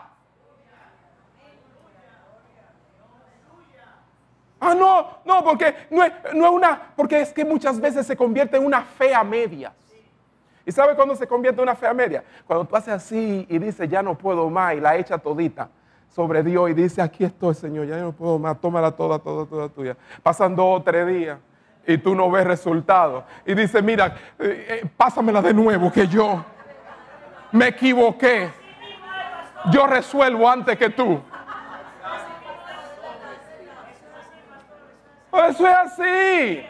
Ah, 4.63 4.75
no, 4.75 5.07
no, 5.25 5.43
porque 5.43 5.73
no 5.89 6.03
es, 6.03 6.13
no 6.35 6.45
es 6.45 6.51
una, 6.51 6.93
porque 6.95 7.19
es 7.19 7.33
que 7.33 7.43
muchas 7.43 7.79
veces 7.79 8.05
se 8.05 8.15
convierte 8.15 8.57
en 8.57 8.65
una 8.65 8.83
fe 8.83 9.15
a. 9.15 9.25
¿Y 10.63 10.71
sabe 10.71 10.95
cuándo 10.95 11.15
se 11.15 11.25
convierte 11.25 11.59
en 11.59 11.63
una 11.63 11.75
fea 11.75 11.93
media? 11.95 12.23
Cuando 12.45 12.65
tú 12.65 12.75
haces 12.75 12.93
así 12.93 13.47
y 13.49 13.57
dices, 13.57 13.89
ya 13.89 14.03
no 14.03 14.15
puedo 14.15 14.47
más, 14.51 14.75
y 14.75 14.79
la 14.79 14.95
echa 14.95 15.17
todita 15.17 15.69
sobre 16.09 16.43
Dios 16.43 16.69
y 16.69 16.73
dice, 16.73 17.01
aquí 17.01 17.23
estoy, 17.23 17.55
Señor, 17.55 17.87
ya 17.87 17.97
no 17.97 18.11
puedo 18.11 18.37
más, 18.37 18.61
tómala 18.61 18.91
toda, 18.91 19.17
toda, 19.17 19.47
toda 19.47 19.69
tuya. 19.69 19.97
Pasan 20.21 20.55
dos 20.55 20.79
o 20.79 20.83
tres 20.83 21.07
días 21.07 21.39
y 21.87 21.97
tú 21.97 22.13
no 22.13 22.29
ves 22.29 22.45
resultados. 22.45 23.23
Y 23.45 23.55
dice, 23.55 23.81
mira, 23.81 24.15
eh, 24.37 24.81
eh, 24.83 24.89
pásamela 24.95 25.41
de 25.41 25.53
nuevo, 25.55 25.91
que 25.91 26.07
yo 26.07 26.45
me 27.51 27.67
equivoqué. 27.67 28.51
Yo 29.71 29.85
resuelvo 29.87 30.49
antes 30.49 30.77
que 30.77 30.89
tú. 30.89 31.21
Eso 35.33 35.67
es 35.67 35.75
así. 35.75 36.65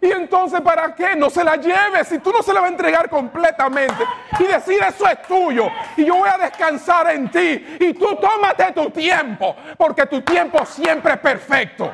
Y 0.00 0.12
entonces, 0.12 0.60
¿para 0.60 0.94
qué? 0.94 1.16
No 1.16 1.28
se 1.28 1.42
la 1.42 1.56
lleves 1.56 2.06
si 2.06 2.20
tú 2.20 2.30
no 2.30 2.40
se 2.42 2.52
la 2.52 2.60
vas 2.60 2.70
a 2.70 2.72
entregar 2.72 3.10
completamente. 3.10 4.04
Y 4.38 4.44
decir, 4.44 4.80
eso 4.82 5.06
es 5.08 5.22
tuyo. 5.22 5.68
Y 5.96 6.04
yo 6.04 6.16
voy 6.16 6.28
a 6.28 6.38
descansar 6.38 7.10
en 7.10 7.28
ti. 7.30 7.76
Y 7.80 7.94
tú 7.94 8.16
tómate 8.16 8.72
tu 8.72 8.90
tiempo. 8.90 9.56
Porque 9.76 10.06
tu 10.06 10.22
tiempo 10.22 10.64
siempre 10.64 11.14
es 11.14 11.18
perfecto. 11.18 11.92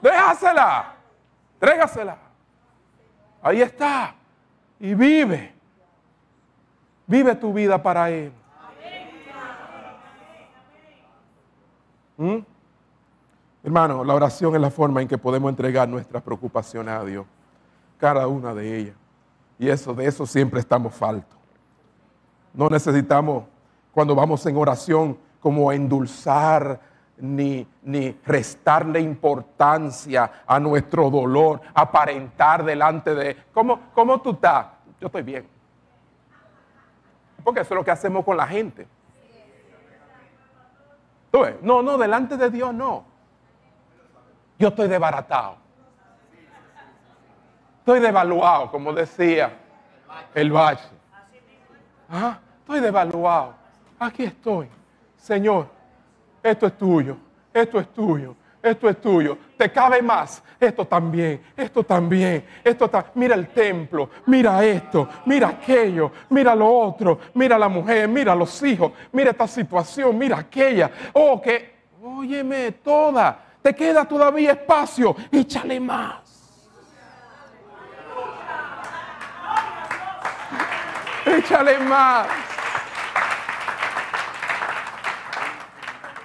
Déjasela. 0.00 0.94
Trégasela. 1.58 2.27
Ahí 3.42 3.62
está. 3.62 4.14
Y 4.80 4.94
vive. 4.94 5.52
Vive 7.06 7.34
tu 7.34 7.52
vida 7.52 7.82
para 7.82 8.10
Él. 8.10 8.32
¿Mm? 12.16 12.38
Hermano, 13.62 14.04
la 14.04 14.14
oración 14.14 14.54
es 14.54 14.60
la 14.60 14.70
forma 14.70 15.00
en 15.02 15.08
que 15.08 15.18
podemos 15.18 15.48
entregar 15.50 15.88
nuestras 15.88 16.22
preocupaciones 16.22 16.94
a 16.94 17.04
Dios, 17.04 17.26
cada 17.96 18.26
una 18.26 18.54
de 18.54 18.78
ellas. 18.78 18.96
Y 19.58 19.68
eso, 19.68 19.94
de 19.94 20.06
eso 20.06 20.26
siempre 20.26 20.60
estamos 20.60 20.94
faltos. 20.94 21.38
No 22.52 22.68
necesitamos, 22.68 23.44
cuando 23.92 24.14
vamos 24.14 24.44
en 24.46 24.56
oración, 24.56 25.18
como 25.40 25.72
endulzar 25.72 26.80
ni, 27.20 27.66
ni 27.82 28.16
restarle 28.24 29.00
importancia 29.00 30.44
a 30.46 30.58
nuestro 30.60 31.10
dolor, 31.10 31.60
aparentar 31.74 32.64
delante 32.64 33.14
de... 33.14 33.36
¿Cómo, 33.52 33.80
¿Cómo 33.94 34.20
tú 34.20 34.30
estás? 34.30 34.66
Yo 35.00 35.06
estoy 35.06 35.22
bien. 35.22 35.46
Porque 37.44 37.60
eso 37.60 37.74
es 37.74 37.78
lo 37.78 37.84
que 37.84 37.90
hacemos 37.90 38.24
con 38.24 38.36
la 38.36 38.46
gente. 38.46 38.86
No, 41.62 41.82
no, 41.82 41.96
delante 41.96 42.36
de 42.36 42.50
Dios 42.50 42.74
no 42.74 43.18
yo 44.58 44.68
estoy 44.68 44.88
desbaratado. 44.88 45.56
Estoy 47.78 48.00
devaluado, 48.00 48.70
como 48.70 48.92
decía 48.92 49.56
el 50.34 50.52
valle. 50.52 50.82
¿Ah? 52.10 52.38
Estoy 52.60 52.80
devaluado. 52.80 53.54
Aquí 53.98 54.24
estoy. 54.24 54.68
Señor, 55.16 55.68
esto 56.50 56.66
es 56.66 56.76
tuyo, 56.76 57.16
esto 57.52 57.78
es 57.80 57.92
tuyo, 57.92 58.34
esto 58.62 58.88
es 58.88 59.00
tuyo. 59.00 59.38
Te 59.56 59.70
cabe 59.70 60.02
más. 60.02 60.42
Esto 60.60 60.84
también, 60.84 61.40
esto 61.56 61.84
también, 61.84 62.44
esto 62.64 62.88
también. 62.88 63.12
Mira 63.14 63.34
el 63.36 63.48
templo, 63.48 64.10
mira 64.26 64.64
esto, 64.64 65.08
mira 65.24 65.48
aquello, 65.48 66.10
mira 66.30 66.52
lo 66.54 66.68
otro, 66.68 67.20
mira 67.34 67.56
la 67.56 67.68
mujer, 67.68 68.08
mira 68.08 68.34
los 68.34 68.60
hijos, 68.64 68.90
mira 69.12 69.30
esta 69.30 69.46
situación, 69.46 70.18
mira 70.18 70.38
aquella. 70.38 70.90
Oh, 71.12 71.40
que, 71.40 71.74
óyeme, 72.02 72.72
toda 72.72 73.44
te 73.62 73.74
queda 73.74 74.04
todavía 74.04 74.52
espacio, 74.52 75.14
échale 75.30 75.78
más. 75.78 76.22
Échale 81.26 81.78
más. 81.78 82.47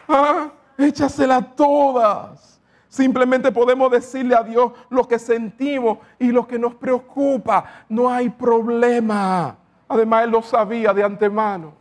Ah, 0.08 0.52
échasela 0.78 1.42
todas. 1.42 2.60
Simplemente 2.90 3.52
podemos 3.52 3.90
decirle 3.90 4.36
a 4.36 4.44
Dios 4.44 4.72
lo 4.90 5.08
que 5.08 5.18
sentimos 5.18 5.98
y 6.20 6.32
lo 6.32 6.48
que 6.48 6.60
nos 6.60 6.76
preocupa. 6.76 7.66
No 7.90 8.08
hay 8.10 8.30
problema. 8.30 9.58
Además, 9.88 10.26
Él 10.26 10.30
lo 10.30 10.42
sabía 10.44 10.94
de 10.94 11.04
antemano. 11.04 11.74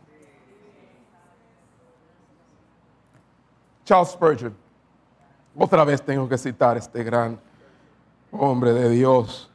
Charles 3.85 4.09
Spurgeon 4.09 4.55
Otra 5.55 5.83
vez 5.83 6.01
tengo 6.01 6.27
que 6.27 6.37
citar 6.37 6.77
a 6.77 6.79
este 6.79 7.03
gran 7.03 7.39
hombre 8.31 8.73
de 8.73 8.89
Dios. 8.89 9.51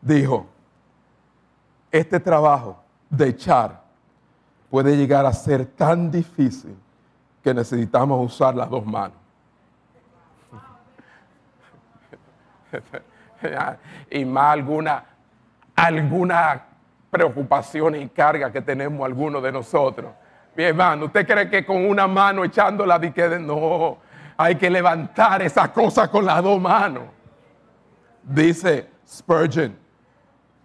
Dijo, 0.00 0.46
este 1.92 2.18
trabajo 2.18 2.82
de 3.08 3.28
echar 3.28 3.84
puede 4.68 4.96
llegar 4.96 5.24
a 5.26 5.32
ser 5.32 5.64
tan 5.64 6.10
difícil 6.10 6.76
que 7.48 7.54
necesitamos 7.54 8.30
usar 8.30 8.54
las 8.54 8.68
dos 8.68 8.84
manos. 8.84 9.16
y 14.10 14.22
más 14.26 14.52
alguna, 14.52 15.02
alguna 15.74 16.62
preocupación 17.10 17.94
y 17.94 18.06
carga 18.10 18.52
que 18.52 18.60
tenemos 18.60 19.02
algunos 19.02 19.42
de 19.42 19.50
nosotros. 19.50 20.12
Mi 20.54 20.64
hermano, 20.64 21.06
¿usted 21.06 21.26
cree 21.26 21.48
que 21.48 21.64
con 21.64 21.86
una 21.86 22.06
mano 22.06 22.44
echándola 22.44 22.98
de 22.98 23.40
no? 23.40 23.96
Hay 24.36 24.56
que 24.56 24.68
levantar 24.68 25.40
esa 25.40 25.72
cosa 25.72 26.10
con 26.10 26.26
las 26.26 26.42
dos 26.42 26.60
manos. 26.60 27.04
Dice 28.22 28.90
Spurgeon, 29.08 29.74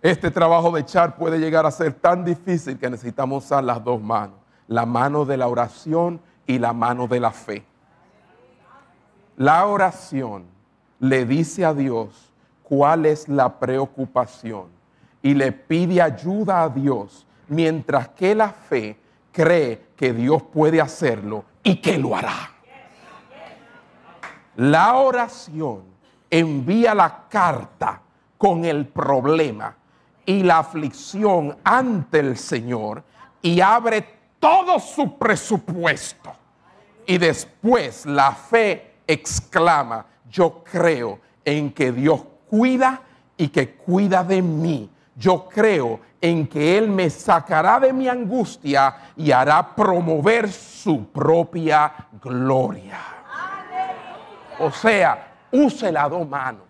este 0.01 0.29
trabajo 0.29 0.69
de 0.71 0.81
echar 0.81 1.15
puede 1.15 1.39
llegar 1.39 1.65
a 1.65 1.71
ser 1.71 1.93
tan 1.93 2.25
difícil 2.25 2.77
que 2.77 2.89
necesitamos 2.89 3.45
usar 3.45 3.63
las 3.63 3.81
dos 3.81 4.01
manos, 4.01 4.36
la 4.67 4.86
mano 4.86 5.23
de 5.23 5.38
la 5.38 5.47
oración 5.47 6.19
y 6.46 6.60
la 6.60 6.74
mano 6.74 7.08
de 7.08 7.20
la 7.20 7.32
fe. 7.32 7.66
La 9.38 9.66
oración 9.66 10.46
le 11.00 11.26
dice 11.26 11.66
a 11.66 11.74
Dios 11.74 12.32
cuál 12.64 13.06
es 13.06 13.28
la 13.28 13.60
preocupación 13.60 14.68
y 15.22 15.34
le 15.34 15.52
pide 15.52 16.02
ayuda 16.02 16.64
a 16.64 16.70
Dios, 16.70 17.26
mientras 17.48 18.10
que 18.10 18.36
la 18.36 18.50
fe 18.50 18.98
cree 19.32 19.88
que 19.96 20.14
Dios 20.14 20.44
puede 20.44 20.80
hacerlo 20.82 21.46
y 21.64 21.78
que 21.78 21.98
lo 21.98 22.16
hará. 22.16 22.52
La 24.56 24.96
oración 24.96 25.84
envía 26.30 26.94
la 26.94 27.24
carta 27.30 28.02
con 28.38 28.66
el 28.66 28.88
problema 28.88 29.76
y 30.26 30.44
la 30.44 30.60
aflicción 30.60 31.58
ante 31.64 32.20
el 32.20 32.38
Señor 32.38 33.04
y 33.41 33.62
abre 33.62 34.22
todo 34.44 34.78
su 34.78 35.18
presupuesto. 35.18 36.34
Y 37.06 37.18
después 37.18 38.06
la 38.06 38.34
fe 38.34 38.96
exclama, 39.08 40.06
yo 40.30 40.62
creo 40.70 41.22
en 41.46 41.72
que 41.72 41.94
Dios 41.94 42.22
cuida 42.50 43.02
y 43.38 43.48
que 43.48 43.76
cuida 43.76 44.22
de 44.22 44.41
mí. 44.41 44.89
Yo 45.16 45.48
creo 45.48 46.02
en 46.20 46.46
que 46.48 46.78
Él 46.78 46.89
me 46.89 47.10
sacará 47.10 47.80
de 47.80 47.94
mi 47.94 48.10
angustia 48.10 49.14
y 49.16 49.32
hará 49.32 49.74
promover 49.74 50.52
su 50.52 51.06
propia 51.08 51.94
gloria. 52.22 53.00
O 54.60 54.70
sea, 54.72 55.36
use 55.54 55.89
las 55.89 56.10
dos 56.10 56.28
manos, 56.28 56.64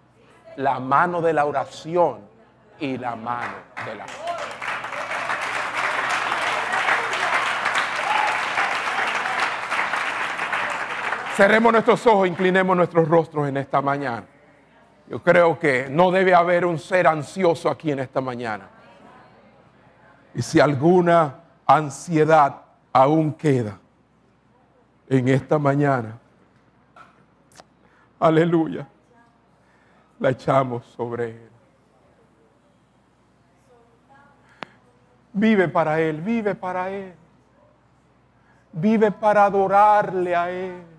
la 0.57 0.79
mano 0.79 1.21
de 1.21 1.33
la 1.33 1.45
oración 1.45 2.19
y 2.79 2.99
la 2.99 3.15
mano 3.15 3.55
de 3.83 3.95
la 3.95 4.05
fe. 4.05 4.32
Cerremos 11.35 11.71
nuestros 11.71 12.05
ojos, 12.05 12.27
inclinemos 12.27 12.77
nuestros 12.77 13.07
rostros 13.07 13.49
en 13.49 13.57
esta 13.57 13.81
mañana. 13.81 14.23
Yo 15.07 15.23
creo 15.23 15.57
que 15.57 15.87
no 15.89 16.11
debe 16.11 16.35
haber 16.35 16.63
un 16.63 16.77
ser 16.77 17.07
ansioso 17.07 17.71
aquí 17.71 17.91
en 17.91 17.99
esta 17.99 18.21
mañana. 18.21 18.69
Y 20.35 20.43
si 20.43 20.59
alguna 20.59 21.39
ansiedad 21.65 22.61
aún 22.91 23.33
queda 23.33 23.79
en 25.09 25.27
esta 25.27 25.57
mañana, 25.57 26.19
aleluya, 28.19 28.87
la 30.19 30.29
echamos 30.29 30.85
sobre 30.85 31.31
Él. 31.31 31.49
Vive 35.33 35.67
para 35.67 35.99
Él, 35.99 36.21
vive 36.21 36.53
para 36.53 36.91
Él. 36.91 37.15
Vive 38.71 39.11
para 39.11 39.45
adorarle 39.45 40.35
a 40.35 40.51
Él. 40.51 40.92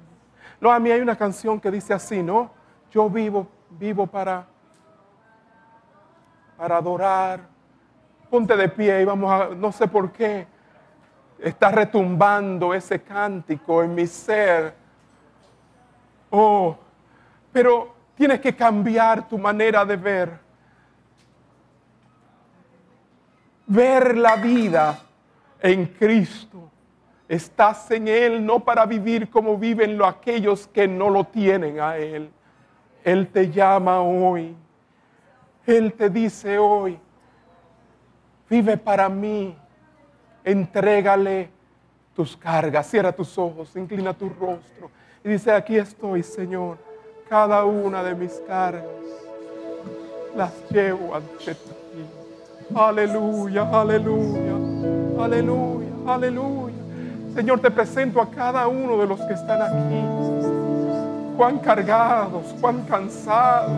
No, 0.64 0.72
a 0.72 0.78
mí 0.78 0.90
hay 0.90 1.02
una 1.02 1.14
canción 1.14 1.60
que 1.60 1.70
dice 1.70 1.92
así, 1.92 2.22
¿no? 2.22 2.50
Yo 2.90 3.10
vivo, 3.10 3.46
vivo 3.68 4.06
para, 4.06 4.46
para 6.56 6.78
adorar 6.78 7.40
ponte 8.30 8.56
de 8.56 8.70
pie 8.70 9.02
y 9.02 9.04
vamos 9.04 9.30
a, 9.30 9.54
no 9.54 9.70
sé 9.72 9.86
por 9.86 10.10
qué, 10.10 10.46
está 11.38 11.70
retumbando 11.70 12.72
ese 12.72 13.02
cántico 13.02 13.82
en 13.82 13.94
mi 13.94 14.06
ser. 14.06 14.74
Oh, 16.30 16.78
pero 17.52 17.94
tienes 18.14 18.40
que 18.40 18.56
cambiar 18.56 19.28
tu 19.28 19.36
manera 19.36 19.84
de 19.84 19.96
ver. 19.96 20.38
Ver 23.66 24.16
la 24.16 24.36
vida 24.36 24.98
en 25.60 25.84
Cristo. 25.88 26.70
Estás 27.28 27.90
en 27.90 28.08
Él 28.08 28.44
no 28.44 28.60
para 28.60 28.84
vivir 28.84 29.30
como 29.30 29.56
viven 29.56 29.96
los 29.96 30.08
aquellos 30.08 30.66
que 30.68 30.86
no 30.86 31.10
lo 31.10 31.24
tienen 31.24 31.80
a 31.80 31.96
Él. 31.96 32.30
Él 33.02 33.28
te 33.28 33.50
llama 33.50 34.00
hoy. 34.00 34.54
Él 35.66 35.92
te 35.94 36.10
dice 36.10 36.58
hoy, 36.58 36.98
Vive 38.48 38.76
para 38.76 39.08
mí. 39.08 39.56
Entrégale 40.44 41.50
tus 42.14 42.36
cargas. 42.36 42.86
Cierra 42.86 43.12
tus 43.12 43.36
ojos, 43.38 43.74
inclina 43.76 44.12
tu 44.12 44.28
rostro. 44.28 44.90
Y 45.24 45.30
dice, 45.30 45.52
aquí 45.52 45.76
estoy, 45.76 46.22
Señor. 46.22 46.78
Cada 47.28 47.64
una 47.64 48.02
de 48.02 48.14
mis 48.14 48.34
cargas 48.46 48.84
las 50.36 50.52
llevo 50.70 51.14
ante 51.14 51.54
ti. 51.54 51.70
Aleluya, 52.74 53.68
aleluya, 53.70 54.56
aleluya, 55.18 55.90
aleluya. 56.06 56.83
Señor, 57.34 57.60
te 57.60 57.70
presento 57.70 58.20
a 58.20 58.30
cada 58.30 58.68
uno 58.68 58.96
de 58.98 59.06
los 59.06 59.20
que 59.20 59.34
están 59.34 59.62
aquí. 59.62 61.36
Cuán 61.36 61.58
cargados, 61.58 62.54
cuán 62.60 62.82
cansados 62.82 63.72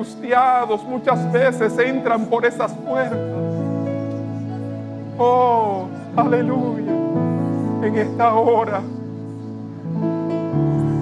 angustiados 0.00 0.82
muchas 0.84 1.30
veces 1.30 1.78
entran 1.78 2.24
por 2.26 2.46
esas 2.46 2.72
puertas. 2.72 3.18
Oh, 5.18 5.86
aleluya. 6.16 6.92
En 7.82 7.96
esta 7.96 8.34
hora 8.34 8.80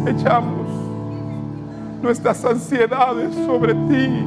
echamos 0.07 0.67
nuestras 2.03 2.45
ansiedades 2.45 3.35
sobre 3.47 3.75
ti 3.75 4.25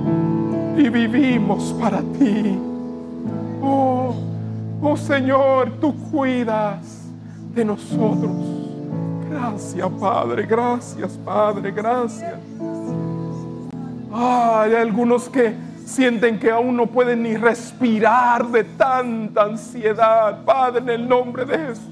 y 0.77 0.89
vivimos 0.89 1.75
para 1.79 1.99
ti. 2.17 2.57
Oh, 3.61 4.13
oh 4.81 4.97
Señor, 4.97 5.73
tú 5.79 5.95
cuidas 6.11 7.09
de 7.53 7.65
nosotros. 7.65 8.31
Gracias, 9.29 9.89
Padre, 9.99 10.45
gracias, 10.45 11.11
Padre, 11.23 11.71
gracias 11.71 12.33
hay 14.13 14.75
algunos 14.75 15.29
que 15.29 15.55
sienten 15.85 16.37
que 16.37 16.51
aún 16.51 16.75
no 16.75 16.87
pueden 16.87 17.23
ni 17.23 17.35
respirar 17.35 18.45
de 18.47 18.63
tanta 18.63 19.43
ansiedad. 19.43 20.43
Padre, 20.43 20.79
en 20.79 20.89
el 20.89 21.07
nombre 21.09 21.45
de 21.45 21.57
Jesús. 21.57 21.85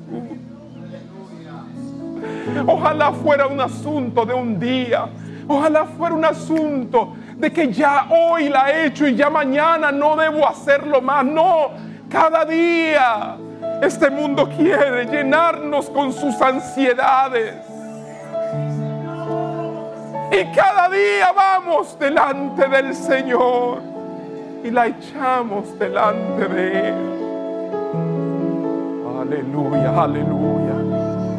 Ojalá 2.65 3.11
fuera 3.13 3.47
un 3.47 3.61
asunto 3.61 4.25
de 4.25 4.33
un 4.33 4.59
día. 4.59 5.07
Ojalá 5.47 5.85
fuera 5.85 6.15
un 6.15 6.25
asunto 6.25 7.15
de 7.37 7.51
que 7.51 7.71
ya 7.71 8.07
hoy 8.09 8.49
la 8.49 8.71
he 8.71 8.87
hecho 8.87 9.07
y 9.07 9.15
ya 9.15 9.29
mañana 9.29 9.91
no 9.91 10.15
debo 10.15 10.47
hacerlo 10.47 11.01
más. 11.01 11.25
No, 11.25 11.71
cada 12.09 12.43
día 12.43 13.37
este 13.81 14.09
mundo 14.09 14.49
quiere 14.49 15.05
llenarnos 15.05 15.89
con 15.89 16.11
sus 16.11 16.41
ansiedades. 16.41 17.55
Y 20.31 20.45
cada 20.55 20.89
día 20.89 21.31
vamos 21.35 21.97
delante 21.97 22.67
del 22.67 22.93
Señor 22.93 23.81
y 24.63 24.69
la 24.69 24.87
echamos 24.87 25.77
delante 25.79 26.47
de 26.47 26.89
Él. 26.89 26.95
Aleluya, 29.21 30.03
aleluya, 30.03 30.75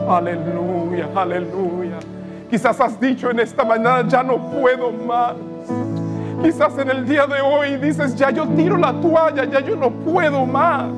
aleluya, 0.08 1.08
aleluya. 1.14 1.98
Quizás 2.48 2.80
has 2.80 2.98
dicho 2.98 3.30
en 3.30 3.40
esta 3.40 3.64
mañana, 3.64 4.08
ya 4.08 4.22
no 4.22 4.38
puedo 4.50 4.90
más. 4.90 5.34
Quizás 6.42 6.78
en 6.78 6.90
el 6.90 7.06
día 7.06 7.26
de 7.26 7.40
hoy 7.40 7.76
dices, 7.76 8.16
ya 8.16 8.30
yo 8.30 8.46
tiro 8.48 8.76
la 8.76 8.92
toalla, 9.00 9.44
ya 9.44 9.60
yo 9.60 9.76
no 9.76 9.90
puedo 9.90 10.46
más. 10.46 10.90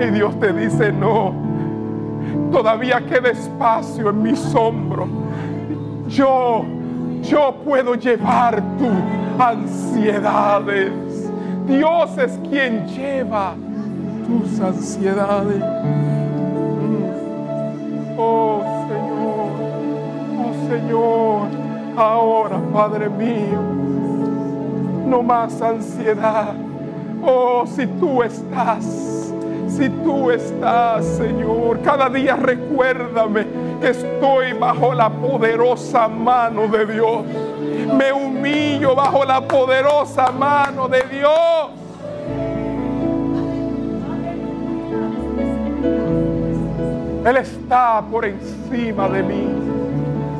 Y 0.00 0.10
Dios 0.10 0.38
te 0.38 0.52
dice, 0.52 0.92
no, 0.92 1.32
todavía 2.52 3.00
queda 3.06 3.30
espacio 3.30 4.10
en 4.10 4.22
mis 4.22 4.54
hombros 4.54 5.08
yo, 6.08 6.64
yo 7.22 7.54
puedo 7.64 7.94
llevar 7.94 8.62
tus 8.78 8.88
ansiedades. 9.38 10.90
Dios 11.66 12.16
es 12.18 12.38
quien 12.48 12.86
lleva 12.88 13.54
tus 14.26 14.58
ansiedades. 14.60 15.62
Mm. 16.82 17.04
Oh 18.16 18.62
Señor, 18.88 20.80
Señor. 20.80 21.48
Ahora, 21.96 22.60
Padre 22.72 23.08
mío, 23.08 23.60
no 25.08 25.22
más 25.22 25.60
ansiedad. 25.62 26.54
Oh, 27.22 27.64
si 27.66 27.86
tú 27.86 28.22
estás, 28.22 29.32
si 29.68 29.88
tú 29.88 30.30
estás, 30.30 31.04
Señor, 31.04 31.80
cada 31.82 32.08
día 32.08 32.36
recuérdame 32.36 33.46
que 33.80 33.88
estoy 33.90 34.52
bajo 34.52 34.94
la 34.94 35.10
poderosa 35.10 36.08
mano 36.08 36.68
de 36.68 36.86
Dios. 36.86 37.24
Me 37.96 38.12
humillo 38.12 38.94
bajo 38.94 39.24
la 39.24 39.40
poderosa 39.40 40.30
mano 40.30 40.88
de 40.88 41.02
Dios. 41.10 41.70
Él 47.26 47.36
está 47.36 48.02
por 48.10 48.24
encima 48.24 49.08
de 49.08 49.22
mí. 49.22 49.48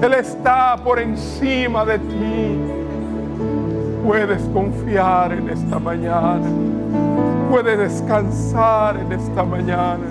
Él 0.01 0.15
está 0.15 0.77
por 0.77 1.01
encima 1.01 1.85
de 1.85 1.99
ti. 1.99 2.68
Puedes 4.09 4.43
confiar 4.55 5.33
en 5.33 5.51
esta 5.51 5.79
mañana. 5.79 6.41
Puedes 7.51 7.79
descansar 7.79 8.97
en 8.97 9.13
esta 9.13 9.45
mañana. 9.45 10.07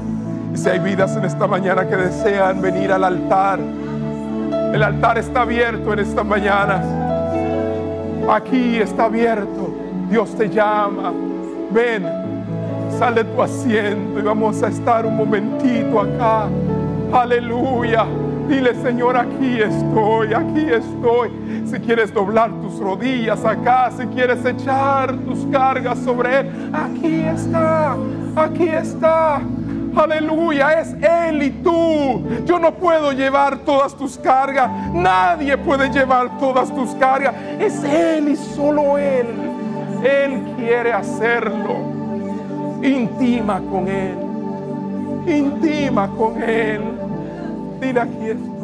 Y 0.53 0.57
si 0.57 0.69
hay 0.69 0.77
vidas 0.77 1.17
en 1.17 1.25
esta 1.25 1.47
mañana 1.47 1.87
que 1.87 1.95
desean 1.95 2.61
venir 2.61 2.91
al 2.91 3.03
altar, 3.03 3.59
el 4.71 4.83
altar 4.83 5.17
está 5.17 5.41
abierto 5.41 5.93
en 5.93 5.99
esta 5.99 6.23
mañana. 6.23 6.79
Aquí 8.29 8.77
está 8.77 9.05
abierto. 9.05 9.73
Dios 10.11 10.29
te 10.35 10.47
llama. 10.47 11.11
Ven, 11.71 12.03
sal 12.99 13.15
de 13.15 13.23
tu 13.23 13.41
asiento 13.41 14.19
y 14.19 14.21
vamos 14.21 14.61
a 14.61 14.67
estar 14.67 15.07
un 15.07 15.17
momentito 15.17 16.01
acá. 16.01 16.47
Aleluya. 17.11 18.05
Dile, 18.47 18.73
Señor, 18.75 19.17
aquí 19.17 19.61
estoy, 19.61 20.33
aquí 20.33 20.67
estoy. 20.71 21.29
Si 21.65 21.79
quieres 21.79 22.13
doblar 22.13 22.49
tus 22.61 22.79
rodillas 22.79 23.43
acá, 23.43 23.91
si 23.91 24.05
quieres 24.07 24.43
echar 24.45 25.17
tus 25.17 25.45
cargas 25.51 25.99
sobre 25.99 26.39
Él, 26.39 26.71
aquí 26.73 27.21
está, 27.25 27.97
aquí 28.35 28.69
está. 28.69 29.41
Aleluya, 29.95 30.79
es 30.79 30.95
Él 31.01 31.43
y 31.43 31.49
tú. 31.49 32.23
Yo 32.45 32.59
no 32.59 32.73
puedo 32.73 33.11
llevar 33.11 33.57
todas 33.59 33.95
tus 33.95 34.17
cargas. 34.17 34.69
Nadie 34.93 35.57
puede 35.57 35.89
llevar 35.89 36.37
todas 36.37 36.73
tus 36.73 36.91
cargas. 36.95 37.33
Es 37.59 37.83
Él 37.83 38.29
y 38.29 38.35
solo 38.35 38.97
Él. 38.97 39.25
Él 40.03 40.53
quiere 40.55 40.93
hacerlo. 40.93 41.75
Intima 42.81 43.59
con 43.59 43.87
Él. 43.87 44.15
Intima 45.25 46.07
con 46.15 46.41
Él. 46.43 46.96
Dile 47.79 47.99
aquí. 47.99 48.56